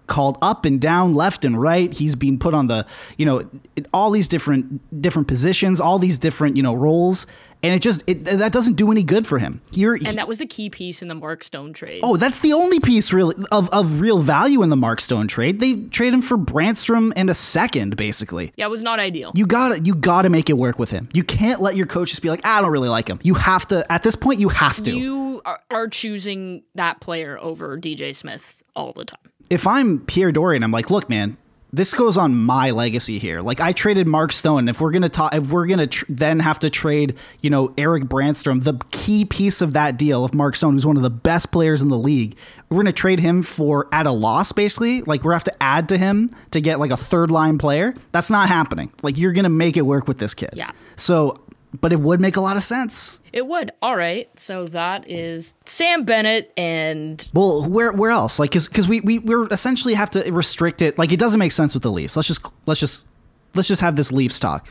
called 0.06 0.38
up 0.42 0.64
and 0.64 0.80
down, 0.80 1.14
left 1.14 1.44
and 1.44 1.60
right. 1.60 1.92
He's 1.92 2.14
being 2.14 2.38
put 2.38 2.54
on 2.54 2.66
the, 2.68 2.86
you 3.16 3.26
know, 3.26 3.48
all 3.92 4.10
these 4.10 4.28
different 4.28 5.00
different 5.00 5.28
positions, 5.28 5.80
all 5.80 5.98
these 5.98 6.18
different, 6.18 6.56
you 6.56 6.62
know, 6.62 6.74
roles, 6.74 7.26
and 7.62 7.74
it 7.74 7.82
just 7.82 8.04
it, 8.06 8.24
that 8.24 8.52
doesn't 8.52 8.74
do 8.74 8.90
any 8.92 9.02
good 9.02 9.26
for 9.26 9.38
him. 9.38 9.60
You're, 9.72 9.94
And 9.94 10.16
that 10.18 10.28
was 10.28 10.38
the 10.38 10.46
key 10.46 10.70
piece 10.70 11.02
in 11.02 11.08
the 11.08 11.14
Mark 11.14 11.42
Stone 11.42 11.72
trade. 11.72 12.00
Oh, 12.02 12.16
that's 12.16 12.40
the 12.40 12.52
only 12.52 12.80
piece 12.80 13.12
really 13.12 13.34
of, 13.50 13.68
of 13.70 14.00
real 14.00 14.18
value 14.18 14.62
in 14.62 14.68
the 14.68 14.76
Mark 14.76 15.00
Stone 15.00 15.28
trade. 15.28 15.60
They 15.60 15.74
trade 15.74 16.14
him 16.14 16.22
for 16.22 16.38
Brannstrom 16.38 17.12
and 17.16 17.28
a 17.30 17.34
second, 17.34 17.96
basically. 17.96 18.52
yeah, 18.56 18.66
it 18.66 18.70
was 18.70 18.82
not 18.82 19.00
ideal. 19.00 19.32
You 19.34 19.46
gotta 19.46 19.80
you 19.80 19.94
gotta 19.94 20.28
make 20.28 20.48
it 20.50 20.56
work 20.56 20.78
with 20.78 20.90
him. 20.90 21.08
You 21.12 21.24
can't 21.24 21.60
let 21.60 21.76
your 21.76 21.86
coach 21.86 22.10
just 22.10 22.22
be 22.22 22.30
like, 22.30 22.44
I 22.44 22.60
don't 22.60 22.70
really 22.70 22.88
like 22.88 23.08
him. 23.08 23.18
You 23.22 23.34
have 23.34 23.66
to 23.68 23.90
at 23.90 24.02
this 24.02 24.16
point 24.16 24.40
you 24.40 24.50
have 24.50 24.82
to. 24.82 24.96
You 24.96 25.42
are 25.70 25.88
choosing 25.88 26.62
that 26.74 27.00
player 27.00 27.38
over 27.40 27.78
DJ 27.78 28.14
Smith 28.14 28.62
all 28.76 28.92
the 28.92 29.04
time. 29.04 29.27
If 29.50 29.66
I'm 29.66 30.00
Pierre 30.00 30.32
Dorion, 30.32 30.62
I'm 30.62 30.70
like, 30.70 30.90
look, 30.90 31.08
man, 31.08 31.36
this 31.72 31.92
goes 31.92 32.16
on 32.16 32.34
my 32.34 32.70
legacy 32.70 33.18
here. 33.18 33.40
Like 33.42 33.60
I 33.60 33.72
traded 33.72 34.06
Mark 34.06 34.32
Stone. 34.32 34.68
If 34.68 34.80
we're 34.80 34.90
gonna 34.90 35.08
talk, 35.08 35.34
if 35.34 35.50
we're 35.50 35.66
gonna 35.66 35.86
tr- 35.86 36.06
then 36.08 36.40
have 36.40 36.58
to 36.60 36.70
trade, 36.70 37.14
you 37.42 37.50
know, 37.50 37.74
Erik 37.76 38.04
Brannstrom, 38.04 38.64
the 38.64 38.74
key 38.90 39.24
piece 39.24 39.60
of 39.60 39.74
that 39.74 39.98
deal 39.98 40.24
of 40.24 40.34
Mark 40.34 40.56
Stone, 40.56 40.74
who's 40.74 40.86
one 40.86 40.96
of 40.96 41.02
the 41.02 41.10
best 41.10 41.50
players 41.52 41.82
in 41.82 41.88
the 41.88 41.98
league, 41.98 42.36
we're 42.70 42.78
gonna 42.78 42.92
trade 42.92 43.20
him 43.20 43.42
for 43.42 43.86
at 43.92 44.06
a 44.06 44.12
loss, 44.12 44.52
basically. 44.52 45.02
Like 45.02 45.24
we're 45.24 45.34
have 45.34 45.44
to 45.44 45.62
add 45.62 45.88
to 45.90 45.98
him 45.98 46.30
to 46.52 46.60
get 46.60 46.80
like 46.80 46.90
a 46.90 46.96
third 46.96 47.30
line 47.30 47.58
player. 47.58 47.94
That's 48.12 48.30
not 48.30 48.48
happening. 48.48 48.90
Like 49.02 49.18
you're 49.18 49.32
gonna 49.32 49.48
make 49.50 49.76
it 49.76 49.82
work 49.82 50.08
with 50.08 50.18
this 50.18 50.34
kid. 50.34 50.50
Yeah. 50.54 50.70
So, 50.96 51.40
but 51.80 51.92
it 51.92 52.00
would 52.00 52.20
make 52.20 52.36
a 52.36 52.40
lot 52.40 52.56
of 52.56 52.62
sense. 52.62 53.20
It 53.32 53.46
would. 53.46 53.70
All 53.82 53.96
right. 53.96 54.28
So 54.38 54.64
that 54.66 55.08
is 55.08 55.54
Sam 55.66 56.04
Bennett 56.04 56.52
and 56.56 57.26
Well, 57.34 57.68
where 57.68 57.92
where 57.92 58.10
else? 58.10 58.38
Like, 58.38 58.52
because 58.52 58.88
we 58.88 59.00
we 59.00 59.18
we're 59.18 59.46
essentially 59.48 59.94
have 59.94 60.10
to 60.10 60.30
restrict 60.32 60.82
it. 60.82 60.98
Like, 60.98 61.12
it 61.12 61.18
doesn't 61.18 61.38
make 61.38 61.52
sense 61.52 61.74
with 61.74 61.82
the 61.82 61.90
Leafs. 61.90 62.16
Let's 62.16 62.28
just 62.28 62.46
let's 62.66 62.80
just 62.80 63.06
let's 63.54 63.68
just 63.68 63.82
have 63.82 63.96
this 63.96 64.10
Leafs 64.12 64.40
talk. 64.40 64.70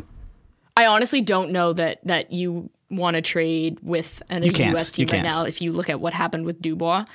I 0.75 0.85
honestly 0.85 1.21
don't 1.21 1.51
know 1.51 1.73
that 1.73 1.99
that 2.03 2.31
you 2.31 2.69
want 2.89 3.15
to 3.15 3.21
trade 3.21 3.79
with 3.81 4.21
an, 4.29 4.43
You. 4.43 4.51
U.S. 4.51 4.91
team 4.91 5.07
right 5.11 5.23
now. 5.23 5.43
If 5.43 5.61
you 5.61 5.71
look 5.71 5.89
at 5.89 5.99
what 5.99 6.13
happened 6.13 6.45
with 6.45 6.61
Dubois, 6.61 7.05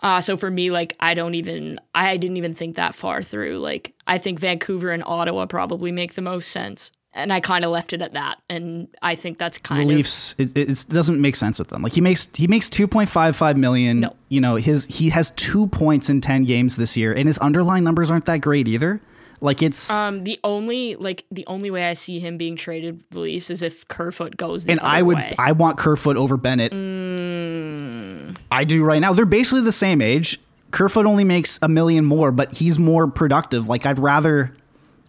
uh, 0.00 0.20
so 0.20 0.36
for 0.36 0.50
me, 0.50 0.70
like 0.70 0.96
I 1.00 1.14
don't 1.14 1.34
even 1.34 1.80
I 1.94 2.16
didn't 2.16 2.36
even 2.36 2.54
think 2.54 2.76
that 2.76 2.94
far 2.94 3.22
through. 3.22 3.58
Like 3.58 3.94
I 4.06 4.18
think 4.18 4.38
Vancouver 4.38 4.90
and 4.90 5.02
Ottawa 5.04 5.46
probably 5.46 5.92
make 5.92 6.14
the 6.14 6.22
most 6.22 6.50
sense, 6.50 6.90
and 7.14 7.32
I 7.32 7.40
kind 7.40 7.64
of 7.64 7.70
left 7.70 7.92
it 7.92 8.02
at 8.02 8.12
that. 8.14 8.38
And 8.50 8.88
I 9.00 9.14
think 9.14 9.38
that's 9.38 9.58
The 9.58 9.62
kind 9.62 9.82
of 9.82 9.88
Leafs, 9.88 10.34
it, 10.36 10.56
it, 10.56 10.84
doesn't 10.88 11.20
make 11.20 11.36
sense 11.36 11.58
with 11.58 11.68
them. 11.68 11.82
Like 11.82 11.92
he 11.92 12.00
makes 12.00 12.28
he 12.34 12.46
makes 12.46 12.68
two 12.68 12.86
point 12.86 13.08
five 13.08 13.36
five 13.36 13.56
million. 13.56 14.00
No. 14.00 14.16
You 14.28 14.40
know 14.40 14.56
his 14.56 14.86
he 14.86 15.10
has 15.10 15.30
two 15.30 15.68
points 15.68 16.10
in 16.10 16.20
ten 16.20 16.44
games 16.44 16.76
this 16.76 16.96
year, 16.96 17.12
and 17.12 17.26
his 17.26 17.38
underlying 17.38 17.84
numbers 17.84 18.10
aren't 18.10 18.26
that 18.26 18.38
great 18.38 18.68
either. 18.68 19.00
Like 19.40 19.62
it's 19.62 19.90
um 19.90 20.24
the 20.24 20.40
only 20.42 20.96
like 20.96 21.24
the 21.30 21.46
only 21.46 21.70
way 21.70 21.88
I 21.88 21.92
see 21.92 22.18
him 22.18 22.36
being 22.36 22.56
traded 22.56 22.96
with 22.96 23.10
the 23.10 23.20
Leafs 23.20 23.50
is 23.50 23.62
if 23.62 23.86
Kerfoot 23.88 24.36
goes 24.36 24.66
and 24.66 24.80
I 24.80 25.02
would 25.02 25.16
way. 25.16 25.34
I 25.38 25.52
want 25.52 25.78
Kerfoot 25.78 26.16
over 26.16 26.36
Bennett. 26.36 26.72
Mm. 26.72 28.36
I 28.50 28.64
do 28.64 28.82
right 28.82 29.00
now. 29.00 29.12
They're 29.12 29.26
basically 29.26 29.60
the 29.60 29.72
same 29.72 30.00
age. 30.00 30.40
Kerfoot 30.70 31.06
only 31.06 31.24
makes 31.24 31.58
a 31.62 31.68
million 31.68 32.04
more, 32.04 32.32
but 32.32 32.54
he's 32.54 32.78
more 32.78 33.06
productive. 33.06 33.68
Like 33.68 33.86
I'd 33.86 33.98
rather, 33.98 34.56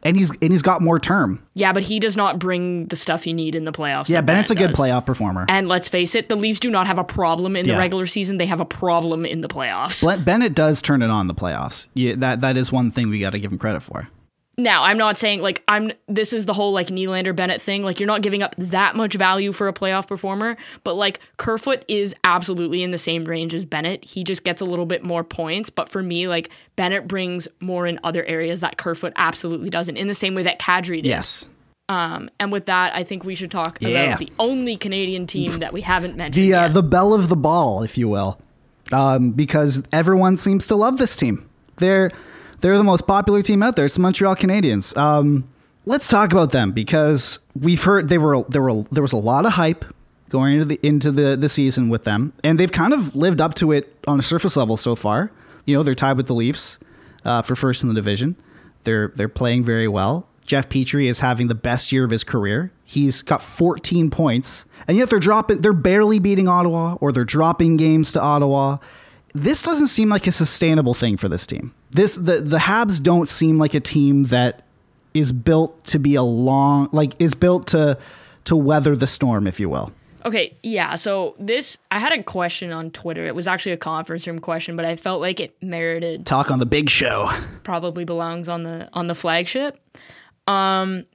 and 0.06 0.16
he's 0.16 0.30
and 0.30 0.52
he's 0.52 0.62
got 0.62 0.82
more 0.82 1.00
term. 1.00 1.42
yeah, 1.56 1.74
but 1.74 1.84
he 1.84 2.00
does 2.00 2.16
not 2.16 2.40
bring 2.40 2.86
the 2.88 2.96
stuff 2.96 3.28
you 3.28 3.34
need 3.34 3.56
in 3.56 3.66
the 3.66 3.74
playoffs. 3.74 4.08
Yeah, 4.08 4.22
Bennett's 4.22 4.52
a 4.52 4.56
good 4.56 4.68
does. 4.70 4.78
playoff 4.78 5.06
performer. 5.06 5.46
And 5.50 5.68
let's 5.68 5.90
face 5.90 6.16
it, 6.16 6.30
the 6.30 6.36
Leafs 6.38 6.60
do 6.62 6.70
not 6.72 6.88
have 6.88 6.98
a 6.98 7.04
problem 7.04 7.56
in 7.58 7.66
Yeah. 7.66 7.74
the 7.74 7.80
regular 7.80 8.06
season. 8.06 8.38
They 8.38 8.46
have 8.46 8.62
a 8.62 8.66
problem 8.66 9.26
in 9.26 9.42
the 9.42 9.50
playoffs. 9.50 10.24
Bennett 10.24 10.54
does 10.56 10.82
turn 10.82 11.02
it 11.02 11.10
on 11.10 11.28
the 11.28 11.36
playoffs. 11.36 11.88
Yeah, 11.94 12.14
that 12.20 12.40
that 12.42 12.56
is 12.56 12.72
one 12.72 12.92
thing 12.92 13.10
we 13.10 13.20
got 13.20 13.32
to 13.32 13.40
give 13.40 13.52
him 13.52 13.58
credit 13.58 13.82
for. 13.82 14.08
Now, 14.58 14.84
I'm 14.84 14.98
not 14.98 15.18
saying 15.18 15.42
like 15.42 15.64
I'm 15.68 15.92
this 16.08 16.32
is 16.32 16.46
the 16.46 16.54
whole 16.54 16.72
like 16.72 16.88
Nylander 16.88 17.36
Bennett 17.36 17.62
thing. 17.62 17.84
Like 17.84 18.00
you're 18.00 18.08
not 18.08 18.22
giving 18.22 18.42
up 18.42 18.56
that 18.58 18.96
much 18.96 19.16
value 19.16 19.52
for 19.52 19.68
a 19.68 19.74
playoff 19.74 20.08
performer, 20.08 20.56
but 20.84 20.94
like 20.96 21.20
Kerfoot 21.38 21.84
is 21.88 22.16
absolutely 22.24 22.82
in 22.82 22.92
the 22.92 22.98
same 22.98 23.26
range 23.26 23.54
as 23.54 23.66
Bennett. 23.66 24.06
He 24.06 24.24
just 24.24 24.44
gets 24.46 24.62
a 24.62 24.66
little 24.66 24.86
bit 24.86 25.04
more 25.04 25.24
points, 25.26 25.70
but 25.70 25.90
for 25.90 26.02
me, 26.02 26.28
like 26.28 26.50
Bennett 26.78 27.08
brings 27.08 27.48
more 27.60 27.86
in 27.86 28.00
other 28.04 28.24
areas 28.24 28.62
that 28.62 28.78
Kerfoot 28.78 29.12
absolutely 29.18 29.70
doesn't. 29.70 29.98
In 29.98 30.08
the 30.08 30.16
same 30.16 30.36
way 30.36 30.44
that 30.44 30.60
Kadri 30.60 30.98
did. 31.04 31.08
Yes, 31.08 31.50
Um, 31.90 32.30
And 32.40 32.52
with 32.52 32.66
that, 32.68 32.96
I 32.96 33.04
think 33.04 33.24
we 33.26 33.36
should 33.36 33.52
talk 33.52 33.78
Yeah. 33.82 33.90
about 33.90 34.20
the 34.20 34.32
only 34.40 34.78
Canadian 34.78 35.28
team 35.28 35.60
that 35.60 35.74
we 35.74 35.82
haven't 35.82 36.16
mentioned. 36.16 36.44
the 36.44 36.54
uh, 36.54 36.68
the 36.70 36.82
bell 36.82 37.14
of 37.14 37.28
the 37.30 37.36
ball, 37.36 37.84
if 37.84 37.98
you 37.98 38.08
will, 38.08 38.40
um, 38.94 39.32
because 39.32 39.84
everyone 39.92 40.38
seems 40.38 40.66
to 40.68 40.76
love 40.76 40.98
this 40.98 41.16
team. 41.18 41.48
They're 41.78 42.10
they're 42.62 42.78
the 42.78 42.84
most 42.84 43.08
popular 43.08 43.42
team 43.42 43.64
out 43.64 43.76
there. 43.76 43.86
It's 43.86 43.96
the 43.96 44.02
Montreal 44.02 44.36
Canadiens. 44.36 44.96
Um, 44.98 45.48
let's 45.86 46.08
talk 46.08 46.32
about 46.32 46.52
them 46.52 46.72
because 46.72 47.40
we've 47.60 47.84
heard 47.84 48.10
they 48.10 48.18
were 48.18 48.44
there 48.50 48.62
were 48.62 48.84
there 48.92 49.04
was 49.04 49.14
a 49.14 49.18
lot 49.18 49.46
of 49.46 49.54
hype 49.54 49.86
going 50.30 50.54
into 50.54 50.66
the 50.66 50.80
into 50.84 51.12
the 51.12 51.36
the 51.36 51.50
season 51.50 51.90
with 51.90 52.04
them, 52.04 52.34
and 52.44 52.60
they've 52.60 52.72
kind 52.72 52.94
of 52.94 53.16
lived 53.16 53.42
up 53.42 53.56
to 53.56 53.72
it 53.72 53.94
on 54.08 54.20
a 54.20 54.24
surface 54.24 54.58
level 54.58 54.78
so 54.78 54.96
far. 54.96 55.32
You 55.66 55.76
know, 55.76 55.84
they're 55.84 55.96
tied 55.96 56.18
with 56.18 56.28
the 56.28 56.36
Leafs 56.36 56.78
uh, 57.24 57.42
for 57.42 57.56
first 57.56 57.84
in 57.84 57.90
the 57.90 57.96
division. 57.96 58.36
They're 58.84 59.10
they're 59.16 59.30
playing 59.30 59.64
very 59.64 59.88
well. 59.88 60.28
Jeff 60.46 60.70
Petry 60.70 61.08
is 61.08 61.22
having 61.22 61.48
the 61.48 61.56
best 61.56 61.92
year 61.92 62.04
of 62.04 62.12
his 62.12 62.24
career. 62.24 62.72
He's 62.84 63.24
got 63.24 63.42
14 63.42 64.12
points, 64.12 64.66
and 64.88 64.96
yet 64.96 65.10
they're 65.10 65.20
dropping. 65.20 65.62
They're 65.62 65.74
barely 65.74 66.20
beating 66.20 66.48
Ottawa, 66.48 66.98
or 67.02 67.12
they're 67.12 67.26
dropping 67.26 67.78
games 67.78 68.12
to 68.14 68.22
Ottawa. 68.22 68.78
This 69.34 69.64
doesn't 69.64 69.88
seem 69.88 70.08
like 70.10 70.28
a 70.28 70.32
sustainable 70.32 70.94
thing 70.94 71.18
for 71.18 71.28
this 71.28 71.48
team. 71.48 71.74
This 71.96 72.16
the 72.16 72.42
the 72.42 72.58
Habs 72.58 73.02
don't 73.02 73.28
seem 73.28 73.58
like 73.58 73.74
a 73.74 73.80
team 73.80 74.26
that 74.26 74.64
is 75.14 75.32
built 75.32 75.84
to 75.86 75.98
be 75.98 76.16
a 76.16 76.24
long 76.24 76.90
like 76.92 77.14
is 77.20 77.34
built 77.36 77.68
to 77.68 77.98
to 78.44 78.56
weather 78.56 78.96
the 78.96 79.08
storm, 79.08 79.48
if 79.48 79.60
you 79.60 79.70
will. 79.70 79.94
Okay, 80.26 80.56
yeah. 80.64 80.96
So 80.96 81.36
this, 81.40 81.78
I 81.92 82.00
had 82.00 82.12
a 82.12 82.24
question 82.24 82.72
on 82.72 82.90
Twitter. 82.90 83.28
It 83.28 83.36
was 83.36 83.48
actually 83.48 83.74
a 83.74 83.78
conference 83.78 84.26
room 84.26 84.40
question, 84.40 84.76
but 84.76 84.84
I 84.84 84.96
felt 84.96 85.22
like 85.22 85.40
it 85.40 85.56
merited 85.62 86.26
Talk 86.26 86.50
on 86.50 86.58
the 86.58 86.66
big 86.66 86.90
show. 86.90 87.32
probably 87.64 88.06
belongs 88.06 88.50
on 88.50 88.64
the 88.64 88.90
on 88.92 89.08
the 89.08 89.16
flagship. 89.16 89.80
Um, 90.48 91.06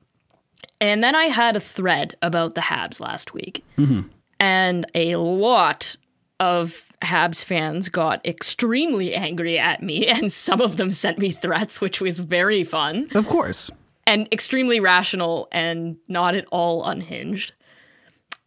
and 0.80 1.02
then 1.02 1.14
I 1.14 1.24
had 1.24 1.56
a 1.56 1.60
thread 1.60 2.16
about 2.22 2.54
the 2.54 2.62
Habs 2.62 3.00
last 3.00 3.34
week, 3.34 3.64
and 4.38 4.86
a 4.94 5.16
lot 5.16 5.96
of 6.38 6.89
Habs 7.02 7.42
fans 7.44 7.88
got 7.88 8.24
extremely 8.26 9.14
angry 9.14 9.58
at 9.58 9.82
me, 9.82 10.06
and 10.16 10.32
some 10.32 10.60
of 10.60 10.76
them 10.76 10.92
sent 10.92 11.18
me 11.18 11.30
threats, 11.30 11.80
which 11.80 12.00
was 12.00 12.20
very 12.20 12.62
fun 12.64 13.08
Of 13.14 13.26
course. 13.28 13.70
and 14.06 14.28
extremely 14.32 14.80
rational 14.80 15.48
and 15.52 15.96
not 16.08 16.34
at 16.34 16.46
all 16.50 16.84
unhinged. 16.84 17.52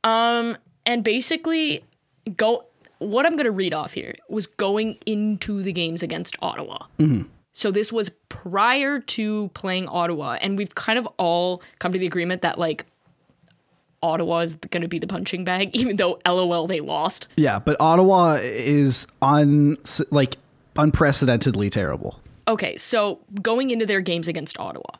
Um, 0.04 0.58
and 0.86 1.04
basically, 1.04 1.84
go. 2.36 2.66
What 3.00 3.26
I'm 3.26 3.34
going 3.34 3.46
to 3.46 3.52
read 3.52 3.74
off 3.74 3.94
here 3.94 4.16
was 4.30 4.48
going 4.48 4.98
into 5.06 5.62
the 5.62 5.74
games 5.74 6.02
against 6.04 6.38
Ottawa. 6.42 6.86
So 7.52 7.70
this 7.70 7.92
was 7.92 8.10
prior 8.30 9.00
to 9.00 9.50
playing 9.54 9.88
Ottawa, 9.90 10.38
and 10.42 10.58
we've 10.58 10.74
kind 10.74 10.98
of 10.98 11.06
all 11.18 11.62
come 11.80 11.92
to 11.92 12.00
the 12.00 12.06
agreement 12.08 12.42
that 12.44 12.58
like 12.58 12.86
Ottawa 14.04 14.40
is 14.40 14.56
going 14.56 14.82
to 14.82 14.88
be 14.88 15.00
the 15.00 15.08
punching 15.08 15.44
bag, 15.44 15.72
even 15.74 15.96
though 15.96 16.20
LOL 16.28 16.68
they 16.68 16.82
lost. 16.82 17.28
Yeah, 17.36 17.60
but 17.60 17.78
Ottawa 17.80 18.38
is 18.42 19.08
un 19.22 19.78
like 20.12 20.38
unprecedentedly 20.76 21.70
terrible. 21.70 22.20
Okay, 22.48 22.76
so 22.78 23.20
going 23.42 23.72
into 23.72 23.86
their 23.86 24.02
games 24.02 24.28
against 24.28 24.60
Ottawa, 24.60 24.98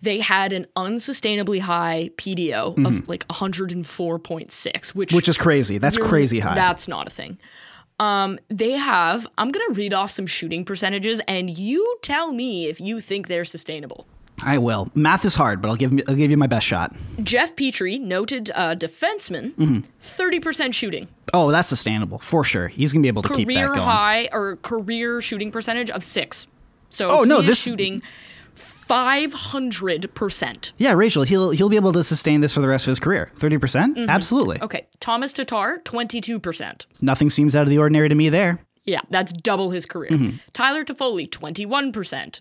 they 0.00 0.20
had 0.20 0.52
an 0.52 0.66
unsustainably 0.76 1.60
high 1.60 2.10
PDO 2.16 2.86
of 2.86 3.08
like 3.08 3.26
104.6, 3.28 4.88
which 4.94 5.12
Which 5.12 5.28
is 5.28 5.36
crazy. 5.36 5.78
That's 5.78 5.98
crazy 5.98 6.38
high. 6.40 6.54
That's 6.54 6.86
not 6.86 7.08
a 7.08 7.10
thing. 7.10 7.38
Um, 8.00 8.38
they 8.48 8.72
have. 8.72 9.26
I'm 9.36 9.50
gonna 9.50 9.74
read 9.74 9.92
off 9.92 10.12
some 10.12 10.26
shooting 10.26 10.64
percentages, 10.64 11.20
and 11.26 11.50
you 11.50 11.98
tell 12.00 12.32
me 12.32 12.68
if 12.68 12.80
you 12.80 13.00
think 13.00 13.26
they're 13.26 13.44
sustainable. 13.44 14.06
I 14.42 14.58
will. 14.58 14.88
Math 14.94 15.24
is 15.24 15.34
hard, 15.34 15.60
but 15.60 15.68
I'll 15.68 15.76
give 15.76 15.92
I'll 16.08 16.14
give 16.14 16.30
you 16.30 16.36
my 16.36 16.46
best 16.46 16.66
shot. 16.66 16.94
Jeff 17.22 17.56
Petry, 17.56 18.00
noted 18.00 18.50
uh, 18.54 18.74
defenseman, 18.74 19.52
Mm-hmm. 19.54 19.80
30% 20.00 20.74
shooting. 20.74 21.08
Oh, 21.34 21.50
that's 21.50 21.68
sustainable 21.68 22.18
for 22.20 22.44
sure. 22.44 22.68
He's 22.68 22.92
gonna 22.92 23.02
be 23.02 23.08
able 23.08 23.22
to 23.22 23.34
keep 23.34 23.48
Career 23.48 23.68
that 23.68 23.74
going. 23.74 23.86
high 23.88 24.28
or 24.32 24.56
career 24.56 25.20
shooting 25.20 25.50
percentage 25.50 25.90
of 25.90 26.04
six. 26.04 26.46
So 26.90 27.10
Oh, 27.10 27.22
he 27.24 27.28
no, 27.28 27.40
is 27.40 27.46
this- 27.46 27.62
shooting 27.62 28.02
500%. 28.56 30.72
Yeah, 30.78 30.92
Rachel, 30.92 31.22
he'll 31.24 31.50
he'll 31.50 31.68
be 31.68 31.76
able 31.76 31.92
to 31.92 32.02
sustain 32.02 32.40
this 32.40 32.52
for 32.52 32.60
the 32.60 32.68
rest 32.68 32.86
of 32.86 32.90
his 32.90 32.98
career. 32.98 33.30
30%? 33.38 33.60
percent 33.60 33.96
Mm-hmm. 33.96 34.10
Absolutely. 34.10 34.60
Okay, 34.62 34.86
Tomas 35.00 35.32
Tatar, 35.32 35.80
22%. 35.84 36.86
Nothing 37.02 37.30
seems 37.30 37.54
out 37.54 37.62
of 37.62 37.68
the 37.68 37.78
ordinary 37.78 38.08
to 38.08 38.14
me 38.14 38.28
there. 38.28 38.60
Yeah, 38.84 39.00
that's 39.10 39.32
double 39.32 39.70
his 39.70 39.84
career. 39.84 40.10
Mm-hmm. 40.10 40.36
Tyler 40.54 40.84
Toffoli, 40.84 41.28
21%. 41.28 42.40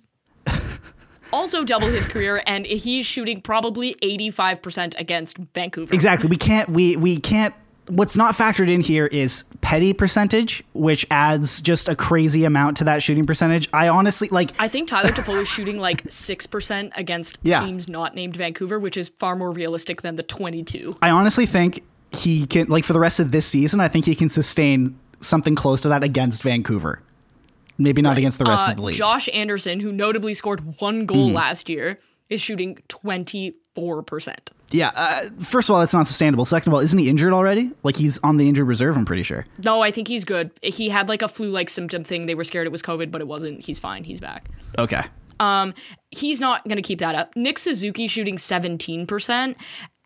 Also 1.31 1.63
double 1.63 1.87
his 1.87 2.07
career, 2.07 2.41
and 2.45 2.65
he's 2.65 3.05
shooting 3.05 3.41
probably 3.41 3.95
85% 4.03 4.99
against 4.99 5.37
Vancouver. 5.53 5.93
Exactly. 5.93 6.29
We 6.29 6.37
can't 6.37 6.69
we 6.69 6.95
we 6.97 7.17
can't 7.17 7.53
what's 7.87 8.17
not 8.17 8.35
factored 8.35 8.69
in 8.69 8.81
here 8.81 9.05
is 9.07 9.45
petty 9.61 9.93
percentage, 9.93 10.61
which 10.73 11.05
adds 11.09 11.61
just 11.61 11.87
a 11.87 11.95
crazy 11.95 12.43
amount 12.43 12.75
to 12.77 12.83
that 12.83 13.01
shooting 13.01 13.25
percentage. 13.25 13.69
I 13.71 13.87
honestly 13.87 14.27
like 14.29 14.51
I 14.59 14.67
think 14.67 14.89
Tyler 14.89 15.09
Toffoli 15.11 15.43
is 15.43 15.47
shooting 15.47 15.79
like 15.79 16.03
6% 16.07 16.91
against 16.97 17.37
Yeah. 17.43 17.63
teams 17.63 17.87
not 17.87 18.13
named 18.13 18.35
Vancouver, 18.35 18.77
which 18.77 18.97
is 18.97 19.07
far 19.09 19.35
more 19.35 19.51
realistic 19.51 20.01
than 20.01 20.17
the 20.17 20.23
22. 20.23 20.97
I 21.01 21.09
honestly 21.11 21.45
think 21.45 21.83
he 22.11 22.45
can 22.45 22.67
like 22.67 22.83
for 22.83 22.93
the 22.93 22.99
rest 22.99 23.19
of 23.19 23.31
this 23.31 23.45
season, 23.45 23.79
I 23.79 23.87
think 23.87 24.05
he 24.05 24.15
can 24.15 24.29
sustain 24.29 24.99
something 25.21 25.55
close 25.55 25.81
to 25.81 25.89
that 25.89 26.03
against 26.03 26.43
Vancouver. 26.43 27.01
Maybe 27.77 28.01
not 28.01 28.17
against 28.17 28.39
the 28.39 28.45
rest 28.45 28.67
Uh, 28.67 28.71
of 28.71 28.77
the 28.77 28.83
league. 28.83 28.93
Mm-hmm. 28.95 28.99
Josh 28.99 29.29
Anderson, 29.33 29.79
who 29.81 29.91
notably 29.91 30.33
scored 30.33 30.79
one 30.81 31.05
goal 31.05 31.31
last 31.31 31.69
year, 31.69 31.99
is 32.29 32.41
shooting 32.41 32.77
24%. 32.89 33.53
yeah, 34.71 34.91
uh, 34.95 35.29
first 35.39 35.69
of 35.69 35.73
all, 35.75 35.79
that's 35.79 35.93
not 35.93 36.07
sustainable. 36.07 36.43
Second 36.45 36.71
of 36.71 36.73
all, 36.75 36.79
isn't 36.81 36.97
he 36.99 37.07
injured 37.09 37.31
already? 37.33 37.71
Like 37.83 37.95
he's 37.95 38.17
on 38.19 38.37
the 38.37 38.47
injured 38.49 38.67
reserve, 38.67 38.97
I'm 38.97 39.05
pretty 39.05 39.23
sure. 39.23 39.45
No, 39.63 39.81
I 39.81 39.91
think 39.91 40.07
he's 40.07 40.25
good. 40.25 40.51
He 40.61 40.89
had 40.89 41.07
like 41.07 41.21
a 41.21 41.27
flu 41.27 41.51
like 41.51 41.69
symptom 41.69 42.03
thing. 42.03 42.25
They 42.25 42.35
were 42.35 42.43
scared 42.43 42.65
it 42.67 42.71
was 42.71 42.81
COVID, 42.81 43.11
but 43.11 43.21
it 43.21 43.27
wasn't. 43.27 43.63
He's 43.65 43.79
fine. 43.79 44.03
He's 44.03 44.19
back. 44.19 44.49
Okay. 44.77 45.03
Um, 45.39 45.73
He's 46.09 46.39
not 46.41 46.63
going 46.67 46.77
to 46.77 46.81
keep 46.81 46.99
that 46.99 47.13
up. 47.15 47.35
Nick 47.35 47.59
Suzuki 47.59 48.07
shooting 48.07 48.37
17%, 48.37 49.55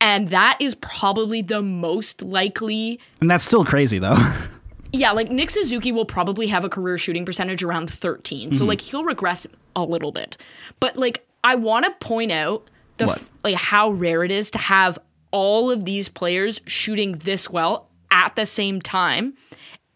and 0.02 0.30
that 0.30 0.58
is 0.60 0.76
probably 0.76 1.42
the 1.42 1.62
most 1.62 2.22
likely. 2.22 3.00
And 3.22 3.32
that's 3.32 3.44
still 3.46 3.64
crazy 3.64 3.98
though. 4.00 4.18
Yeah, 4.94 5.12
like 5.12 5.32
Nick 5.32 5.50
Suzuki 5.50 5.92
will 5.92 6.06
probably 6.06 6.48
have 6.48 6.64
a 6.64 6.70
career 6.70 6.98
shooting 6.98 7.26
percentage 7.26 7.64
around 7.64 7.90
13. 7.90 8.50
Mm-hmm. 8.50 8.58
So 8.58 8.66
like 8.66 8.82
he'll 8.82 9.04
regress 9.04 9.48
a 9.76 9.84
little 9.84 10.12
bit. 10.12 10.38
But 10.80 10.98
like 10.98 11.26
I 11.44 11.56
want 11.56 11.86
to 11.86 11.92
point 12.06 12.32
out 12.32 12.70
the 12.98 13.06
f- 13.06 13.32
like 13.44 13.56
how 13.56 13.90
rare 13.90 14.24
it 14.24 14.32
is 14.32 14.52
to 14.52 14.58
have 14.58 15.00
all 15.32 15.72
of 15.72 15.86
these 15.86 16.10
players 16.10 16.62
shooting 16.66 17.14
this 17.20 17.50
well 17.50 17.90
at 18.12 18.36
the 18.36 18.46
same 18.46 18.82
time 18.82 19.34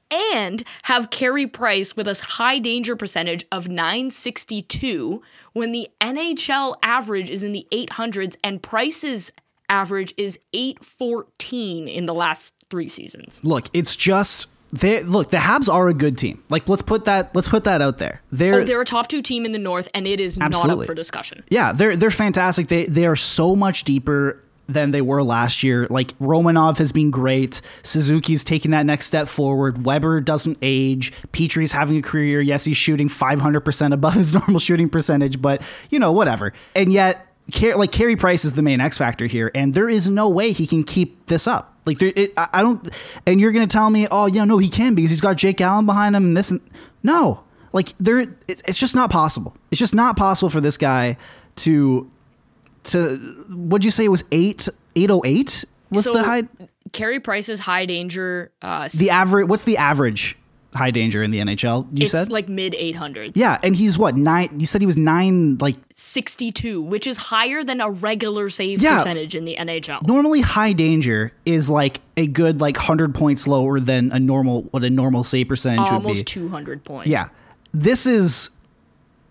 and 0.09 0.63
have 0.83 1.09
Carey 1.09 1.45
Price 1.45 1.95
with 1.95 2.07
a 2.07 2.15
high 2.23 2.59
danger 2.59 2.95
percentage 2.95 3.45
of 3.51 3.67
962 3.67 5.21
when 5.53 5.71
the 5.71 5.89
NHL 5.99 6.75
average 6.81 7.29
is 7.29 7.43
in 7.43 7.51
the 7.51 7.67
800s 7.71 8.35
and 8.43 8.61
Price's 8.61 9.31
average 9.67 10.13
is 10.15 10.39
814 10.53 11.87
in 11.87 12.05
the 12.05 12.13
last 12.13 12.53
3 12.69 12.87
seasons. 12.87 13.41
look, 13.43 13.67
it's 13.73 13.95
just 13.95 14.47
they 14.79 15.01
look, 15.03 15.29
the 15.29 15.37
Habs 15.37 15.71
are 15.71 15.87
a 15.87 15.93
good 15.93 16.17
team. 16.17 16.43
Like 16.49 16.67
let's 16.67 16.81
put 16.81 17.05
that 17.05 17.33
let's 17.35 17.47
put 17.47 17.63
that 17.65 17.81
out 17.81 17.97
there. 17.97 18.21
They're, 18.31 18.61
Oh, 18.61 18.63
they're 18.63 18.81
a 18.81 18.85
top 18.85 19.07
2 19.07 19.21
team 19.21 19.45
in 19.45 19.51
the 19.51 19.59
north 19.59 19.87
and 19.93 20.07
it 20.07 20.19
is 20.19 20.37
not 20.37 20.53
up 20.69 20.85
for 20.85 20.93
discussion. 20.93 21.43
Yeah, 21.49 21.71
they're 21.71 21.95
they're 21.95 22.11
fantastic. 22.11 22.67
They 22.67 22.85
they 22.85 23.05
are 23.05 23.15
so 23.15 23.55
much 23.55 23.83
deeper 23.83 24.41
than 24.67 24.91
they 24.91 25.01
were 25.01 25.21
last 25.23 25.61
year. 25.63 25.85
Like 25.89 26.17
Romanov 26.19 26.77
has 26.79 26.91
been 26.91 27.11
great. 27.11 27.61
Suzuki's 27.83 28.43
taking 28.43 28.71
that 28.71 28.85
next 28.85 29.05
step 29.05 29.27
forward. 29.27 29.85
Weber 29.85 30.21
doesn't 30.21 30.57
age. 30.61 31.13
Petry's 31.31 31.71
having 31.71 31.97
a 31.97 32.01
career 32.01 32.25
year. 32.25 32.41
Yes, 32.41 32.65
he's 32.65 32.77
shooting 32.77 33.07
500% 33.07 33.93
above 33.93 34.13
his 34.15 34.33
normal 34.33 34.59
shooting 34.59 34.89
percentage, 34.89 35.41
but 35.41 35.61
you 35.89 35.99
know, 35.99 36.11
whatever. 36.11 36.51
And 36.75 36.91
yet 36.91 37.27
like 37.75 37.91
Carey 37.91 38.15
Price 38.15 38.43
is 38.43 38.53
the 38.53 38.63
main 38.63 38.81
X 38.81 38.97
factor 38.97 39.27
here, 39.27 39.51
and 39.53 39.73
there 39.75 39.87
is 39.89 40.09
no 40.09 40.29
way 40.29 40.51
he 40.51 40.65
can 40.65 40.83
keep 40.83 41.27
this 41.27 41.47
up. 41.47 41.74
Like 41.85 41.99
there, 41.99 42.11
it, 42.15 42.33
I 42.37 42.49
I 42.53 42.61
don't, 42.61 42.89
and 43.25 43.39
you're 43.39 43.51
gonna 43.51 43.67
tell 43.67 43.89
me, 43.89 44.07
oh 44.09 44.25
yeah, 44.25 44.43
no, 44.45 44.57
he 44.57 44.69
can 44.69 44.95
because 44.95 45.11
he's 45.11 45.21
got 45.21 45.37
Jake 45.37 45.61
Allen 45.61 45.85
behind 45.85 46.15
him 46.15 46.25
and 46.25 46.37
this 46.37 46.51
and 46.51 46.61
no, 47.03 47.43
like 47.73 47.93
there, 47.97 48.19
it, 48.19 48.29
it's 48.47 48.79
just 48.79 48.95
not 48.95 49.09
possible. 49.09 49.55
It's 49.71 49.79
just 49.79 49.95
not 49.95 50.17
possible 50.17 50.49
for 50.49 50.61
this 50.61 50.77
guy 50.77 51.17
to 51.57 52.09
to 52.85 53.45
what'd 53.49 53.83
you 53.85 53.91
say 53.91 54.05
it 54.05 54.09
was 54.09 54.23
eight 54.31 54.69
eight 54.95 55.11
oh 55.11 55.21
eight 55.25 55.65
was 55.89 56.03
So 56.03 56.13
the 56.13 56.23
high 56.23 56.43
Carey 56.91 57.19
Price's 57.19 57.59
high 57.59 57.85
danger 57.85 58.51
uh 58.61 58.89
the 58.93 59.09
average 59.09 59.47
what's 59.47 59.63
the 59.63 59.77
average 59.77 60.37
high 60.75 60.91
danger 60.91 61.23
in 61.23 61.31
the 61.31 61.39
NHL 61.39 61.87
you 61.91 62.03
it's 62.03 62.11
said 62.11 62.31
like 62.31 62.47
mid 62.49 62.73
800s. 62.73 63.31
yeah 63.35 63.57
and 63.63 63.75
he's 63.75 63.97
what 63.97 64.15
nine 64.17 64.49
you 64.59 64.65
said 64.65 64.81
he 64.81 64.85
was 64.87 64.97
nine 64.97 65.57
like 65.59 65.75
62, 65.95 66.81
which 66.81 67.07
is 67.07 67.17
higher 67.17 67.63
than 67.63 67.81
a 67.81 67.89
regular 67.89 68.49
save 68.49 68.81
Yeah. 68.81 68.97
percentage 68.97 69.35
in 69.35 69.45
the 69.45 69.55
NHL. 69.57 70.05
normally 70.07 70.41
high 70.41 70.73
danger 70.73 71.31
is 71.45 71.69
like 71.69 72.01
a 72.17 72.27
good 72.27 72.59
like 72.61 72.75
100 72.77 73.15
points 73.15 73.47
lower 73.47 73.79
than 73.79 74.11
a 74.11 74.19
normal 74.19 74.63
what 74.71 74.83
a 74.83 74.89
normal 74.89 75.23
save 75.23 75.47
percentage 75.47 75.89
would 75.91 76.01
be 76.01 76.07
Almost 76.09 76.27
200 76.27 76.83
points. 76.83 77.09
yeah 77.09 77.29
this 77.73 78.05
is 78.05 78.49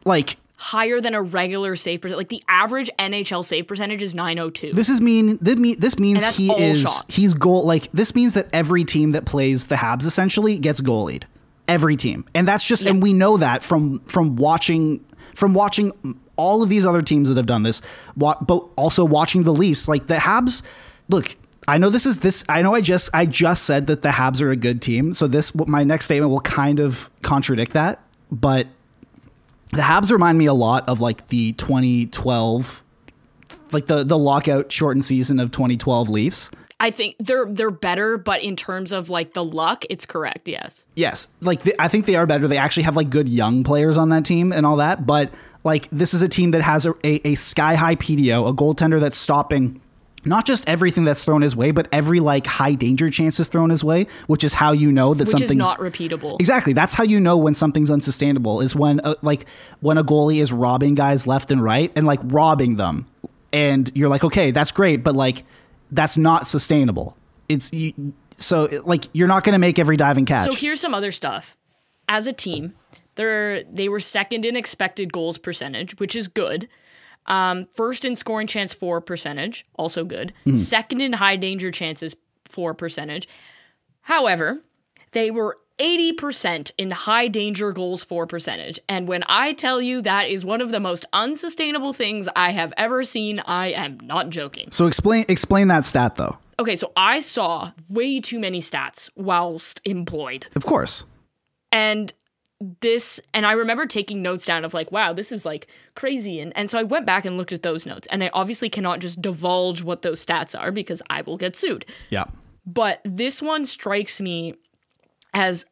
like 0.04 0.36
Higher 0.56 0.98
than 1.00 1.14
a 1.14 1.20
regular 1.20 1.76
save 1.76 2.00
percentage. 2.00 2.16
Like 2.16 2.28
the 2.30 2.42
average 2.48 2.88
NHL 2.98 3.44
save 3.44 3.66
percentage 3.66 4.02
is 4.02 4.14
902. 4.14 4.72
This 4.72 4.88
is 4.88 4.98
mean. 5.00 5.36
This, 5.42 5.56
mean, 5.56 5.78
this 5.78 5.98
means 5.98 6.24
he 6.38 6.50
is 6.50 6.82
shots. 6.82 7.02
he's 7.14 7.34
goal 7.34 7.66
like 7.66 7.90
this 7.90 8.14
means 8.14 8.32
that 8.34 8.46
every 8.52 8.82
team 8.84 9.12
that 9.12 9.26
plays 9.26 9.66
the 9.66 9.74
Habs 9.74 10.06
essentially 10.06 10.58
gets 10.58 10.80
goalied. 10.80 11.24
Every 11.66 11.96
team, 11.96 12.26
and 12.34 12.46
that's 12.46 12.64
just 12.64 12.84
and 12.84 13.02
we 13.02 13.12
know 13.12 13.38
that 13.38 13.62
from 13.62 14.00
from 14.00 14.36
watching 14.36 15.04
from 15.34 15.54
watching 15.54 15.92
all 16.36 16.62
of 16.62 16.68
these 16.68 16.84
other 16.84 17.00
teams 17.00 17.28
that 17.28 17.36
have 17.36 17.46
done 17.46 17.62
this, 17.62 17.80
but 18.16 18.38
also 18.76 19.04
watching 19.04 19.44
the 19.44 19.52
Leafs. 19.52 19.88
Like 19.88 20.06
the 20.06 20.16
Habs, 20.16 20.62
look. 21.08 21.36
I 21.66 21.78
know 21.78 21.88
this 21.88 22.04
is 22.04 22.18
this. 22.18 22.44
I 22.46 22.60
know 22.60 22.74
I 22.74 22.82
just 22.82 23.08
I 23.14 23.24
just 23.24 23.64
said 23.64 23.86
that 23.86 24.02
the 24.02 24.10
Habs 24.10 24.42
are 24.42 24.50
a 24.50 24.56
good 24.56 24.82
team. 24.82 25.14
So 25.14 25.26
this 25.26 25.54
my 25.54 25.82
next 25.82 26.04
statement 26.04 26.30
will 26.30 26.40
kind 26.40 26.78
of 26.78 27.08
contradict 27.22 27.72
that, 27.72 28.00
but 28.30 28.66
the 29.70 29.80
Habs 29.80 30.12
remind 30.12 30.36
me 30.36 30.44
a 30.44 30.52
lot 30.54 30.86
of 30.88 31.00
like 31.00 31.28
the 31.28 31.52
2012 31.52 32.82
like 33.72 33.86
the 33.86 34.04
the 34.04 34.18
lockout 34.18 34.70
shortened 34.70 35.04
season 35.04 35.40
of 35.40 35.50
2012 35.50 36.08
Leafs. 36.08 36.50
I 36.80 36.90
think 36.90 37.16
they're 37.18 37.46
they're 37.46 37.70
better, 37.70 38.18
but 38.18 38.42
in 38.42 38.56
terms 38.56 38.92
of 38.92 39.08
like 39.08 39.32
the 39.32 39.44
luck, 39.44 39.84
it's 39.88 40.06
correct. 40.06 40.48
Yes. 40.48 40.84
Yes, 40.94 41.28
like 41.40 41.62
the, 41.62 41.74
I 41.80 41.88
think 41.88 42.06
they 42.06 42.16
are 42.16 42.26
better. 42.26 42.48
They 42.48 42.58
actually 42.58 42.82
have 42.84 42.96
like 42.96 43.10
good 43.10 43.28
young 43.28 43.64
players 43.64 43.96
on 43.96 44.08
that 44.10 44.24
team 44.24 44.52
and 44.52 44.66
all 44.66 44.76
that. 44.76 45.06
But 45.06 45.32
like 45.62 45.88
this 45.90 46.14
is 46.14 46.22
a 46.22 46.28
team 46.28 46.50
that 46.50 46.62
has 46.62 46.84
a, 46.86 46.94
a, 47.04 47.28
a 47.28 47.34
sky 47.36 47.74
high 47.74 47.96
PDO, 47.96 48.48
a 48.48 48.52
goaltender 48.52 49.00
that's 49.00 49.16
stopping 49.16 49.80
not 50.26 50.46
just 50.46 50.68
everything 50.68 51.04
that's 51.04 51.22
thrown 51.22 51.42
his 51.42 51.54
way, 51.54 51.70
but 51.70 51.88
every 51.92 52.20
like 52.20 52.46
high 52.46 52.74
danger 52.74 53.10
chance 53.10 53.38
is 53.38 53.48
thrown 53.48 53.70
his 53.70 53.84
way, 53.84 54.06
which 54.26 54.42
is 54.42 54.54
how 54.54 54.72
you 54.72 54.90
know 54.90 55.14
that 55.14 55.24
Which 55.24 55.30
something's 55.30 55.50
is 55.52 55.56
not 55.56 55.78
repeatable. 55.78 56.40
Exactly. 56.40 56.72
That's 56.72 56.94
how 56.94 57.04
you 57.04 57.20
know 57.20 57.36
when 57.36 57.54
something's 57.54 57.90
unsustainable 57.90 58.60
is 58.60 58.74
when 58.74 59.00
uh, 59.00 59.14
like 59.22 59.46
when 59.80 59.98
a 59.98 60.04
goalie 60.04 60.40
is 60.40 60.52
robbing 60.52 60.94
guys 60.94 61.26
left 61.26 61.50
and 61.50 61.62
right 61.62 61.92
and 61.94 62.06
like 62.06 62.20
robbing 62.22 62.76
them. 62.76 63.06
And 63.52 63.90
you're 63.94 64.08
like, 64.08 64.24
"Okay, 64.24 64.50
that's 64.50 64.72
great, 64.72 65.04
but 65.04 65.14
like 65.14 65.44
that's 65.94 66.18
not 66.18 66.46
sustainable." 66.46 67.16
It's 67.48 67.72
you, 67.72 68.14
so 68.36 68.68
like 68.84 69.08
you're 69.12 69.28
not 69.28 69.44
going 69.44 69.52
to 69.52 69.58
make 69.58 69.78
every 69.78 69.96
diving 69.96 70.24
catch. 70.24 70.50
So 70.50 70.56
here's 70.56 70.80
some 70.80 70.94
other 70.94 71.12
stuff. 71.12 71.56
As 72.08 72.26
a 72.26 72.32
team, 72.32 72.74
they're 73.14 73.64
they 73.64 73.88
were 73.88 74.00
second 74.00 74.44
in 74.44 74.56
expected 74.56 75.12
goals 75.12 75.38
percentage, 75.38 75.98
which 75.98 76.14
is 76.14 76.28
good. 76.28 76.68
Um, 77.26 77.64
first 77.66 78.04
in 78.04 78.16
scoring 78.16 78.46
chance 78.46 78.74
for 78.74 79.00
percentage, 79.00 79.64
also 79.76 80.04
good. 80.04 80.34
Second 80.56 81.00
in 81.00 81.14
high 81.14 81.36
danger 81.36 81.70
chances 81.70 82.14
for 82.44 82.74
percentage. 82.74 83.26
However, 84.02 84.62
they 85.12 85.30
were 85.30 85.58
80% 85.80 86.70
in 86.78 86.90
high 86.92 87.28
danger 87.28 87.72
goals 87.72 88.04
for 88.04 88.26
percentage. 88.26 88.78
And 88.88 89.08
when 89.08 89.24
I 89.28 89.52
tell 89.52 89.80
you 89.82 90.00
that 90.02 90.28
is 90.28 90.44
one 90.44 90.60
of 90.60 90.70
the 90.70 90.80
most 90.80 91.04
unsustainable 91.12 91.92
things 91.92 92.28
I 92.36 92.52
have 92.52 92.72
ever 92.76 93.04
seen, 93.04 93.40
I 93.40 93.68
am 93.68 93.98
not 94.00 94.30
joking. 94.30 94.70
so 94.70 94.86
explain 94.86 95.24
explain 95.28 95.68
that 95.68 95.84
stat 95.84 96.16
though. 96.16 96.38
Okay, 96.58 96.76
so 96.76 96.92
I 96.96 97.18
saw 97.20 97.72
way 97.88 98.20
too 98.20 98.38
many 98.38 98.60
stats 98.60 99.10
whilst 99.16 99.80
employed. 99.84 100.46
Of 100.54 100.64
course. 100.64 101.04
and 101.72 102.12
this 102.80 103.20
and 103.34 103.44
i 103.44 103.52
remember 103.52 103.84
taking 103.84 104.22
notes 104.22 104.46
down 104.46 104.64
of 104.64 104.72
like 104.72 104.90
wow 104.92 105.12
this 105.12 105.32
is 105.32 105.44
like 105.44 105.66
crazy 105.96 106.38
and, 106.40 106.56
and 106.56 106.70
so 106.70 106.78
i 106.78 106.82
went 106.84 107.04
back 107.04 107.24
and 107.26 107.36
looked 107.36 107.52
at 107.52 107.62
those 107.62 107.84
notes 107.84 108.06
and 108.10 108.22
i 108.24 108.30
obviously 108.32 108.70
cannot 108.70 109.00
just 109.00 109.20
divulge 109.20 109.82
what 109.82 110.00
those 110.02 110.24
stats 110.24 110.58
are 110.58 110.70
because 110.70 111.02
i 111.10 111.20
will 111.20 111.36
get 111.36 111.56
sued 111.56 111.84
Yeah. 112.10 112.24
but 112.64 113.00
this 113.04 113.42
one 113.42 113.66
strikes 113.66 114.18
me 114.20 114.54
as 115.34 115.66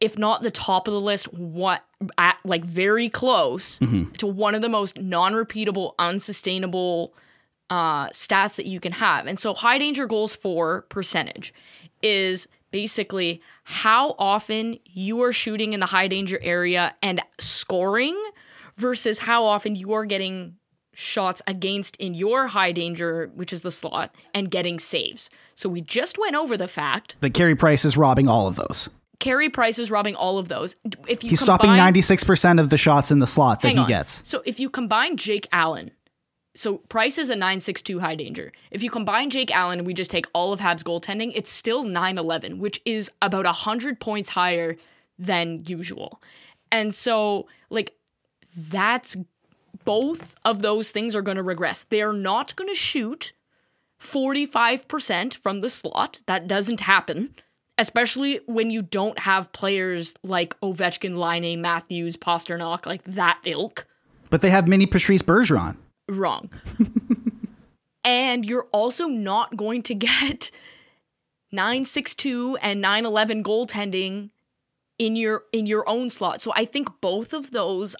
if 0.00 0.18
not 0.18 0.42
the 0.42 0.50
top 0.50 0.88
of 0.88 0.94
the 0.94 1.00
list 1.00 1.32
what 1.32 1.84
at 2.18 2.36
like 2.44 2.64
very 2.64 3.08
close 3.08 3.78
Mm-hmm. 3.78 4.12
to 4.12 4.26
one 4.26 4.54
of 4.54 4.62
the 4.62 4.68
most 4.68 4.98
non-repeatable, 4.98 5.92
unsustainable 5.98 7.14
uh, 7.70 8.08
stats 8.08 8.56
that 8.56 8.66
you 8.66 8.80
can 8.80 8.92
have. 8.92 9.26
And 9.26 9.38
so 9.38 9.54
high 9.54 9.78
danger 9.78 10.06
goals 10.06 10.36
for 10.36 10.82
percentage 10.82 11.54
is 12.02 12.46
basically 12.70 13.40
how 13.64 14.14
often 14.18 14.78
you 14.84 15.22
are 15.22 15.32
shooting 15.32 15.72
in 15.72 15.80
the 15.80 15.86
high 15.86 16.08
danger 16.08 16.38
area 16.42 16.94
and 17.02 17.22
scoring 17.38 18.20
versus 18.76 19.20
how 19.20 19.44
often 19.44 19.76
you 19.76 19.92
are 19.92 20.04
getting 20.04 20.56
shots 20.94 21.42
against 21.46 21.96
in 21.96 22.14
your 22.14 22.48
high 22.48 22.72
danger, 22.72 23.30
which 23.34 23.52
is 23.52 23.62
the 23.62 23.72
slot, 23.72 24.14
and 24.32 24.50
getting 24.50 24.78
saves. 24.78 25.28
So 25.54 25.68
we 25.68 25.80
just 25.80 26.18
went 26.18 26.36
over 26.36 26.56
the 26.56 26.68
fact 26.68 27.16
That 27.20 27.34
Carey 27.34 27.54
Price 27.54 27.84
is 27.84 27.96
robbing 27.96 28.28
all 28.28 28.46
of 28.46 28.56
those. 28.56 28.90
Carey 29.20 29.48
Price 29.48 29.78
is 29.78 29.90
robbing 29.90 30.14
all 30.14 30.38
of 30.38 30.48
those. 30.48 30.76
If 31.06 31.22
you 31.22 31.30
He's 31.30 31.40
stopping 31.40 31.70
96% 31.70 32.60
of 32.60 32.70
the 32.70 32.76
shots 32.76 33.10
in 33.10 33.20
the 33.20 33.26
slot 33.26 33.62
that 33.62 33.72
he 33.72 33.78
on. 33.78 33.88
gets. 33.88 34.26
So 34.28 34.42
if 34.44 34.58
you 34.58 34.68
combine 34.68 35.16
Jake 35.16 35.46
Allen, 35.52 35.92
so 36.56 36.78
Price 36.88 37.18
is 37.18 37.30
a 37.30 37.34
962 37.34 38.00
high 38.00 38.14
danger. 38.14 38.52
If 38.70 38.82
you 38.82 38.90
combine 38.90 39.30
Jake 39.30 39.50
Allen 39.50 39.78
and 39.80 39.86
we 39.86 39.94
just 39.94 40.10
take 40.10 40.26
all 40.32 40.52
of 40.52 40.60
Habs 40.60 40.82
goaltending, 40.82 41.32
it's 41.34 41.50
still 41.50 41.84
911, 41.84 42.58
which 42.58 42.80
is 42.84 43.10
about 43.22 43.44
100 43.44 43.98
points 43.98 44.30
higher 44.30 44.76
than 45.18 45.64
usual. 45.66 46.20
And 46.70 46.94
so, 46.94 47.46
like, 47.70 47.94
that's 48.56 49.16
both 49.84 50.34
of 50.44 50.62
those 50.62 50.90
things 50.90 51.14
are 51.14 51.22
going 51.22 51.36
to 51.36 51.42
regress. 51.42 51.84
They 51.88 52.02
are 52.02 52.12
not 52.12 52.56
going 52.56 52.68
to 52.68 52.74
shoot 52.74 53.32
45% 54.00 55.34
from 55.34 55.60
the 55.60 55.70
slot. 55.70 56.20
That 56.26 56.46
doesn't 56.46 56.80
happen, 56.80 57.34
especially 57.78 58.40
when 58.46 58.70
you 58.70 58.82
don't 58.82 59.20
have 59.20 59.52
players 59.52 60.14
like 60.22 60.58
Ovechkin, 60.60 61.16
Laine, 61.16 61.60
Matthews, 61.60 62.16
Pastrnak, 62.16 62.86
like 62.86 63.04
that 63.04 63.38
ilk. 63.44 63.86
But 64.30 64.40
they 64.40 64.50
have 64.50 64.68
mini 64.68 64.86
Patrice 64.86 65.22
Bergeron. 65.22 65.76
Wrong. 66.08 66.50
and 68.04 68.44
you're 68.44 68.68
also 68.72 69.06
not 69.06 69.56
going 69.56 69.82
to 69.84 69.94
get 69.94 70.50
962 71.52 72.58
and 72.60 72.80
911 72.80 73.42
goaltending 73.42 74.30
in 74.98 75.16
your 75.16 75.44
in 75.52 75.66
your 75.66 75.88
own 75.88 76.10
slot. 76.10 76.40
So 76.40 76.52
I 76.54 76.64
think 76.64 76.88
both 77.00 77.32
of 77.32 77.50
those 77.50 77.96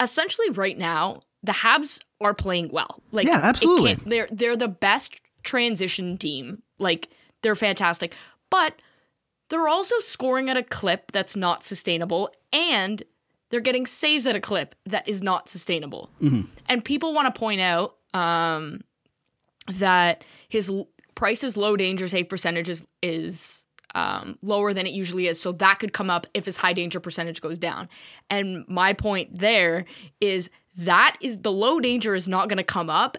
essentially 0.00 0.50
right 0.50 0.76
now 0.76 1.20
the 1.42 1.52
Habs 1.52 2.00
are 2.20 2.34
playing 2.34 2.70
well. 2.70 3.02
Like 3.12 3.26
Yeah, 3.26 3.40
absolutely. 3.42 3.94
They're 4.04 4.28
they're 4.30 4.56
the 4.56 4.68
best 4.68 5.20
transition 5.42 6.18
team. 6.18 6.62
Like 6.78 7.08
they're 7.42 7.54
fantastic. 7.54 8.14
But 8.50 8.74
they're 9.48 9.68
also 9.68 9.98
scoring 10.00 10.50
at 10.50 10.56
a 10.56 10.62
clip 10.62 11.12
that's 11.12 11.36
not 11.36 11.62
sustainable 11.62 12.30
and 12.52 13.02
they're 13.50 13.60
getting 13.60 13.86
saves 13.86 14.26
at 14.26 14.34
a 14.34 14.40
clip 14.40 14.74
that 14.86 15.08
is 15.08 15.22
not 15.22 15.48
sustainable. 15.48 16.10
And 16.68 16.84
people 16.84 17.14
want 17.14 17.32
to 17.32 17.38
point 17.38 17.60
out 17.60 17.96
um, 18.12 18.80
that 19.68 20.24
his 20.48 20.70
Price's 21.14 21.56
low 21.56 21.76
danger 21.76 22.08
save 22.08 22.28
percentage 22.28 22.68
is, 22.68 22.84
is 23.02 23.64
um, 23.96 24.38
lower 24.42 24.72
than 24.74 24.86
it 24.86 24.92
usually 24.92 25.26
is. 25.26 25.40
So 25.40 25.50
that 25.52 25.78
could 25.80 25.92
come 25.92 26.10
up 26.10 26.26
if 26.34 26.44
his 26.46 26.58
high 26.58 26.72
danger 26.74 27.00
percentage 27.00 27.40
goes 27.40 27.58
down. 27.58 27.88
And 28.30 28.64
my 28.68 28.92
point 28.92 29.38
there 29.38 29.84
is 30.20 30.50
that 30.76 31.16
is 31.20 31.38
the 31.38 31.50
low 31.52 31.80
danger 31.80 32.14
is 32.14 32.28
not 32.28 32.48
going 32.48 32.58
to 32.58 32.62
come 32.64 32.90
up 32.90 33.16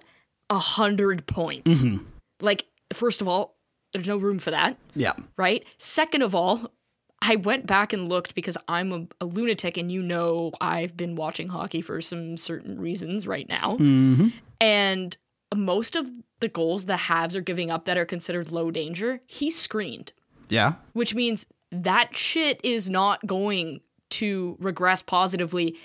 a 0.50 0.60
hundred 0.60 1.26
points. 1.28 1.84
Like 2.40 2.66
first 2.94 3.20
of 3.22 3.28
all, 3.28 3.56
there's 3.94 4.08
no 4.08 4.18
room 4.18 4.38
for 4.40 4.52
that 4.52 4.78
Yeah. 4.96 5.14
right? 5.38 5.66
Second 5.78 6.22
of 6.22 6.36
all, 6.36 6.72
I 7.22 7.36
went 7.36 7.66
back 7.66 7.94
and 7.94 8.08
looked 8.08 8.36
because 8.36 8.58
I'm 8.68 8.92
a, 8.94 9.08
a 9.22 9.26
lunatic, 9.26 9.76
and 9.76 9.92
you 9.92 10.04
know 10.04 10.52
I've 10.62 10.96
been 10.96 11.16
watching 11.16 11.48
hockey 11.48 11.82
for 11.82 12.00
some 12.02 12.38
certain 12.38 12.80
reasons 12.80 13.26
right 13.26 13.50
now. 13.50 13.76
And 14.62 15.18
most 15.56 15.96
of 15.96 16.12
the 16.40 16.48
goals 16.48 16.86
the 16.86 16.94
Habs 16.94 17.34
are 17.36 17.42
giving 17.42 17.72
up 17.72 17.86
that 17.86 17.98
are 17.98 18.06
considered 18.06 18.52
low 18.52 18.70
danger, 18.70 19.22
he 19.26 19.50
screened, 19.50 20.14
Yeah. 20.50 20.74
which 20.94 21.14
means 21.14 21.46
that 21.72 22.16
shit 22.16 22.62
is 22.64 22.90
not 22.90 23.26
going 23.26 23.82
to 24.10 24.56
regress 24.60 25.02
positively 25.02 25.76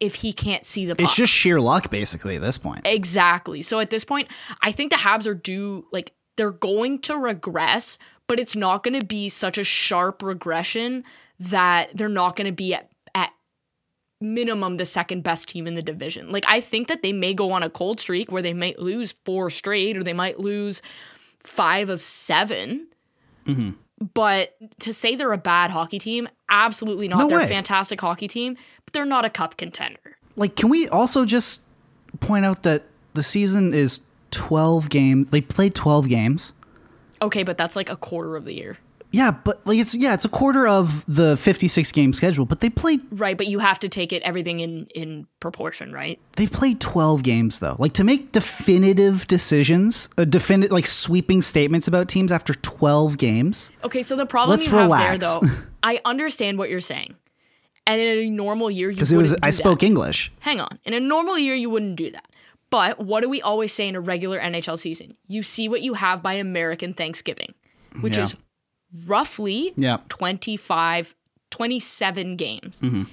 if 0.00 0.16
he 0.16 0.32
can't 0.32 0.64
see 0.64 0.86
the 0.86 0.94
puck. 0.94 1.04
It's 1.04 1.16
just 1.16 1.32
sheer 1.32 1.60
luck, 1.60 1.90
basically, 1.90 2.36
at 2.36 2.42
this 2.42 2.58
point. 2.58 2.82
Exactly. 2.84 3.62
So 3.62 3.80
at 3.80 3.90
this 3.90 4.04
point, 4.04 4.28
I 4.62 4.72
think 4.72 4.90
the 4.90 4.98
Habs 4.98 5.26
are 5.26 5.34
due, 5.34 5.86
like, 5.92 6.12
they're 6.36 6.50
going 6.50 7.00
to 7.02 7.16
regress, 7.16 7.98
but 8.26 8.40
it's 8.40 8.56
not 8.56 8.82
going 8.82 8.98
to 8.98 9.06
be 9.06 9.28
such 9.28 9.56
a 9.56 9.64
sharp 9.64 10.22
regression 10.22 11.04
that 11.38 11.90
they're 11.94 12.08
not 12.08 12.36
going 12.36 12.46
to 12.46 12.52
be 12.52 12.74
at, 12.74 12.90
at 13.14 13.30
minimum 14.20 14.76
the 14.76 14.84
second 14.84 15.22
best 15.22 15.48
team 15.48 15.66
in 15.66 15.74
the 15.74 15.82
division. 15.82 16.30
Like, 16.30 16.44
I 16.48 16.60
think 16.60 16.88
that 16.88 17.02
they 17.02 17.12
may 17.12 17.34
go 17.34 17.52
on 17.52 17.62
a 17.62 17.70
cold 17.70 18.00
streak 18.00 18.32
where 18.32 18.42
they 18.42 18.54
might 18.54 18.78
lose 18.78 19.14
four 19.24 19.48
straight 19.50 19.96
or 19.96 20.02
they 20.02 20.12
might 20.12 20.40
lose 20.40 20.82
five 21.40 21.88
of 21.88 22.02
7 22.02 22.88
mm-hmm. 23.46 23.70
But 23.98 24.56
to 24.80 24.92
say 24.92 25.14
they're 25.14 25.32
a 25.32 25.38
bad 25.38 25.70
hockey 25.70 25.98
team, 25.98 26.28
absolutely 26.48 27.08
not. 27.08 27.20
No 27.20 27.28
they're 27.28 27.38
way. 27.38 27.44
a 27.44 27.48
fantastic 27.48 28.00
hockey 28.00 28.28
team, 28.28 28.56
but 28.84 28.92
they're 28.92 29.04
not 29.04 29.24
a 29.24 29.30
cup 29.30 29.56
contender. 29.56 30.18
Like, 30.36 30.56
can 30.56 30.68
we 30.68 30.88
also 30.88 31.24
just 31.24 31.62
point 32.20 32.44
out 32.44 32.64
that 32.64 32.84
the 33.14 33.22
season 33.22 33.72
is 33.72 34.00
12 34.32 34.90
games? 34.90 35.30
They 35.30 35.40
played 35.40 35.74
12 35.74 36.08
games. 36.08 36.52
Okay, 37.22 37.44
but 37.44 37.56
that's 37.56 37.76
like 37.76 37.88
a 37.88 37.96
quarter 37.96 38.36
of 38.36 38.44
the 38.44 38.54
year. 38.54 38.78
Yeah, 39.14 39.30
but 39.30 39.64
like 39.66 39.78
it's 39.78 39.94
yeah, 39.94 40.12
it's 40.14 40.24
a 40.24 40.28
quarter 40.28 40.66
of 40.66 41.04
the 41.06 41.36
56 41.36 41.92
game 41.92 42.12
schedule, 42.12 42.46
but 42.46 42.60
they 42.60 42.68
played 42.70 43.00
Right, 43.12 43.36
but 43.36 43.46
you 43.46 43.60
have 43.60 43.78
to 43.80 43.88
take 43.88 44.12
it 44.12 44.22
everything 44.22 44.58
in 44.60 44.86
in 44.94 45.26
proportion, 45.40 45.92
right? 45.92 46.18
they've 46.36 46.50
played 46.50 46.80
12 46.80 47.22
games 47.22 47.58
though. 47.60 47.76
Like 47.78 47.92
to 47.94 48.04
make 48.04 48.32
definitive 48.32 49.26
decisions, 49.26 50.08
uh, 50.18 50.22
a 50.22 50.26
definite 50.26 50.72
like 50.72 50.86
sweeping 50.86 51.42
statements 51.42 51.86
about 51.86 52.08
teams 52.08 52.32
after 52.32 52.54
12 52.54 53.16
games. 53.18 53.70
Okay, 53.84 54.02
so 54.02 54.16
the 54.16 54.26
problem 54.26 54.50
Let's 54.50 54.66
you 54.66 54.72
have 54.72 54.82
relax. 54.82 55.18
there 55.18 55.40
though, 55.40 55.54
I 55.82 56.00
understand 56.04 56.58
what 56.58 56.68
you're 56.70 56.80
saying. 56.80 57.14
And 57.86 58.00
in 58.00 58.18
a 58.26 58.30
normal 58.30 58.70
year 58.70 58.88
you 58.90 58.96
Because 58.96 59.12
it 59.12 59.16
was 59.18 59.34
I 59.42 59.50
spoke 59.50 59.80
that. 59.80 59.86
English. 59.86 60.32
Hang 60.40 60.60
on. 60.60 60.78
In 60.84 60.94
a 60.94 61.00
normal 61.00 61.38
year 61.38 61.54
you 61.54 61.68
wouldn't 61.70 61.96
do 61.96 62.10
that. 62.10 62.24
But 62.70 62.98
what 62.98 63.20
do 63.22 63.28
we 63.28 63.40
always 63.42 63.72
say 63.72 63.86
in 63.86 63.94
a 63.94 64.00
regular 64.00 64.40
NHL 64.40 64.78
season? 64.78 65.16
You 65.28 65.42
see 65.42 65.68
what 65.68 65.82
you 65.82 65.94
have 65.94 66.22
by 66.22 66.32
American 66.32 66.94
Thanksgiving, 66.94 67.54
which 68.00 68.16
Yeah. 68.16 68.24
is 68.24 68.34
roughly 69.06 69.72
Yeah. 69.76 69.98
25 70.08 71.14
27 71.50 72.36
games. 72.36 72.80
Mm-hmm. 72.80 73.04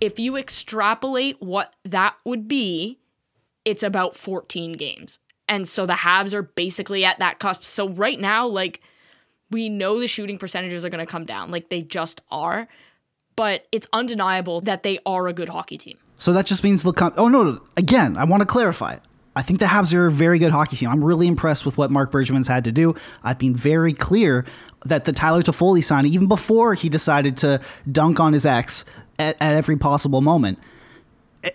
If 0.00 0.18
you 0.18 0.36
extrapolate 0.36 1.36
what 1.42 1.74
that 1.84 2.14
would 2.24 2.48
be, 2.48 2.98
it's 3.66 3.82
about 3.82 4.16
14 4.16 4.72
games. 4.72 5.18
And 5.48 5.68
so 5.68 5.84
the 5.84 5.94
Habs 5.94 6.32
are 6.32 6.42
basically 6.42 7.04
at 7.04 7.18
that 7.18 7.38
cusp. 7.38 7.62
So 7.64 7.88
right 7.88 8.18
now, 8.18 8.46
like, 8.46 8.80
we 9.50 9.68
know 9.68 10.00
the 10.00 10.06
shooting 10.06 10.38
percentages 10.38 10.84
are 10.84 10.88
going 10.88 11.04
to 11.04 11.10
come 11.10 11.26
down. 11.26 11.50
Like, 11.50 11.68
they 11.68 11.82
just 11.82 12.22
are. 12.30 12.68
But 13.36 13.66
it's 13.72 13.86
undeniable 13.92 14.60
that 14.62 14.82
they 14.82 14.98
are 15.04 15.26
a 15.28 15.32
good 15.32 15.48
hockey 15.50 15.76
team. 15.76 15.98
So 16.16 16.32
that 16.32 16.46
just 16.46 16.62
means 16.64 16.82
they'll 16.82 16.92
come. 16.92 17.12
Oh 17.16 17.28
no! 17.28 17.42
no, 17.42 17.60
Again, 17.76 18.16
I 18.16 18.24
want 18.24 18.40
to 18.42 18.46
clarify. 18.46 18.96
I 19.36 19.42
think 19.42 19.60
the 19.60 19.66
Habs 19.66 19.94
are 19.94 20.06
a 20.06 20.10
very 20.10 20.38
good 20.38 20.50
hockey 20.50 20.76
team. 20.76 20.88
I'm 20.88 21.04
really 21.04 21.28
impressed 21.28 21.64
with 21.64 21.78
what 21.78 21.90
Marc 21.90 22.10
Bergevin's 22.10 22.48
had 22.48 22.64
to 22.64 22.72
do. 22.72 22.94
I've 23.22 23.38
been 23.38 23.54
very 23.54 23.92
clear 23.92 24.44
that 24.86 25.04
the 25.04 25.12
Tyler 25.12 25.42
Toffoli 25.42 25.84
signing, 25.84 26.12
even 26.12 26.26
before 26.26 26.74
he 26.74 26.88
decided 26.88 27.36
to 27.38 27.60
dunk 27.90 28.18
on 28.18 28.32
his 28.32 28.44
ex 28.44 28.84
at, 29.18 29.40
at 29.40 29.54
every 29.54 29.76
possible 29.76 30.20
moment, 30.20 30.58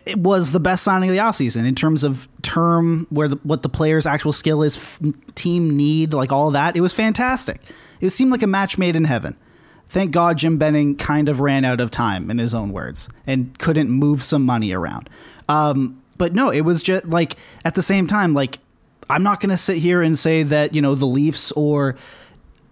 it- 0.06 0.18
was 0.20 0.52
the 0.52 0.60
best 0.60 0.84
signing 0.84 1.10
of 1.10 1.16
the 1.16 1.22
offseason 1.22 1.66
in 1.68 1.76
terms 1.76 2.04
of 2.04 2.28
term, 2.42 3.08
where 3.10 3.28
the, 3.28 3.36
what 3.44 3.62
the 3.62 3.70
player's 3.70 4.06
actual 4.08 4.32
skill 4.32 4.64
is, 4.64 4.78
f- 4.78 5.00
team 5.36 5.76
need, 5.76 6.14
like 6.14 6.32
all 6.32 6.52
that. 6.52 6.76
It 6.78 6.82
was 6.82 6.94
fantastic. 6.94 7.60
It 8.00 8.10
seemed 8.12 8.32
like 8.32 8.42
a 8.44 8.48
match 8.48 8.78
made 8.78 8.96
in 8.96 9.04
heaven. 9.04 9.36
Thank 9.88 10.12
God 10.12 10.38
Jim 10.38 10.58
Benning 10.58 10.96
kind 10.96 11.30
of 11.30 11.42
ran 11.42 11.64
out 11.66 11.80
of 11.80 11.92
time, 11.92 12.32
in 12.32 12.38
his 12.40 12.54
own 12.56 12.72
words, 12.72 13.10
and 13.28 13.58
couldn't 13.60 13.90
move 13.90 14.24
some 14.24 14.44
money 14.44 14.72
around. 14.72 15.10
Um, 15.48 16.02
but 16.18 16.34
no, 16.34 16.50
it 16.50 16.62
was 16.62 16.82
just 16.84 17.06
like 17.06 17.36
at 17.64 17.76
the 17.76 17.82
same 17.82 18.08
time, 18.08 18.34
like 18.34 18.60
I'm 19.10 19.24
not 19.24 19.40
going 19.40 19.50
to 19.50 19.58
sit 19.58 19.78
here 19.78 20.02
and 20.02 20.18
say 20.18 20.44
that 20.44 20.74
you 20.74 20.82
know 20.82 20.96
the 20.96 21.06
Leafs 21.06 21.52
or 21.54 21.96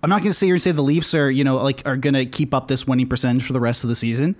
I'm 0.01 0.09
not 0.09 0.19
going 0.19 0.31
to 0.31 0.37
sit 0.37 0.47
here 0.47 0.55
and 0.55 0.61
say 0.61 0.71
the 0.71 0.81
Leafs 0.81 1.13
are 1.13 1.29
you 1.29 1.43
know 1.43 1.57
like 1.57 1.81
are 1.85 1.97
going 1.97 2.13
to 2.13 2.25
keep 2.25 2.53
up 2.53 2.67
this 2.67 2.87
winning 2.87 3.07
percentage 3.07 3.43
for 3.43 3.53
the 3.53 3.59
rest 3.59 3.83
of 3.83 3.89
the 3.89 3.95
season. 3.95 4.35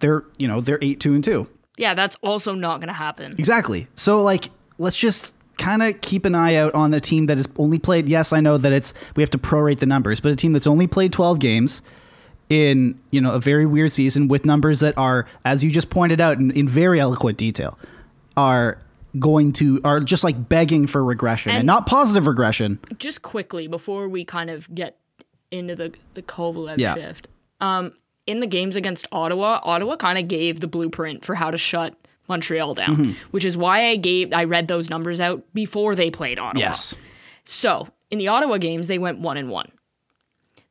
They're 0.00 0.24
you 0.38 0.48
know 0.48 0.60
they're 0.60 0.78
eight 0.82 1.00
two 1.00 1.14
and 1.14 1.24
two. 1.24 1.48
Yeah, 1.76 1.94
that's 1.94 2.16
also 2.22 2.54
not 2.54 2.80
going 2.80 2.88
to 2.88 2.94
happen. 2.94 3.34
Exactly. 3.38 3.88
So 3.94 4.22
like 4.22 4.50
let's 4.78 4.98
just 4.98 5.34
kind 5.58 5.82
of 5.82 6.00
keep 6.00 6.24
an 6.24 6.34
eye 6.34 6.54
out 6.54 6.74
on 6.74 6.90
the 6.90 7.00
team 7.00 7.26
that 7.26 7.36
has 7.36 7.48
only 7.56 7.78
played 7.78 8.08
yes, 8.08 8.32
I 8.32 8.40
know 8.40 8.58
that 8.58 8.72
it's 8.72 8.94
we 9.16 9.22
have 9.22 9.30
to 9.30 9.38
prorate 9.38 9.78
the 9.78 9.86
numbers, 9.86 10.20
but 10.20 10.32
a 10.32 10.36
team 10.36 10.52
that's 10.52 10.66
only 10.66 10.86
played 10.86 11.12
12 11.12 11.38
games 11.38 11.82
in, 12.48 12.98
you 13.10 13.20
know, 13.20 13.32
a 13.32 13.40
very 13.40 13.64
weird 13.64 13.92
season 13.92 14.26
with 14.28 14.44
numbers 14.44 14.80
that 14.80 14.96
are 14.98 15.26
as 15.44 15.62
you 15.62 15.70
just 15.70 15.90
pointed 15.90 16.20
out 16.20 16.38
in, 16.38 16.50
in 16.50 16.68
very 16.68 17.00
eloquent 17.00 17.38
detail 17.38 17.78
are 18.40 18.78
going 19.18 19.52
to 19.52 19.80
are 19.84 20.00
just 20.00 20.22
like 20.24 20.48
begging 20.48 20.86
for 20.86 21.04
regression 21.04 21.50
and, 21.50 21.58
And- 21.60 21.66
not 21.66 21.86
positive 21.86 22.26
regression. 22.26 22.78
just 22.98 23.22
quickly 23.22 23.66
before 23.66 24.08
we 24.08 24.24
kind 24.24 24.48
of 24.50 24.72
get 24.74 24.96
into 25.50 25.74
the 25.74 25.92
the 26.14 26.22
Kovalev 26.22 26.78
Yeah. 26.78 26.94
shift. 26.94 27.28
Um, 27.60 27.92
in 28.26 28.40
the 28.40 28.46
games 28.46 28.76
against 28.76 29.06
Ottawa, 29.10 29.60
Ottawa 29.64 29.96
kind 29.96 30.16
of 30.18 30.28
gave 30.28 30.60
the 30.60 30.68
blueprint 30.68 31.24
for 31.24 31.34
how 31.34 31.50
to 31.50 31.58
shut 31.58 31.94
Montreal 32.28 32.74
down, 32.74 33.16
which 33.32 33.44
is 33.44 33.56
why 33.56 33.88
I 33.88 33.96
gave 33.96 34.32
I 34.32 34.44
read 34.44 34.68
those 34.68 34.88
numbers 34.88 35.20
out 35.20 35.42
before 35.52 35.94
they 35.96 36.10
played 36.10 36.38
Ottawa. 36.38 36.60
Yes. 36.60 36.94
So 37.44 37.88
in 38.10 38.18
the 38.18 38.28
Ottawa 38.28 38.58
games, 38.58 38.86
they 38.86 38.98
went 38.98 39.18
one 39.18 39.36
and 39.36 39.50
one. 39.50 39.72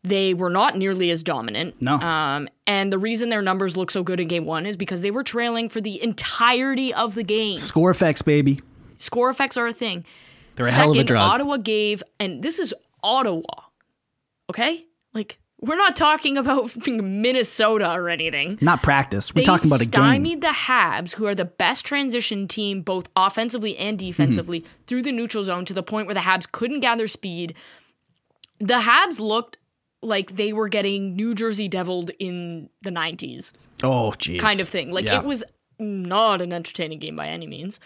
They 0.10 0.34
were 0.34 0.50
not 0.50 0.76
nearly 0.78 1.10
as 1.12 1.24
dominant. 1.24 1.76
No. 1.82 1.94
Um, 1.96 2.50
and 2.68 2.92
the 2.92 2.98
reason 2.98 3.30
their 3.30 3.42
numbers 3.42 3.78
look 3.78 3.92
so 3.92 4.04
good 4.04 4.20
in 4.20 4.28
game 4.28 4.46
one 4.46 4.66
is 4.66 4.76
because 4.76 5.02
they 5.02 5.12
were 5.12 5.24
trailing 5.24 5.70
for 5.70 5.82
the 5.82 6.02
entirety 6.04 6.94
of 6.94 7.16
the 7.16 7.24
game. 7.24 7.58
Score 7.58 7.92
effects, 7.92 8.22
baby. 8.22 8.60
Score 8.98 9.30
effects 9.30 9.56
are 9.58 9.68
a 9.68 9.74
thing. 9.74 10.06
They're 10.56 10.66
a 10.66 10.70
Second, 10.70 10.82
hell 10.82 10.92
of 10.92 10.98
a 10.98 11.04
drug. 11.04 11.30
Ottawa 11.32 11.58
gave, 11.58 12.04
and 12.20 12.44
this 12.44 12.60
is 12.60 12.74
Ottawa, 13.02 13.44
okay? 14.50 14.86
Like, 15.14 15.40
we're 15.62 15.78
not 15.78 15.96
talking 15.96 16.38
about 16.38 16.72
Minnesota 16.88 17.92
or 17.94 18.10
anything. 18.10 18.58
Not 18.62 18.82
practice. 18.84 19.34
We're 19.34 19.42
They 19.42 19.44
talking 19.46 19.70
about 19.70 19.82
a 19.82 19.86
game. 19.86 19.92
They 19.92 20.08
stymied 20.08 20.42
the 20.42 20.48
Habs, 20.68 21.16
who 21.16 21.26
are 21.28 21.36
the 21.36 21.46
best 21.46 21.86
transition 21.86 22.48
team, 22.48 22.82
both 22.82 23.08
offensively 23.16 23.78
and 23.78 23.98
defensively, 24.00 24.62
Mm-hmm. 24.62 24.70
through 24.88 25.02
the 25.04 25.12
neutral 25.12 25.44
zone 25.44 25.66
to 25.66 25.74
the 25.74 25.84
point 25.84 26.08
where 26.08 26.14
the 26.16 26.22
Habs 26.22 26.52
couldn't 26.52 26.80
gather 26.82 27.08
speed. 27.08 27.54
The 28.60 28.82
Habs 28.82 29.20
looked 29.20 29.58
like 30.02 30.36
they 30.38 30.54
were 30.54 30.70
getting 30.70 31.16
New 31.16 31.36
Jersey 31.36 31.68
deviled 31.68 32.12
in 32.20 32.70
the 32.82 32.90
90s 32.92 33.52
Oh, 33.84 34.12
jeez. 34.18 34.40
kind 34.40 34.60
of 34.60 34.70
thing. 34.70 34.92
Like 34.92 35.06
Yeah. 35.06 35.20
it 35.20 35.26
was 35.26 35.44
not 35.78 36.42
an 36.42 36.52
entertaining 36.54 37.00
game 37.00 37.16
by 37.16 37.28
any 37.28 37.48
means. 37.48 37.80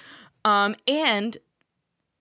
Um, 0.45 0.75
and 0.87 1.37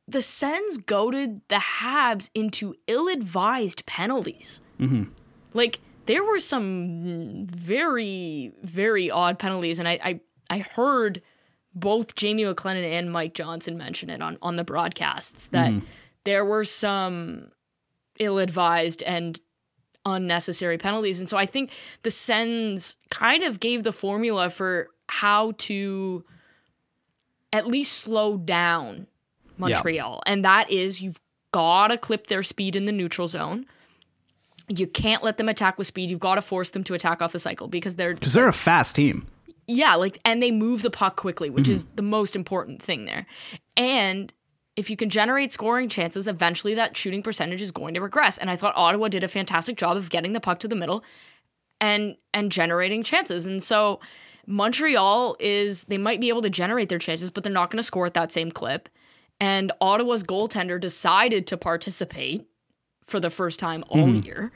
the 0.09 0.23
Sens 0.23 0.79
goaded 0.79 1.41
the 1.49 1.61
Habs 1.81 2.29
into 2.35 2.75
ill-advised 2.87 3.85
penalties. 3.87 4.61
Like 5.55 5.81
there 6.07 6.25
were 6.25 6.41
some 6.41 7.47
very, 7.47 8.53
very 8.63 9.11
odd 9.11 9.39
penalties, 9.39 9.79
and 9.79 9.87
I, 9.87 9.99
I, 10.03 10.21
I 10.51 10.59
heard 10.59 11.23
both 11.75 12.15
Jamie 12.17 12.43
McLennan 12.45 12.85
and 12.85 13.13
Mike 13.13 13.35
Johnson 13.35 13.77
mention 13.79 14.11
it 14.11 14.21
on 14.21 14.37
on 14.43 14.57
the 14.57 14.65
broadcasts 14.65 15.47
that 15.49 15.73
there 16.25 16.45
were 16.45 16.65
some 16.65 17.53
ill-advised 18.19 19.03
and 19.05 19.39
unnecessary 20.05 20.79
penalties. 20.79 21.19
And 21.21 21.29
so 21.29 21.37
I 21.37 21.47
think 21.47 21.71
the 22.03 22.11
Sens 22.11 22.97
kind 23.11 23.43
of 23.43 23.61
gave 23.61 23.83
the 23.85 23.93
formula 23.93 24.51
for 24.51 24.89
how 25.09 25.53
to 25.59 26.25
at 27.53 27.67
least 27.67 27.93
slow 27.99 28.37
down 28.37 29.07
Montreal. 29.59 30.23
And 30.27 30.45
that 30.45 30.71
is 30.71 31.01
you've 31.01 31.21
got 31.53 31.89
to 31.89 31.99
clip 31.99 32.27
their 32.29 32.43
speed 32.43 32.75
in 32.75 32.87
the 32.87 32.93
neutral 32.93 33.29
zone. 33.29 33.67
You 34.69 34.87
can't 34.87 35.23
let 35.23 35.37
them 35.37 35.49
attack 35.49 35.77
with 35.79 35.87
speed. 35.87 36.09
You've 36.09 36.21
got 36.21 36.37
to 36.37 36.43
force 36.43 36.71
them 36.71 36.83
to 36.85 36.95
attack 36.95 37.21
off 37.21 37.33
the 37.33 37.39
cycle 37.39 37.69
because 37.69 37.97
they're 37.97 38.15
Because 38.15 38.33
they're 38.33 38.49
a 38.49 38.53
fast 38.53 38.97
team. 38.97 39.27
yeah, 39.67 39.95
like 39.97 40.19
and 40.25 40.43
they 40.43 40.51
move 40.51 40.83
the 40.83 40.91
puck 40.91 41.17
quickly, 41.17 41.51
which 41.51 41.65
Mm-hmm. 41.65 41.73
is 41.75 41.85
the 41.97 42.03
most 42.03 42.35
important 42.35 42.83
thing 42.83 43.05
there. 43.05 43.27
And 43.77 44.33
if 44.77 44.89
you 44.89 44.97
can 44.97 45.11
generate 45.11 45.53
scoring 45.53 45.89
chances, 45.89 46.27
eventually 46.27 46.75
that 46.75 46.97
shooting 46.97 47.23
percentage 47.23 47.61
is 47.61 47.71
going 47.71 47.95
to 47.95 48.01
regress. 48.01 48.39
And 48.39 48.51
I 48.51 48.57
thought 48.57 48.75
Ottawa 48.77 49.09
did 49.09 49.23
a 49.23 49.29
fantastic 49.29 49.77
job 49.77 49.97
of 49.97 50.11
getting 50.11 50.33
the 50.33 50.41
puck 50.41 50.59
to 50.61 50.69
the 50.69 50.77
middle 50.77 51.05
and 51.81 52.17
and 52.33 52.51
generating 52.51 53.03
chances. 53.03 53.45
And 53.45 53.63
so 53.63 54.01
Montreal 54.47 55.37
is 55.39 55.85
they 55.85 55.99
might 55.99 56.21
be 56.21 56.29
able 56.29 56.43
to 56.43 56.51
generate 56.51 56.89
their 56.89 56.99
chances, 56.99 57.31
but 57.31 57.45
they're 57.45 57.53
not 57.53 57.71
going 57.71 57.79
to 57.79 57.83
score 57.83 58.07
at 58.07 58.15
that 58.15 58.33
same 58.33 58.51
clip. 58.51 58.89
And 59.41 59.73
Ottawa's 59.81 60.23
goaltender 60.23 60.81
decided 60.81 61.47
to 61.49 61.57
participate 61.57 62.47
for 63.05 63.21
the 63.21 63.31
first 63.31 63.59
time 63.59 63.85
all 63.89 64.07
mm-hmm. 64.07 64.25
year. 64.25 64.53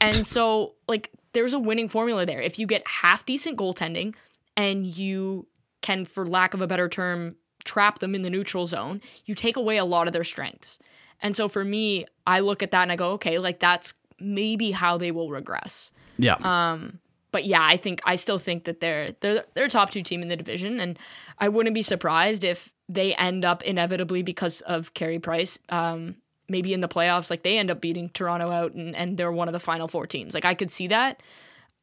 And 0.00 0.26
so, 0.26 0.74
like, 0.88 1.10
there's 1.32 1.52
a 1.52 1.58
winning 1.58 1.88
formula 1.88 2.26
there. 2.26 2.40
If 2.40 2.58
you 2.58 2.66
get 2.66 2.86
half 2.86 3.24
decent 3.24 3.58
goaltending 3.58 4.14
and 4.56 4.86
you 4.86 5.46
can, 5.82 6.04
for 6.04 6.26
lack 6.26 6.54
of 6.54 6.60
a 6.60 6.66
better 6.66 6.88
term, 6.88 7.36
trap 7.64 7.98
them 8.00 8.14
in 8.14 8.22
the 8.22 8.30
neutral 8.30 8.66
zone, 8.66 9.00
you 9.24 9.34
take 9.34 9.56
away 9.56 9.76
a 9.76 9.84
lot 9.84 10.06
of 10.06 10.12
their 10.12 10.24
strengths. 10.24 10.78
And 11.22 11.36
so, 11.36 11.48
for 11.48 11.64
me, 11.64 12.06
I 12.26 12.40
look 12.40 12.62
at 12.62 12.70
that 12.70 12.82
and 12.82 12.92
I 12.92 12.96
go, 12.96 13.12
okay, 13.12 13.38
like, 13.38 13.60
that's 13.60 13.94
maybe 14.18 14.72
how 14.72 14.98
they 14.98 15.10
will 15.10 15.30
regress. 15.30 15.92
Yeah. 16.18 16.36
Um, 16.42 16.98
But 17.32 17.44
yeah, 17.44 17.62
I 17.62 17.76
think 17.76 18.00
I 18.04 18.16
still 18.16 18.38
think 18.38 18.64
that 18.64 18.80
they're 18.80 19.14
they're 19.20 19.44
they're 19.54 19.66
a 19.66 19.68
top 19.68 19.90
two 19.90 20.02
team 20.02 20.20
in 20.20 20.28
the 20.28 20.36
division, 20.36 20.80
and 20.80 20.98
I 21.38 21.48
wouldn't 21.48 21.74
be 21.74 21.82
surprised 21.82 22.42
if 22.42 22.72
they 22.88 23.14
end 23.14 23.44
up 23.44 23.62
inevitably 23.62 24.22
because 24.22 24.62
of 24.62 24.92
Carey 24.94 25.20
Price. 25.20 25.58
Um, 25.68 26.16
maybe 26.48 26.74
in 26.74 26.80
the 26.80 26.88
playoffs, 26.88 27.30
like 27.30 27.44
they 27.44 27.56
end 27.56 27.70
up 27.70 27.80
beating 27.80 28.08
Toronto 28.08 28.50
out, 28.50 28.72
and, 28.74 28.96
and 28.96 29.16
they're 29.16 29.30
one 29.30 29.46
of 29.48 29.52
the 29.52 29.60
final 29.60 29.86
four 29.86 30.06
teams. 30.08 30.34
Like 30.34 30.44
I 30.44 30.54
could 30.54 30.72
see 30.72 30.88
that. 30.88 31.22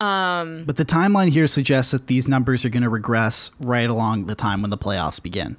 Um, 0.01 0.65
but 0.65 0.75
the 0.75 0.85
timeline 0.85 1.29
here 1.29 1.47
suggests 1.47 1.91
that 1.91 2.07
these 2.07 2.27
numbers 2.27 2.65
are 2.65 2.69
going 2.69 2.83
to 2.83 2.89
regress 2.89 3.49
right 3.59 3.89
along 3.89 4.25
the 4.25 4.35
time 4.35 4.61
when 4.61 4.69
the 4.69 4.77
playoffs 4.77 5.21
begin. 5.23 5.55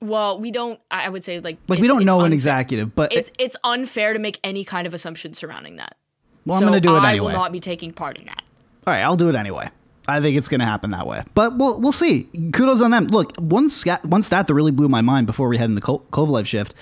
Well, 0.00 0.38
we 0.40 0.50
don't. 0.50 0.78
I 0.90 1.04
I 1.06 1.08
would 1.08 1.24
say 1.24 1.40
like 1.40 1.58
Like 1.68 1.80
we 1.80 1.88
don't 1.88 2.04
know 2.04 2.20
an 2.20 2.32
executive, 2.32 2.94
but 2.94 3.12
It's 3.12 3.30
it's 3.38 3.56
unfair 3.64 4.12
to 4.12 4.18
make 4.18 4.38
any 4.44 4.64
kind 4.64 4.86
of 4.86 4.94
assumption 4.94 5.32
surrounding 5.34 5.76
that. 5.76 5.96
well, 6.44 6.58
I'm 6.58 6.62
going 6.62 6.74
to 6.74 6.80
do 6.80 6.96
it 6.96 7.00
I 7.00 7.12
anyway. 7.12 7.26
will 7.32 7.38
not 7.38 7.52
be 7.52 7.60
taking 7.60 7.92
part 7.92 8.18
in 8.18 8.26
that. 8.26 8.42
All 8.86 8.92
right, 8.92 9.00
I'll 9.02 9.16
do 9.16 9.28
it 9.28 9.34
anyway. 9.34 9.70
I 10.08 10.20
think 10.20 10.36
it's 10.36 10.48
going 10.48 10.60
to 10.60 10.66
happen 10.66 10.90
that 10.92 11.06
way, 11.06 11.22
but 11.34 11.56
we'll 11.56 11.80
we'll 11.80 11.90
see. 11.92 12.28
Kudos 12.52 12.80
on 12.82 12.92
them. 12.92 13.06
Look, 13.08 13.34
one 13.38 13.68
stat, 13.68 14.04
one 14.06 14.22
stat 14.22 14.46
that 14.46 14.54
really 14.54 14.70
blew 14.70 14.88
my 14.88 15.00
mind 15.00 15.26
before 15.26 15.48
we 15.48 15.56
head 15.56 15.68
in 15.68 15.74
the 15.74 15.80
Ko- 15.80 16.04
Kovalev 16.12 16.46
shift, 16.46 16.74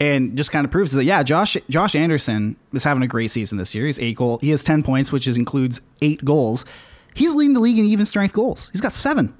and 0.00 0.36
just 0.36 0.52
kind 0.52 0.66
of 0.66 0.70
proves 0.70 0.92
that 0.92 1.04
yeah, 1.04 1.22
Josh 1.22 1.56
Josh 1.70 1.94
Anderson 1.94 2.56
is 2.74 2.84
having 2.84 3.02
a 3.02 3.06
great 3.06 3.30
season 3.30 3.56
this 3.56 3.74
year. 3.74 3.86
He's 3.86 3.98
eight 4.00 4.16
goal. 4.16 4.38
He 4.42 4.50
has 4.50 4.62
ten 4.62 4.82
points, 4.82 5.10
which 5.12 5.26
is, 5.26 5.38
includes 5.38 5.80
eight 6.02 6.22
goals. 6.24 6.66
He's 7.14 7.34
leading 7.34 7.54
the 7.54 7.60
league 7.60 7.78
in 7.78 7.86
even 7.86 8.04
strength 8.04 8.34
goals. 8.34 8.68
He's 8.72 8.82
got 8.82 8.92
seven. 8.92 9.34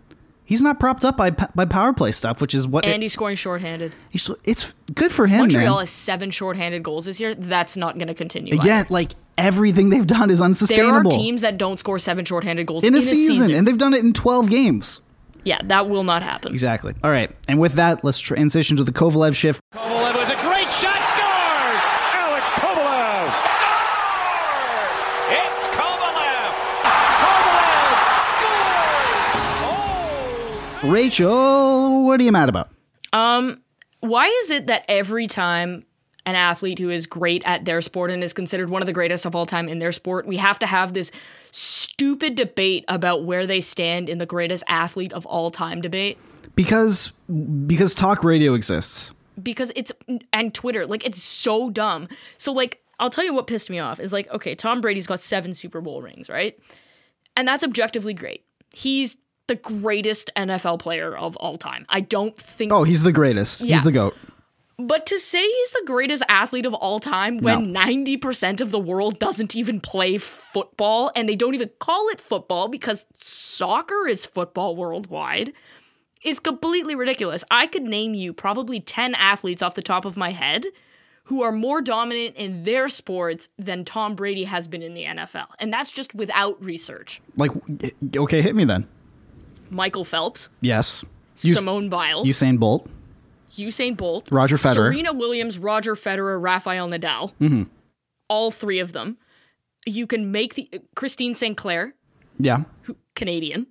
He's 0.49 0.63
not 0.63 0.81
propped 0.81 1.05
up 1.05 1.19
by 1.19 1.29
by 1.31 1.67
power 1.67 1.93
play 1.93 2.11
stuff, 2.11 2.41
which 2.41 2.55
is 2.55 2.67
what 2.67 2.87
And 2.87 3.03
he's 3.03 3.13
scoring 3.13 3.37
shorthanded. 3.37 3.93
he's, 4.09 4.31
it's 4.45 4.73
good 4.95 5.13
for 5.13 5.27
him. 5.27 5.41
Montreal 5.41 5.75
man. 5.75 5.81
has 5.81 5.91
seven 5.91 6.31
shorthanded 6.31 6.83
goals 6.83 7.05
this 7.05 7.21
year. 7.21 7.35
That's 7.35 7.77
not 7.77 7.97
going 7.97 8.09
to 8.09 8.15
continue. 8.15 8.55
Again, 8.55 8.87
either. 8.87 8.87
like 8.95 9.11
everything 9.37 9.91
they've 9.91 10.07
done 10.07 10.31
is 10.31 10.41
unsustainable. 10.41 10.87
there 10.87 10.95
are 10.95 10.99
unsustainable 11.01 11.23
teams 11.25 11.43
that 11.43 11.59
don't 11.59 11.79
score 11.79 11.99
seven 11.99 12.25
shorthanded 12.25 12.67
goals 12.67 12.83
in 12.83 12.95
a, 12.95 13.01
season, 13.03 13.51
and 13.51 13.69
they've 13.69 13.77
done 13.77 13.93
it 13.93 14.01
in 14.03 14.15
twelve 14.15 14.49
games. 14.49 15.03
yeah, 15.45 15.59
that 15.65 15.91
will 15.91 16.05
not 16.05 16.23
happen. 16.23 16.51
Exactly. 16.53 16.95
All 17.05 17.11
right. 17.11 17.31
And 17.47 17.61
with 17.61 17.75
that, 17.75 18.03
let's 18.03 18.19
transition 18.19 18.79
to 18.79 18.85
the 18.85 18.93
Kovalev 18.93 19.35
shift. 19.37 19.61
Kovalev 19.75 20.15
was 20.15 20.31
a 20.31 20.37
great 20.37 20.67
shot, 20.81 20.97
scores! 21.13 21.83
Alex 22.25 22.49
Kovalev! 22.57 23.29
Score! 23.61 24.89
It's 25.31 25.67
Kovalev! 25.77 26.53
Kovalev 27.21 27.93
scores! 28.33 29.31
Oh! 29.63 30.68
Rachel, 30.85 32.05
what 32.05 32.21
are 32.21 32.23
you 32.23 32.33
mad 32.33 32.49
about? 32.49 32.71
Um, 33.13 33.63
Why 34.01 34.27
is 34.43 34.51
it 34.51 34.67
that 34.67 34.85
every 34.89 35.27
time 35.27 35.85
an 36.25 36.35
athlete 36.35 36.79
who 36.79 36.91
is 36.91 37.07
great 37.07 37.43
at 37.47 37.65
their 37.65 37.81
sport 37.81 38.11
and 38.11 38.23
is 38.23 38.33
considered 38.33 38.71
one 38.71 38.83
of 38.83 38.87
the 38.87 38.93
greatest 38.93 39.25
of 39.27 39.35
all 39.35 39.47
time 39.47 39.69
in 39.69 39.79
their 39.81 39.93
sport, 39.93 40.27
we 40.27 40.37
have 40.37 40.59
to 40.61 40.67
have 40.67 40.93
this 40.93 41.11
stupid 41.51 42.35
debate 42.35 42.85
about 42.87 43.25
where 43.25 43.47
they 43.47 43.61
stand 43.61 44.09
in 44.09 44.19
the 44.19 44.27
greatest 44.27 44.63
athlete 44.69 45.13
of 45.13 45.27
all 45.27 45.51
time 45.51 45.81
debate? 45.81 46.19
Because 46.55 47.13
because 47.67 47.95
talk 47.95 48.23
radio 48.23 48.55
exists. 48.55 49.13
because 49.43 49.73
it's 49.75 49.91
and 50.33 50.55
Twitter, 50.55 50.87
like 50.87 51.05
it's 51.05 51.23
so 51.23 51.71
dumb. 51.71 52.09
So 52.37 52.53
like 52.53 52.83
I'll 53.01 53.11
tell 53.11 53.25
you 53.25 53.33
what 53.35 53.47
pissed 53.47 53.71
me 53.71 53.79
off 53.79 53.99
is 54.01 54.13
like, 54.13 54.31
okay, 54.31 54.55
Tom 54.55 54.81
Brady's 54.81 55.07
got 55.07 55.21
seven 55.21 55.55
Super 55.55 55.81
Bowl 55.81 56.03
rings, 56.03 56.29
right? 56.29 56.59
And 57.37 57.47
that's 57.49 57.63
objectively 57.65 58.13
great. 58.15 58.45
He's 58.73 59.17
the 59.49 59.57
greatest 59.57 60.31
NFL 60.37 60.79
player 60.79 61.17
of 61.17 61.35
all 61.37 61.59
time. 61.59 61.85
I 61.89 62.01
don't 62.01 62.37
think 62.37 62.73
Oh, 62.73 62.85
he's 62.85 63.03
the 63.03 63.13
greatest. 63.13 63.61
Yeah. 63.63 63.75
He's 63.77 63.85
the 63.85 63.93
goat. 63.93 64.17
but 64.79 65.05
to 65.07 65.19
say 65.19 65.43
he's 65.45 65.73
the 65.73 65.83
greatest 65.87 66.23
athlete 66.29 66.65
of 66.65 66.73
all 66.75 67.01
time 67.01 67.39
when 67.39 67.75
90% 67.75 68.61
of 68.61 68.71
the 68.71 68.79
world 68.79 69.19
doesn't 69.19 69.57
even 69.57 69.81
play 69.81 70.19
football 70.19 71.11
and 71.17 71.29
they 71.29 71.35
don't 71.35 71.55
even 71.57 71.71
call 71.81 72.09
it 72.11 72.21
football 72.21 72.69
because 72.69 73.05
soccer 73.19 74.07
is 74.07 74.25
football 74.25 74.77
worldwide 74.77 75.53
is 76.23 76.39
completely 76.41 76.95
ridiculous. 76.95 77.43
I 77.51 77.67
could 77.67 77.83
name 77.85 78.15
you 78.15 78.33
probably 78.33 78.79
10 78.81 79.15
athletes 79.17 79.63
off 79.63 79.75
the 79.75 79.83
top 79.83 80.05
of 80.05 80.17
my 80.17 80.31
head 80.31 80.67
who 81.25 81.43
are 81.43 81.53
more 81.53 81.81
dominant 81.83 82.37
in 82.37 82.65
their 82.65 82.89
sports 82.89 83.49
than 83.59 83.85
Tom 83.85 84.15
Brady 84.15 84.45
has 84.45 84.67
been 84.67 84.83
in 84.83 84.95
the 84.95 85.05
NFL. 85.05 85.47
And 85.59 85.73
that's 85.73 85.91
just 85.93 86.15
without 86.15 86.63
research. 86.65 87.21
Like, 87.37 87.51
okay, 88.17 88.41
hit 88.43 88.55
me 88.57 88.65
then. 88.65 88.87
Michael 89.71 90.05
Phelps, 90.05 90.49
Yes. 90.61 91.05
Us- 91.37 91.55
Simone 91.57 91.89
Biles, 91.89 92.27
Usain 92.27 92.59
Bolt. 92.59 92.89
Usain 93.57 93.97
Bolt, 93.97 94.29
Roger 94.31 94.57
Federer. 94.57 94.75
Serena 94.93 95.13
Williams, 95.13 95.59
Roger 95.59 95.95
Federer, 95.95 96.41
Rafael 96.41 96.89
Nadal. 96.89 97.67
All 98.29 98.51
three 98.51 98.79
of 98.79 98.93
them. 98.93 99.17
You 99.87 100.07
can 100.07 100.31
make 100.31 100.55
the 100.55 100.69
Christine 100.95 101.35
Sinclair, 101.35 101.95
Yeah. 102.39 102.65
Canadian. 103.15 103.67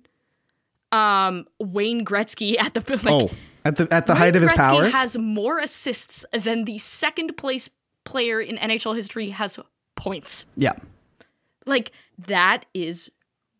Um, 0.90 1.46
Wayne 1.60 2.04
Gretzky 2.04 2.58
at 2.58 2.74
the 2.74 2.80
like, 3.04 3.06
oh, 3.06 3.30
at 3.64 3.76
the 3.76 3.86
at 3.92 4.06
the 4.06 4.14
Wayne 4.14 4.18
height 4.20 4.36
of 4.36 4.42
his 4.42 4.50
Gretzky 4.50 4.56
powers. 4.56 4.92
has 4.94 5.16
more 5.18 5.58
assists 5.58 6.24
than 6.32 6.64
the 6.64 6.78
second 6.78 7.36
place 7.36 7.68
player 8.04 8.40
in 8.40 8.56
NHL 8.56 8.96
history 8.96 9.30
has 9.30 9.58
points. 9.96 10.44
yeah. 10.56 10.72
Like 11.66 11.92
that 12.18 12.64
is 12.72 13.10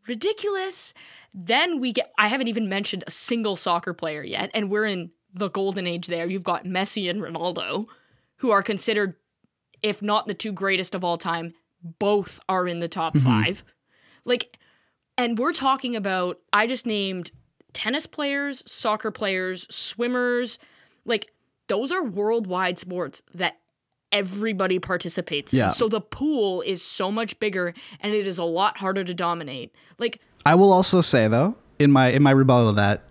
ridiculous. 0.07 0.95
Then 1.41 1.79
we 1.79 1.93
get, 1.93 2.13
I 2.19 2.27
haven't 2.27 2.49
even 2.49 2.69
mentioned 2.69 3.05
a 3.07 3.13
single 3.13 3.55
soccer 3.55 3.95
player 3.95 4.25
yet, 4.25 4.51
and 4.55 4.69
we're 4.69 4.87
in 4.87 5.13
the 5.33 5.49
golden 5.49 5.87
age 5.87 6.09
there. 6.09 6.27
You've 6.27 6.43
got 6.43 6.65
Messi 6.65 7.09
and 7.09 7.23
Ronaldo, 7.23 7.87
who 8.39 8.51
are 8.51 8.63
considered, 8.63 9.15
if 9.81 10.03
not 10.03 10.27
the 10.27 10.35
two 10.35 10.51
greatest 10.51 10.97
of 10.97 11.05
all 11.05 11.17
time, 11.17 11.55
both 12.01 12.41
are 12.49 12.67
in 12.67 12.81
the 12.81 12.89
top 12.89 13.15
mm-hmm. 13.15 13.25
five. 13.25 13.65
Like, 14.25 14.59
and 15.17 15.39
we're 15.39 15.53
talking 15.53 15.95
about, 15.95 16.39
I 16.53 16.67
just 16.67 16.87
named 16.87 17.31
tennis 17.73 18.07
players, 18.07 18.65
soccer 18.67 19.13
players, 19.13 19.65
swimmers. 19.71 20.59
Like, 21.05 21.31
those 21.69 21.93
are 21.93 22.03
worldwide 22.03 22.81
sports 22.81 23.23
that 23.33 23.59
everybody 24.11 24.81
participates 24.81 25.53
Yeah. 25.53 25.69
in. 25.69 25.75
So 25.75 25.89
the 25.89 26.01
pool 26.01 26.63
is 26.63 26.83
so 26.83 27.13
much 27.13 27.39
bigger 27.39 27.75
and 28.01 28.13
it 28.13 28.27
is 28.27 28.39
a 28.39 28.45
lot 28.45 28.79
harder 28.79 29.05
to 29.05 29.15
dominate. 29.15 29.73
Like, 29.99 30.21
I 30.45 30.55
will 30.55 30.73
also 30.73 31.01
say 31.01 31.29
though, 31.29 31.57
in 31.79 31.93
my 31.93 32.09
in 32.09 32.23
my 32.23 32.31
rebuttal 32.31 32.71
to 32.71 32.77
that, 32.77 33.03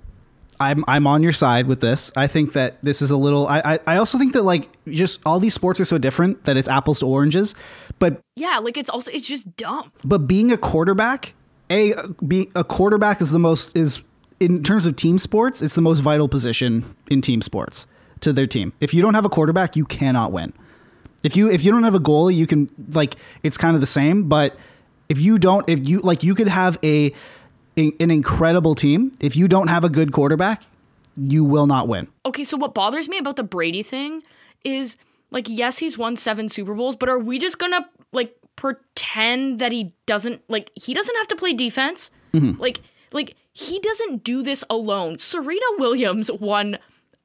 I'm 0.60 0.84
I'm 0.88 1.06
on 1.08 1.24
your 1.24 1.34
side 1.34 1.68
with 1.68 1.82
this. 1.82 2.12
I 2.16 2.28
think 2.28 2.54
that 2.54 2.78
this 2.84 3.02
is 3.02 3.12
a 3.12 3.18
little. 3.18 3.48
I 3.48 3.62
I, 3.64 3.80
I 3.88 3.98
also 3.98 4.18
think 4.18 4.34
that 4.34 4.44
like 4.44 4.70
just 4.88 5.20
all 5.26 5.40
these 5.40 5.54
sports 5.54 5.80
are 5.80 5.86
so 5.86 5.98
different 5.98 6.46
that 6.46 6.58
it's 6.58 6.68
apples 6.68 7.00
to 7.00 7.06
oranges. 7.06 7.54
But 8.00 8.20
yeah, 8.36 8.60
like 8.60 8.78
it's 8.78 8.90
also, 8.90 9.12
it's 9.12 9.28
just 9.28 9.56
dumb. 9.58 9.92
but 10.04 10.28
being 10.28 10.52
a 10.52 10.58
quarterback, 10.58 11.34
a 11.70 11.94
be 12.26 12.50
a 12.56 12.64
quarterback 12.64 13.22
is 13.22 13.32
the 13.32 13.40
most 13.40 13.76
is 13.76 14.02
in 14.40 14.64
terms 14.64 14.86
of 14.86 14.96
team 14.96 15.18
sports, 15.18 15.62
it's 15.62 15.76
the 15.76 15.82
most 15.82 16.00
vital 16.00 16.28
position 16.28 16.96
in 17.10 17.22
team 17.22 17.42
sports 17.42 17.88
to 18.22 18.34
their 18.34 18.48
team. 18.48 18.74
If 18.80 18.94
you 18.94 19.02
don't 19.02 19.14
have 19.14 19.26
a 19.26 19.30
quarterback, 19.30 19.76
you 19.76 19.86
cannot 19.86 20.32
win. 20.32 20.54
If 21.24 21.36
you 21.36 21.50
if 21.52 21.66
you 21.66 21.72
don't 21.72 21.84
have 21.84 21.96
a 21.96 22.00
goalie, 22.00 22.36
you 22.36 22.48
can 22.48 22.70
like 22.92 23.16
it's 23.44 23.58
kind 23.58 23.76
of 23.76 23.82
the 23.82 23.88
same. 23.88 24.30
But 24.30 24.56
if 25.10 25.20
you 25.20 25.38
don't, 25.38 25.68
if 25.70 25.88
you 25.88 26.00
like, 26.00 26.24
you 26.24 26.36
could 26.36 26.48
have 26.48 26.78
a, 26.84 27.14
a 27.78 27.92
an 28.00 28.12
incredible 28.12 28.76
team. 28.76 29.12
If 29.20 29.36
you 29.36 29.48
don't 29.48 29.68
have 29.68 29.84
a 29.84 29.90
good 29.90 30.12
quarterback, 30.12 30.64
you 31.16 31.44
will 31.44 31.68
not 31.68 31.88
win. 31.88 32.08
Okay, 32.26 32.44
so 32.44 32.58
what 32.58 32.74
bothers 32.74 33.10
me 33.10 33.18
about 33.18 33.36
the 33.36 33.44
Brady 33.44 33.84
thing 33.84 34.24
is 34.64 34.98
like, 35.32 35.48
yes, 35.50 35.80
he's 35.80 35.98
won 35.98 36.16
seven 36.16 36.50
Super 36.50 36.74
Bowls, 36.74 36.96
but 36.96 37.10
are 37.10 37.20
we 37.20 37.40
just 37.40 37.60
gonna 37.60 37.88
like 38.12 38.36
pretend 38.56 39.60
that 39.60 39.72
he 39.72 39.92
doesn't 40.06 40.42
like 40.50 40.72
he 40.76 40.94
doesn't 40.94 41.16
have 41.16 41.28
to 41.30 41.36
play 41.36 41.54
defense? 41.54 42.12
Mm-hmm. 42.34 42.62
Like, 42.62 42.82
like 43.12 43.36
he 43.54 43.80
doesn't 43.80 44.24
do 44.24 44.44
this 44.44 44.64
alone. 44.70 45.18
Serena 45.20 45.66
Williams 45.78 46.32
won 46.32 46.78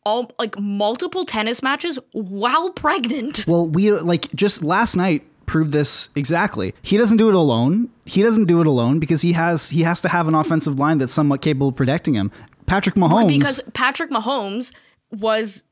all 0.05 0.33
like 0.39 0.59
multiple 0.59 1.25
tennis 1.25 1.63
matches 1.63 1.99
while 2.13 2.71
pregnant. 2.71 3.47
Well, 3.47 3.69
we 3.69 3.93
like 3.93 4.33
just 4.35 4.63
last 4.65 4.97
night 4.97 5.25
proved 5.53 5.71
this 5.73 6.09
exactly. 6.17 6.75
He 6.81 6.97
doesn't 6.97 7.19
do 7.19 7.29
it 7.29 7.35
alone. 7.35 7.91
He 8.07 8.23
doesn't 8.23 8.47
do 8.47 8.61
it 8.63 8.67
alone 8.67 8.99
because 8.99 9.21
he 9.21 9.33
has 9.35 9.69
he 9.69 9.83
has 9.83 10.01
to 10.01 10.09
have 10.09 10.27
an 10.27 10.35
offensive 10.35 10.79
line 10.79 10.97
that's 10.99 11.13
somewhat 11.13 11.43
capable 11.43 11.69
of 11.69 11.77
protecting 11.77 12.15
him. 12.15 12.31
Patrick 12.67 12.95
Mahomes. 12.95 13.29
Because 13.29 13.61
Patrick 13.75 14.11
Mahomes 14.11 14.73
was 15.11 15.63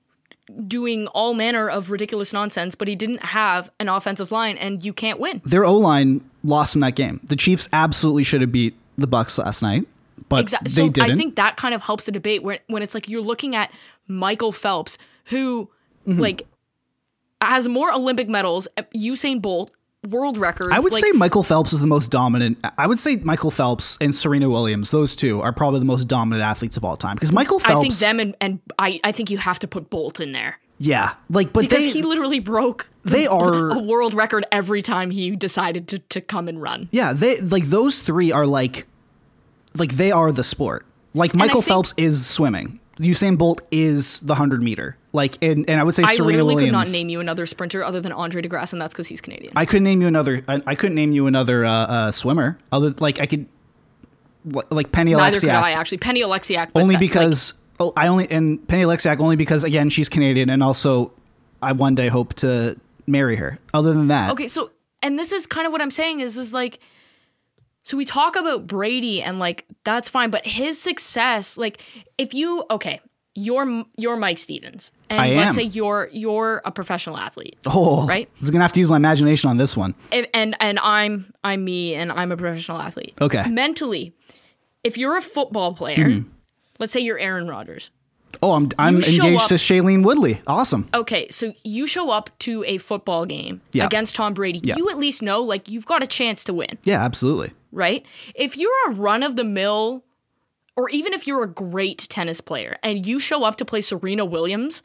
doing 0.67 1.07
all 1.09 1.33
manner 1.33 1.69
of 1.69 1.91
ridiculous 1.91 2.33
nonsense, 2.33 2.75
but 2.75 2.89
he 2.89 2.95
didn't 2.97 3.23
have 3.25 3.71
an 3.81 3.89
offensive 3.89 4.31
line, 4.31 4.57
and 4.59 4.85
you 4.85 4.93
can't 4.93 5.19
win. 5.19 5.41
their 5.45 5.65
O 5.65 5.75
line 5.77 6.21
lost 6.45 6.75
him 6.75 6.81
that 6.83 6.95
game. 6.97 7.21
The 7.25 7.37
Chiefs 7.37 7.69
absolutely 7.73 8.25
should 8.25 8.41
have 8.43 8.53
beat 8.53 8.75
the 8.99 9.07
Bucs 9.09 9.39
last 9.39 9.63
night, 9.63 9.87
but 10.29 10.41
Exactly. 10.41 10.71
they 10.73 10.83
So 10.83 10.89
didn't. 10.91 11.11
I 11.13 11.17
think 11.17 11.37
that 11.37 11.57
kind 11.57 11.75
of 11.75 11.81
helps 11.83 12.05
the 12.05 12.13
debate 12.13 12.43
when 12.43 12.59
when 12.67 12.83
it's 12.83 12.93
like 12.95 13.09
you're 13.09 13.23
looking 13.23 13.55
at 13.57 13.71
Michael 14.07 14.53
Phelps, 14.53 14.99
who 15.27 15.71
Mm-hmm. 16.09 16.19
like 16.21 16.47
has 17.41 17.69
more 17.69 17.93
Olympic 17.93 18.29
medals, 18.29 18.69
Usain 18.95 19.41
Bolt 19.41 19.71
world 20.09 20.39
records. 20.39 20.73
I 20.73 20.79
would 20.79 20.93
like, 20.93 21.05
say 21.05 21.13
Michael 21.13 21.43
Phelps 21.43 21.73
is 21.73 21.81
the 21.81 21.87
most 21.87 22.11
dominant. 22.11 22.59
I 22.79 22.87
would 22.87 22.99
say 22.99 23.17
Michael 23.17 23.51
Phelps 23.51 23.99
and 24.01 24.15
Serena 24.15 24.49
Williams, 24.49 24.91
those 24.91 25.15
two 25.15 25.41
are 25.43 25.53
probably 25.53 25.79
the 25.79 25.87
most 25.87 26.09
dominant 26.09 26.43
athletes 26.43 26.77
of 26.77 26.85
all 26.85 26.97
time. 26.97 27.17
Because 27.17 27.33
Michael 27.33 27.59
Phelps, 27.59 27.79
I 27.79 27.83
think 27.83 27.95
them 27.95 28.21
and, 28.21 28.37
and 28.41 28.61
I, 28.79 29.01
I 29.05 29.13
think 29.13 29.31
you 29.31 29.39
have 29.39 29.59
to 29.59 29.69
put 29.69 29.91
Bolt 29.91 30.21
in 30.21 30.33
there 30.33 30.59
yeah, 30.83 31.13
like, 31.29 31.53
but 31.53 31.61
because 31.61 31.79
they, 31.79 31.91
he 31.91 32.03
literally 32.03 32.41
broke 32.41 32.89
they 33.05 33.27
are- 33.27 33.69
a 33.79 33.79
world 33.79 34.15
record 34.15 34.47
every 34.51 34.81
time 34.81 35.11
he 35.11 35.37
decided 35.37 35.87
to, 35.89 35.99
to 35.99 36.23
come 36.23 36.49
and 36.49 36.61
run. 36.61 36.89
yeah, 36.91 37.13
they 37.13 37.39
like 37.39 37.65
those 37.65 38.01
three 38.01 38.33
are 38.33 38.47
like, 38.47 38.87
like 39.77 39.93
they 39.93 40.11
are 40.11 40.33
the 40.33 40.43
sport. 40.43 40.87
Like 41.13 41.35
Michael 41.35 41.61
think- 41.61 41.69
Phelps 41.69 41.95
is 41.99 42.27
swimming. 42.27 42.81
Usain 42.99 43.37
Bolt 43.37 43.61
is 43.71 44.21
the 44.21 44.37
hundred 44.37 44.63
meter. 44.63 44.97
Like, 45.13 45.39
and, 45.43 45.69
and 45.69 45.81
I 45.81 45.85
would 45.85 45.95
say 45.95 46.05
I 46.05 46.15
Serena 46.15 46.45
literally 46.45 46.55
Williams. 46.55 46.89
could 46.89 46.93
not 46.93 46.99
name 46.99 47.09
you 47.09 47.19
another 47.21 47.45
sprinter 47.47 47.83
other 47.83 48.01
than 48.01 48.13
Andre 48.13 48.43
De 48.43 48.49
Grasse, 48.49 48.73
and 48.73 48.81
that's 48.81 48.93
because 48.95 49.09
he's 49.09 49.21
Canadian. 49.21 49.53
I 49.57 49.65
couldn't 49.67 49.83
name 49.85 50.01
you 50.01 50.07
another. 50.07 50.43
I, 50.47 50.63
I 50.67 50.75
couldn't 50.77 50.95
name 50.95 51.13
you 51.13 51.27
another 51.27 51.65
uh, 51.65 51.71
uh, 51.71 52.11
swimmer. 52.13 52.59
Other 52.71 52.91
like 53.01 53.19
I 53.21 53.27
could, 53.27 53.47
like 54.71 54.93
Penny 54.93 55.15
Neither 55.15 55.41
could 55.41 55.51
I 55.51 55.73
actually. 55.73 55.99
Penny 55.99 56.23
Oleksiak, 56.23 56.71
Only 56.75 56.95
that- 56.95 57.01
because 57.01 57.55
oh, 57.81 57.93
I 57.97 58.07
only 58.07 58.31
and 58.31 58.67
Penny 58.69 58.85
Oleksiak 58.85 59.19
only 59.19 59.37
because 59.37 59.65
again 59.65 59.91
she's 59.91 60.09
Canadian 60.09 60.49
and 60.49 60.63
also 60.63 61.13
I 61.61 61.73
one 61.73 61.95
day 61.95 62.09
hope 62.09 62.35
to 62.35 62.79
marry 63.07 63.37
her. 63.37 63.59
Other 63.75 63.93
than 63.93 64.09
that, 64.09 64.31
Okay, 64.31 64.47
so 64.49 64.71
and 65.03 65.19
this 65.19 65.33
is 65.33 65.47
kind 65.47 65.67
of 65.67 65.73
what 65.73 65.83
I'm 65.83 65.91
saying 65.91 66.21
is 66.21 66.39
is 66.39 66.53
like 66.55 66.79
so 67.83 67.97
we 67.97 68.05
talk 68.05 68.37
about 68.37 68.67
Brady 68.67 69.23
and 69.23 69.39
like 69.39 69.67
that's 69.85 70.09
fine, 70.09 70.31
but 70.31 70.47
his 70.47 70.81
success, 70.81 71.57
like 71.57 71.83
if 72.19 72.33
you 72.35 72.65
okay, 72.71 73.01
you're 73.35 73.85
you're 73.97 74.17
Mike 74.17 74.39
Stevens, 74.39 74.91
and 75.09 75.21
I 75.21 75.35
let's 75.35 75.49
am. 75.51 75.55
say 75.55 75.63
you're 75.63 76.09
you're 76.13 76.63
a 76.65 76.73
professional 76.73 77.17
athlete, 77.17 77.59
oh, 77.67 78.07
right? 78.07 78.29
I 78.29 78.41
was 78.41 78.51
gonna 78.51 78.65
have 78.65 78.73
to 78.73 78.81
use 78.81 78.89
my 78.89 78.97
imagination 78.97 79.51
on 79.51 79.57
this 79.57 79.77
one. 79.77 79.95
and 80.11 80.27
and, 80.35 80.57
and 80.61 80.79
I'm 80.81 81.33
I'm 81.45 81.65
me, 81.65 81.95
and 81.95 82.11
I'm 82.13 82.33
a 82.33 82.37
professional 82.37 82.81
athlete. 82.81 83.15
Okay. 83.21 83.49
mentally, 83.49 84.13
if 84.83 84.99
you're 84.99 85.17
a 85.17 85.23
football 85.23 85.75
player, 85.75 86.09
mm-hmm. 86.09 86.29
let's 86.79 86.93
say 86.93 87.01
you're 87.01 87.19
Aaron 87.19 87.47
Rodgers. 87.49 87.91
Oh, 88.43 88.53
I'm 88.53 88.69
I'm 88.79 88.97
engaged 88.97 89.43
up- 89.43 89.49
to 89.49 89.55
Shailene 89.55 90.05
Woodley. 90.05 90.41
Awesome. 90.47 90.89
Okay, 90.95 91.29
so 91.31 91.53
you 91.65 91.87
show 91.87 92.11
up 92.11 92.31
to 92.41 92.65
a 92.65 92.79
football 92.79 93.27
game 93.27 93.61
Yeah. 93.73 93.87
against 93.87 94.15
Tom 94.15 94.35
Brady. 94.35 94.61
Yeah. 94.63 94.77
You 94.77 94.89
at 94.89 94.99
least 94.99 95.21
know 95.21 95.43
like 95.43 95.69
you've 95.69 95.87
got 95.87 96.03
a 96.03 96.07
chance 96.07 96.45
to 96.45 96.55
win. 96.55 96.79
Yeah, 96.85 97.03
absolutely. 97.05 97.53
right? 97.73 98.05
If 98.35 98.57
you're 98.57 98.71
a 98.89 98.93
run 98.93 99.23
of 99.25 99.35
the 99.37 99.45
mill, 99.45 100.05
or 100.77 100.89
even 100.91 101.13
if 101.13 101.27
you're 101.27 101.43
a 101.43 101.49
great 101.49 102.07
tennis 102.09 102.41
player 102.41 102.79
and 102.83 103.07
you 103.07 103.19
show 103.19 103.45
up 103.45 103.57
to 103.57 103.65
play 103.65 103.81
Serena 103.81 104.25
Williams, 104.25 104.83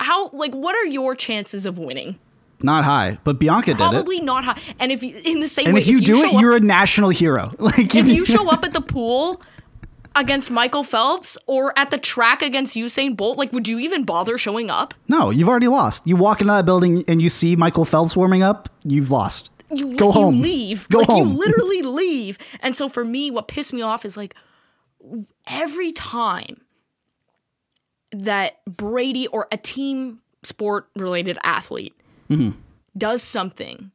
how 0.00 0.30
like 0.30 0.52
what 0.54 0.74
are 0.76 0.86
your 0.86 1.14
chances 1.14 1.64
of 1.66 1.78
winning? 1.78 2.18
Not 2.60 2.84
high, 2.84 3.18
but 3.22 3.38
Bianca 3.38 3.66
did 3.66 3.74
it. 3.74 3.76
Probably 3.78 4.20
not 4.20 4.44
high. 4.44 4.60
And 4.80 4.90
if 4.90 5.02
you, 5.02 5.20
in 5.24 5.38
the 5.40 5.46
same 5.46 5.66
And 5.66 5.74
way, 5.74 5.80
if 5.80 5.86
you, 5.86 6.00
do 6.00 6.16
show 6.16 6.24
it, 6.24 6.34
up- 6.34 6.40
you're 6.40 6.56
a 6.56 6.60
national 6.60 7.10
hero. 7.10 7.52
Like 7.60 7.94
if 7.94 8.06
you 8.06 8.24
show 8.26 8.48
up 8.50 8.64
at 8.64 8.72
the 8.72 8.80
pool 8.80 9.40
against 10.16 10.50
Michael 10.50 10.82
Phelps 10.82 11.38
or 11.46 11.78
at 11.78 11.90
the 11.90 11.98
track 11.98 12.42
against 12.42 12.74
Usain 12.74 13.16
Bolt, 13.16 13.38
like 13.38 13.52
would 13.52 13.68
you 13.68 13.78
even 13.78 14.04
bother 14.04 14.36
showing 14.38 14.70
up? 14.70 14.92
no, 15.06 15.30
you've 15.30 15.48
already 15.48 15.68
lost. 15.68 16.04
You 16.06 16.16
walk 16.16 16.40
into 16.40 16.52
that 16.52 16.66
building 16.66 17.04
and 17.06 17.22
you 17.22 17.28
see 17.28 17.54
Michael 17.54 17.84
Phelps 17.84 18.16
warming 18.16 18.42
up. 18.42 18.68
You've 18.82 19.10
lost. 19.12 19.50
you 19.70 19.94
Go 19.94 20.06
you 20.06 20.12
home. 20.12 20.40
leave. 20.42 20.88
Go 20.88 20.98
like 20.98 21.06
home. 21.08 21.28
you 21.32 21.38
literally 21.38 21.82
leave. 21.82 22.38
And 22.60 22.74
so 22.74 22.88
for 22.88 23.04
me, 23.04 23.30
what 23.30 23.46
pissed 23.46 23.72
me 23.72 23.82
off 23.82 24.04
is 24.04 24.16
like 24.16 24.34
every 25.46 25.92
time 25.92 26.62
that 28.12 28.64
Brady 28.64 29.26
or 29.28 29.48
a 29.52 29.56
team 29.56 30.20
sport 30.42 30.88
related 30.96 31.38
athlete 31.42 31.94
Mm-hmm. 32.30 32.58
does 32.96 33.22
something, 33.22 33.90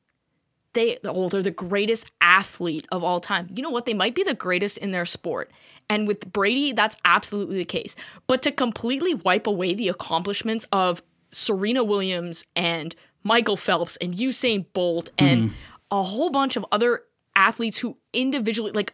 they 0.74 0.97
oh 1.04 1.30
they're 1.30 1.43
the 1.43 1.51
greatest 1.51 2.12
athlete 2.20 2.88
of 2.91 3.04
all 3.04 3.20
time. 3.20 3.47
You 3.54 3.62
know 3.62 3.70
what? 3.70 3.86
They 3.86 3.93
might 3.93 4.16
be 4.16 4.24
the 4.24 4.34
greatest 4.34 4.80
in 4.80 4.89
their 4.89 5.06
sport. 5.06 5.51
And 5.88 6.08
with 6.08 6.34
Brady, 6.34 6.72
that's 6.72 6.97
absolutely 7.06 7.58
the 7.58 7.66
case. 7.66 7.95
But 8.26 8.41
to 8.41 8.51
completely 8.51 9.14
wipe 9.14 9.45
away 9.45 9.76
the 9.76 9.88
accomplishments 9.88 10.66
of 10.72 11.04
Serena 11.30 11.84
Williams 11.84 12.43
and 12.56 12.95
Michael 13.24 13.56
Phelps 13.58 13.97
and 13.97 14.16
Usain 14.16 14.66
Bolt 14.74 15.12
and 15.18 15.49
Mm-hmm. 15.51 15.56
a 15.91 16.01
whole 16.01 16.32
bunch 16.32 16.56
of 16.56 16.66
other 16.72 17.04
athletes 17.36 17.78
who 17.80 17.97
individually 18.14 18.72
like 18.72 18.93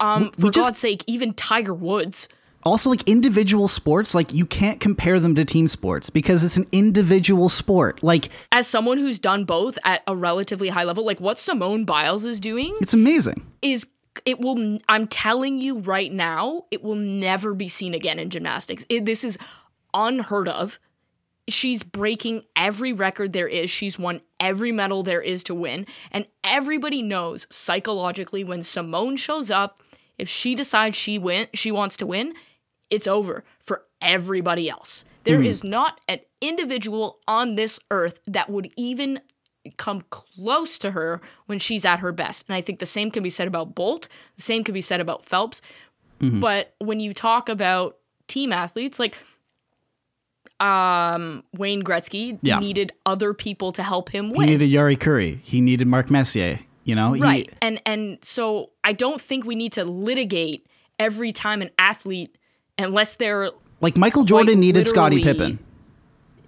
um 0.00 0.30
We 0.36 0.44
for 0.46 0.50
just- 0.50 0.68
God's 0.68 0.78
sake, 0.78 1.04
even 1.06 1.34
Tiger 1.34 1.74
Woods. 1.74 2.28
also 2.64 2.90
like 2.90 3.02
individual 3.08 3.68
sports 3.68 4.14
like 4.14 4.34
you 4.34 4.44
can't 4.44 4.80
compare 4.80 5.18
them 5.18 5.34
to 5.34 5.44
team 5.44 5.66
sports 5.66 6.10
because 6.10 6.44
it's 6.44 6.56
an 6.58 6.66
individual 6.72 7.48
sport. 7.48 8.02
Like 8.02 8.28
As 8.52 8.66
someone 8.66 8.98
who's 8.98 9.18
done 9.18 9.44
both 9.44 9.78
at 9.84 10.02
a 10.06 10.14
relatively 10.14 10.68
high 10.68 10.84
level, 10.84 11.04
like 11.06 11.20
what 11.20 11.38
Simone 11.38 11.84
Biles 11.84 12.24
is 12.24 12.38
doing 12.40 12.76
it's 12.80 12.92
amazing. 12.94 13.46
is 13.62 13.86
it 14.26 14.40
will 14.40 14.78
i'm 14.88 15.06
telling 15.06 15.60
you 15.60 15.78
right 15.78 16.12
now 16.12 16.64
it 16.72 16.82
will 16.82 16.96
never 16.96 17.54
be 17.54 17.68
seen 17.68 17.94
again 17.94 18.18
in 18.18 18.28
gymnastics. 18.28 18.84
It, 18.88 19.06
this 19.06 19.24
is 19.24 19.38
unheard 19.94 20.48
of. 20.48 20.78
She's 21.48 21.82
breaking 21.82 22.42
every 22.54 22.92
record 22.92 23.32
there 23.32 23.48
is. 23.48 23.70
She's 23.70 23.98
won 23.98 24.20
every 24.38 24.70
medal 24.72 25.02
there 25.02 25.20
is 25.22 25.42
to 25.44 25.54
win. 25.54 25.86
And 26.12 26.26
everybody 26.44 27.02
knows 27.02 27.46
psychologically 27.50 28.44
when 28.44 28.62
simone 28.62 29.16
shows 29.16 29.50
up 29.50 29.82
if 30.20 30.28
she 30.28 30.54
decides 30.54 30.96
she 30.96 31.18
win 31.18 31.46
she 31.54 31.70
wants 31.72 31.96
to 31.96 32.06
win 32.06 32.32
it's 32.90 33.06
over 33.06 33.44
for 33.58 33.76
everybody 34.00 34.68
else 34.68 35.04
There 35.24 35.42
is 35.42 35.62
not 35.62 36.00
an 36.08 36.20
individual 36.40 37.18
on 37.28 37.54
this 37.54 37.78
earth 37.90 38.20
that 38.26 38.48
would 38.48 38.68
even 38.76 39.20
come 39.76 40.02
close 40.10 40.78
to 40.78 40.92
her 40.92 41.20
when 41.46 41.58
she's 41.58 41.84
at 41.84 41.98
her 42.00 42.12
best. 42.12 42.46
And 42.48 42.54
I 42.58 42.62
think 42.62 42.78
the 42.78 42.86
same 42.86 43.10
can 43.10 43.22
be 43.22 43.28
said 43.30 43.46
about 43.46 43.74
Bolt, 43.74 44.08
the 44.36 44.42
same 44.42 44.64
can 44.64 44.72
be 44.72 44.80
said 44.80 45.00
about 45.00 45.24
Phelps. 45.24 45.60
Mm-hmm. 46.20 46.40
But 46.40 46.74
when 46.78 46.98
you 47.00 47.12
talk 47.12 47.48
about 47.50 47.98
team 48.26 48.50
athletes, 48.52 48.98
like 48.98 49.14
um, 50.58 51.44
Wayne 51.56 51.82
Gretzky 51.82 52.38
Yeah. 52.42 52.58
needed 52.58 52.92
other 53.04 53.34
people 53.34 53.72
to 53.72 53.82
help 53.82 54.10
him 54.10 54.30
win. 54.30 54.48
He 54.48 54.56
needed 54.56 54.70
Jari 54.70 54.96
Kurri. 54.96 55.40
He 55.42 55.60
needed 55.60 55.86
Mark 55.86 56.10
Messier. 56.10 56.60
You 56.90 56.96
know, 56.96 57.12
He- 57.12 57.22
right. 57.22 57.52
and 57.62 57.80
and 57.86 58.18
so 58.22 58.70
I 58.82 58.92
don't 58.92 59.20
think 59.20 59.44
we 59.44 59.54
need 59.54 59.72
to 59.74 59.84
litigate 59.84 60.66
every 60.98 61.30
time 61.30 61.62
an 61.62 61.70
athlete 61.78 62.36
unless 62.76 63.14
they're 63.14 63.50
like 63.80 63.96
Michael 63.96 64.24
Jordan 64.24 64.58
needed 64.58 64.88
Scottie 64.88 65.22
Pippen. 65.22 65.60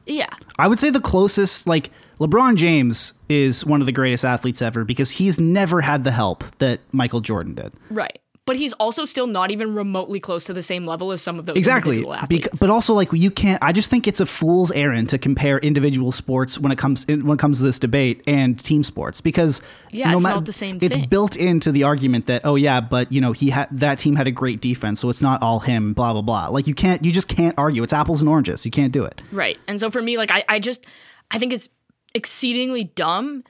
yeah. 0.04 0.26
I 0.58 0.66
would 0.66 0.80
say 0.80 0.90
the 0.90 1.00
closest, 1.00 1.68
like 1.68 1.90
LeBron 2.18 2.56
James, 2.56 3.12
is 3.28 3.64
one 3.64 3.80
of 3.80 3.86
the 3.86 3.92
greatest 3.92 4.24
athletes 4.24 4.60
ever 4.60 4.84
because 4.84 5.12
he's 5.12 5.38
never 5.38 5.80
had 5.80 6.02
the 6.02 6.10
help 6.10 6.42
that 6.58 6.80
Michael 6.90 7.20
Jordan 7.20 7.54
did. 7.54 7.72
Right. 7.88 8.18
But 8.44 8.56
he's 8.56 8.72
also 8.72 9.04
still 9.04 9.28
not 9.28 9.52
even 9.52 9.72
remotely 9.72 10.18
close 10.18 10.42
to 10.46 10.52
the 10.52 10.64
same 10.64 10.84
level 10.84 11.12
as 11.12 11.22
some 11.22 11.38
of 11.38 11.46
those 11.46 11.56
Exactly. 11.56 11.98
individual 11.98 12.14
athletes. 12.14 12.48
Bec- 12.48 12.58
but 12.58 12.70
also, 12.70 12.92
like 12.92 13.12
you 13.12 13.30
can't. 13.30 13.62
I 13.62 13.70
just 13.70 13.88
think 13.88 14.08
it's 14.08 14.18
a 14.18 14.26
fool's 14.26 14.72
errand 14.72 15.10
to 15.10 15.18
compare 15.18 15.58
individual 15.60 16.10
sports 16.10 16.58
when 16.58 16.72
it 16.72 16.76
comes 16.78 17.04
in, 17.04 17.24
when 17.24 17.36
it 17.36 17.40
comes 17.40 17.58
to 17.58 17.64
this 17.64 17.78
debate 17.78 18.20
and 18.26 18.58
team 18.58 18.82
sports 18.82 19.20
because 19.20 19.62
Yeah, 19.92 20.12
it's 20.12 20.22
mat- 20.24 20.34
not 20.34 20.44
the 20.46 20.52
same 20.52 20.78
It's 20.82 20.96
thing. 20.96 21.08
built 21.08 21.36
into 21.36 21.70
the 21.70 21.84
argument 21.84 22.26
that 22.26 22.42
oh 22.44 22.56
yeah, 22.56 22.80
but 22.80 23.12
you 23.12 23.20
know 23.20 23.30
he 23.30 23.50
had 23.50 23.68
that 23.70 23.98
team 24.00 24.16
had 24.16 24.26
a 24.26 24.32
great 24.32 24.60
defense, 24.60 24.98
so 24.98 25.08
it's 25.08 25.22
not 25.22 25.40
all 25.40 25.60
him. 25.60 25.92
Blah 25.92 26.12
blah 26.12 26.22
blah. 26.22 26.48
Like 26.48 26.66
you 26.66 26.74
can't. 26.74 27.04
You 27.04 27.12
just 27.12 27.28
can't 27.28 27.54
argue. 27.56 27.84
It's 27.84 27.92
apples 27.92 28.22
and 28.22 28.28
oranges. 28.28 28.64
You 28.64 28.72
can't 28.72 28.92
do 28.92 29.04
it. 29.04 29.22
Right. 29.30 29.56
And 29.68 29.78
so 29.78 29.88
for 29.88 30.02
me, 30.02 30.18
like 30.18 30.32
I, 30.32 30.42
I 30.48 30.58
just 30.58 30.84
I 31.30 31.38
think 31.38 31.52
it's 31.52 31.68
exceedingly 32.12 32.84
dumb. 32.84 33.44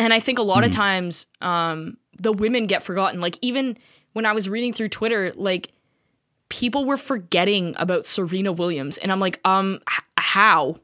And 0.00 0.12
I 0.12 0.18
think 0.18 0.40
a 0.40 0.42
lot 0.42 0.64
of 0.64 0.72
times 0.72 1.28
um 1.40 1.96
the 2.18 2.32
women 2.32 2.66
get 2.66 2.82
forgotten. 2.82 3.20
Like 3.20 3.38
even 3.40 3.78
when 4.12 4.26
I 4.26 4.32
was 4.32 4.48
reading 4.48 4.72
through 4.72 4.88
Twitter, 4.90 5.32
like 5.36 5.72
people 6.48 6.84
were 6.84 6.96
forgetting 6.96 7.74
about 7.78 8.06
Serena 8.06 8.52
Williams. 8.52 8.98
And 8.98 9.12
I'm 9.12 9.20
like, 9.20 9.40
um, 9.44 9.80
h- 9.90 10.00
how? 10.18 10.76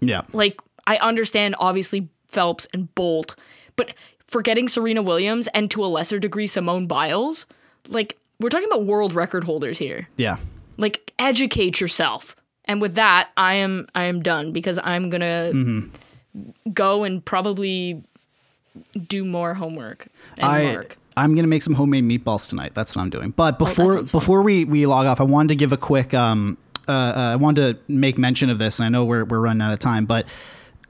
Yeah. 0.00 0.22
Like 0.32 0.60
I 0.86 0.96
understand 0.96 1.54
obviously 1.58 2.08
Phelps 2.28 2.66
and 2.72 2.92
Bolt, 2.94 3.36
but 3.76 3.94
forgetting 4.26 4.68
Serena 4.68 5.02
Williams 5.02 5.48
and 5.48 5.70
to 5.70 5.84
a 5.84 5.86
lesser 5.86 6.18
degree 6.18 6.46
Simone 6.46 6.86
Biles, 6.86 7.44
like 7.88 8.18
we're 8.40 8.48
talking 8.48 8.66
about 8.68 8.84
world 8.86 9.12
record 9.14 9.44
holders 9.44 9.78
here 9.78 10.08
Yeah. 10.16 10.36
like 10.78 11.12
educate 11.18 11.80
yourself 11.80 12.34
and 12.64 12.80
with 12.80 12.94
that 12.94 13.30
i 13.36 13.54
am 13.54 13.86
i 13.94 14.04
am 14.04 14.20
done 14.22 14.50
because 14.52 14.78
i'm 14.82 15.10
gonna 15.10 15.52
go 16.72 17.04
and 17.04 17.24
probably 17.24 18.02
do 19.08 19.24
more 19.24 19.54
homework 19.54 20.06
and 20.38 20.46
I 20.46 20.74
work 20.74 20.96
I'm 21.16 21.34
gonna 21.34 21.48
make 21.48 21.62
some 21.62 21.74
homemade 21.74 22.04
meatballs 22.04 22.48
tonight. 22.48 22.74
That's 22.74 22.96
what 22.96 23.02
I'm 23.02 23.10
doing. 23.10 23.30
But 23.30 23.58
before 23.58 23.92
sounds 23.92 24.10
fun. 24.10 24.18
before 24.18 24.42
we, 24.42 24.64
we 24.64 24.86
log 24.86 25.06
off, 25.06 25.20
I 25.20 25.24
wanted 25.24 25.48
to 25.48 25.56
give 25.56 25.72
a 25.72 25.76
quick 25.76 26.14
um 26.14 26.58
uh, 26.88 26.92
uh, 26.92 27.20
I 27.32 27.36
wanted 27.36 27.86
to 27.86 27.92
make 27.92 28.18
mention 28.18 28.50
of 28.50 28.58
this, 28.58 28.78
and 28.78 28.86
I 28.86 28.88
know 28.88 29.04
we're 29.04 29.24
we're 29.24 29.40
running 29.40 29.62
out 29.62 29.72
of 29.72 29.78
time, 29.78 30.04
but 30.06 30.26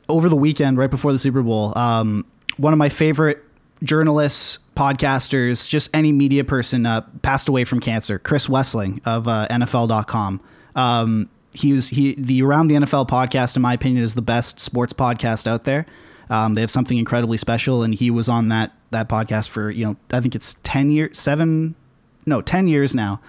over 0.09 0.29
the 0.29 0.37
weekend, 0.37 0.79
right 0.79 0.91
before 0.91 1.13
the 1.13 1.19
Super 1.19 1.43
Bowl, 1.43 1.77
um, 1.77 2.25
one 2.57 2.73
of 2.73 2.79
my 2.79 2.89
favorite 2.89 3.43
journalists, 3.83 4.59
podcasters, 4.77 5.69
just 5.69 5.91
any 5.95 6.13
media 6.13 6.45
person 6.45 6.87
uh, 6.87 7.03
passed 7.23 7.49
away 7.49 7.65
from 7.65 7.81
cancer. 7.81 8.19
Chris 8.19 8.47
Wesseling 8.47 9.01
of 9.05 9.29
uh, 9.29 9.47
NFL.com. 9.51 10.41
Um, 10.75 11.29
he 11.53 11.73
was 11.73 11.89
he 11.89 12.15
the 12.15 12.43
Around 12.43 12.69
the 12.69 12.77
NFL 12.77 13.09
podcast, 13.09 13.57
in 13.57 13.63
my 13.63 13.75
opinion, 13.75 14.03
is 14.03 14.15
the 14.15 14.23
best 14.23 14.61
sports 14.61 14.93
podcast 14.93 15.47
out 15.47 15.65
there. 15.65 15.87
Um, 16.31 16.55
they 16.55 16.63
have 16.63 16.71
something 16.71 16.97
incredibly 16.97 17.37
special, 17.37 17.83
and 17.83 17.95
he 17.95 18.11
was 18.11 18.29
on 18.29 18.49
that 18.49 18.73
that 18.93 19.09
podcast 19.09 19.49
for 19.49 19.71
you 19.71 19.85
know 19.85 19.97
I 20.13 20.21
think 20.21 20.35
it's 20.35 20.57
ten 20.63 20.91
years, 20.91 21.19
seven, 21.19 21.75
no, 22.27 22.41
ten 22.41 22.69
years 22.69 22.95
now. 22.95 23.21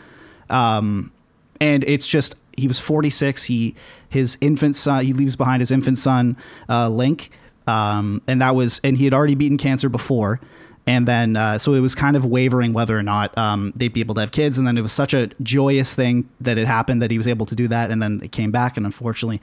Um, 0.50 1.12
and 1.60 1.84
it's 1.86 2.08
just 2.08 2.36
he 2.56 2.68
was 2.68 2.80
46. 2.80 3.46
He 3.46 3.76
his 4.10 4.38
infant 4.42 4.76
son 4.76 5.06
he 5.06 5.14
leaves 5.14 5.36
behind 5.36 5.62
his 5.62 5.72
infant 5.72 5.98
son 5.98 6.38
uh, 6.70 6.90
Link, 6.90 7.32
um, 7.68 8.22
and 8.28 8.42
that 8.42 8.56
was 8.56 8.80
and 8.84 8.98
he 8.98 9.06
had 9.06 9.14
already 9.14 9.36
beaten 9.36 9.58
cancer 9.58 9.90
before. 9.90 10.40
And 10.86 11.08
then, 11.08 11.38
uh, 11.38 11.58
so 11.60 11.76
it 11.76 11.80
was 11.80 11.96
kind 11.96 12.18
of 12.18 12.26
wavering 12.26 12.74
whether 12.74 12.98
or 12.98 13.04
not 13.04 13.38
um, 13.38 13.72
they'd 13.74 13.94
be 13.94 14.02
able 14.02 14.16
to 14.16 14.22
have 14.22 14.32
kids. 14.32 14.58
And 14.58 14.68
then 14.68 14.78
it 14.78 14.82
was 14.82 14.92
such 14.92 15.14
a 15.14 15.28
joyous 15.42 15.96
thing 15.96 16.30
that 16.42 16.58
it 16.58 16.68
happened 16.68 17.02
that 17.02 17.10
he 17.10 17.18
was 17.18 17.26
able 17.26 17.46
to 17.46 17.56
do 17.56 17.70
that. 17.70 17.90
And 17.90 18.02
then 18.02 18.20
it 18.22 18.34
came 18.34 18.52
back, 18.52 18.76
and 18.76 18.86
unfortunately, 18.86 19.42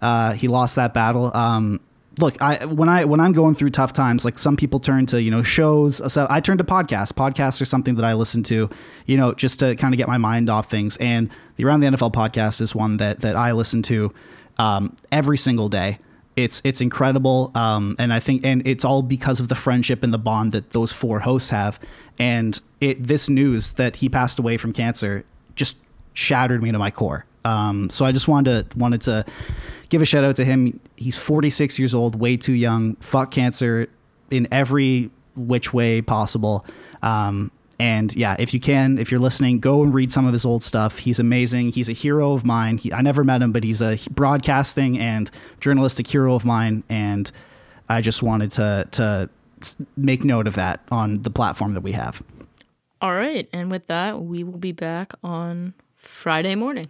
uh, 0.00 0.32
he 0.32 0.48
lost 0.48 0.76
that 0.76 0.94
battle. 0.94 1.30
Um, 1.36 1.80
look, 2.18 2.40
I 2.42 2.64
when 2.64 2.88
I 2.88 3.04
when 3.04 3.20
I'm 3.20 3.32
going 3.32 3.54
through 3.54 3.70
tough 3.70 3.92
times, 3.92 4.24
like 4.24 4.38
some 4.38 4.56
people 4.56 4.80
turn 4.80 5.06
to 5.06 5.22
you 5.22 5.30
know 5.30 5.42
shows. 5.42 6.12
So 6.12 6.26
I 6.28 6.40
turn 6.40 6.58
to 6.58 6.64
podcasts. 6.64 7.12
Podcasts 7.12 7.60
are 7.60 7.64
something 7.64 7.94
that 7.96 8.04
I 8.04 8.14
listen 8.14 8.42
to, 8.44 8.70
you 9.06 9.16
know, 9.16 9.34
just 9.34 9.60
to 9.60 9.76
kind 9.76 9.94
of 9.94 9.98
get 9.98 10.08
my 10.08 10.18
mind 10.18 10.50
off 10.50 10.70
things. 10.70 10.96
And 10.98 11.30
the 11.56 11.64
Around 11.64 11.80
the 11.80 11.88
NFL 11.88 12.12
podcast 12.12 12.60
is 12.60 12.74
one 12.74 12.98
that 12.98 13.20
that 13.20 13.36
I 13.36 13.52
listen 13.52 13.82
to 13.82 14.12
um, 14.58 14.96
every 15.12 15.38
single 15.38 15.68
day. 15.68 15.98
It's 16.36 16.62
it's 16.64 16.80
incredible, 16.80 17.50
um, 17.54 17.96
and 17.98 18.12
I 18.12 18.20
think 18.20 18.44
and 18.44 18.66
it's 18.66 18.84
all 18.84 19.02
because 19.02 19.40
of 19.40 19.48
the 19.48 19.56
friendship 19.56 20.02
and 20.02 20.14
the 20.14 20.18
bond 20.18 20.52
that 20.52 20.70
those 20.70 20.92
four 20.92 21.20
hosts 21.20 21.50
have. 21.50 21.80
And 22.18 22.60
it 22.80 23.04
this 23.04 23.28
news 23.28 23.72
that 23.74 23.96
he 23.96 24.08
passed 24.08 24.38
away 24.38 24.56
from 24.56 24.72
cancer 24.72 25.24
just 25.56 25.76
shattered 26.14 26.62
me 26.62 26.70
to 26.70 26.78
my 26.78 26.90
core. 26.90 27.24
Um, 27.44 27.90
so 27.90 28.04
I 28.04 28.12
just 28.12 28.28
wanted 28.28 28.70
to 28.70 28.78
wanted 28.78 29.02
to 29.02 29.24
give 29.88 30.02
a 30.02 30.04
shout 30.04 30.24
out 30.24 30.36
to 30.36 30.44
him. 30.44 30.80
He's 30.96 31.16
46 31.16 31.78
years 31.78 31.94
old, 31.94 32.16
way 32.16 32.36
too 32.36 32.52
young. 32.52 32.96
Fuck 32.96 33.30
cancer 33.30 33.88
in 34.30 34.46
every 34.52 35.10
which 35.36 35.72
way 35.72 36.02
possible. 36.02 36.64
Um, 37.02 37.50
and 37.80 38.14
yeah, 38.16 38.34
if 38.40 38.52
you 38.52 38.58
can, 38.60 38.98
if 38.98 39.10
you're 39.12 39.20
listening, 39.20 39.60
go 39.60 39.82
and 39.84 39.94
read 39.94 40.10
some 40.10 40.26
of 40.26 40.32
his 40.32 40.44
old 40.44 40.64
stuff. 40.64 40.98
He's 40.98 41.20
amazing. 41.20 41.70
He's 41.72 41.88
a 41.88 41.92
hero 41.92 42.32
of 42.32 42.44
mine. 42.44 42.76
He, 42.78 42.92
I 42.92 43.02
never 43.02 43.22
met 43.22 43.40
him, 43.40 43.52
but 43.52 43.62
he's 43.62 43.80
a 43.80 43.96
broadcasting 44.10 44.98
and 44.98 45.30
journalistic 45.60 46.06
hero 46.08 46.34
of 46.34 46.44
mine. 46.44 46.82
And 46.88 47.30
I 47.88 48.00
just 48.00 48.22
wanted 48.22 48.50
to 48.52 48.88
to 48.92 49.30
make 49.96 50.24
note 50.24 50.46
of 50.46 50.54
that 50.54 50.80
on 50.90 51.22
the 51.22 51.30
platform 51.30 51.74
that 51.74 51.80
we 51.82 51.92
have. 51.92 52.22
all 53.02 53.14
right 53.14 53.48
and 53.52 53.70
with 53.72 53.86
that 53.88 54.20
we 54.20 54.44
will 54.44 54.58
be 54.58 54.70
back 54.72 55.12
on 55.24 55.74
friday 55.96 56.54
morning 56.54 56.88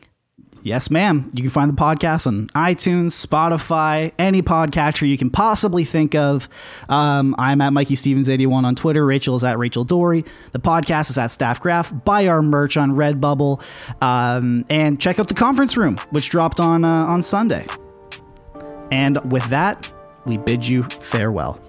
Yes, 0.62 0.90
ma'am. 0.90 1.30
You 1.32 1.42
can 1.42 1.50
find 1.50 1.70
the 1.70 1.80
podcast 1.80 2.26
on 2.26 2.48
iTunes, 2.48 3.24
Spotify, 3.24 4.12
any 4.18 4.42
podcatcher 4.42 5.08
you 5.08 5.16
can 5.16 5.30
possibly 5.30 5.84
think 5.84 6.14
of. 6.14 6.48
Um, 6.88 7.34
I'm 7.38 7.60
at 7.60 7.72
Mikey 7.72 7.94
Stevens 7.94 8.28
81 8.28 8.64
on 8.64 8.74
Twitter. 8.74 9.04
Rachel 9.06 9.36
is 9.36 9.44
at 9.44 9.58
Rachel 9.58 9.84
Dory. 9.84 10.24
The 10.52 10.58
podcast 10.58 11.10
is 11.10 11.18
at 11.18 11.30
Staff 11.30 11.60
Graph. 11.60 11.92
Buy 12.04 12.26
our 12.26 12.42
merch 12.42 12.76
on 12.76 12.92
Redbubble, 12.92 13.62
um, 14.02 14.64
and 14.68 15.00
check 15.00 15.18
out 15.18 15.28
the 15.28 15.34
conference 15.34 15.76
room, 15.76 15.96
which 16.10 16.28
dropped 16.30 16.60
on 16.60 16.84
uh, 16.84 16.88
on 16.88 17.22
Sunday. 17.22 17.66
And 18.90 19.18
with 19.30 19.44
that, 19.50 19.92
we 20.24 20.38
bid 20.38 20.66
you 20.66 20.82
farewell. 20.82 21.60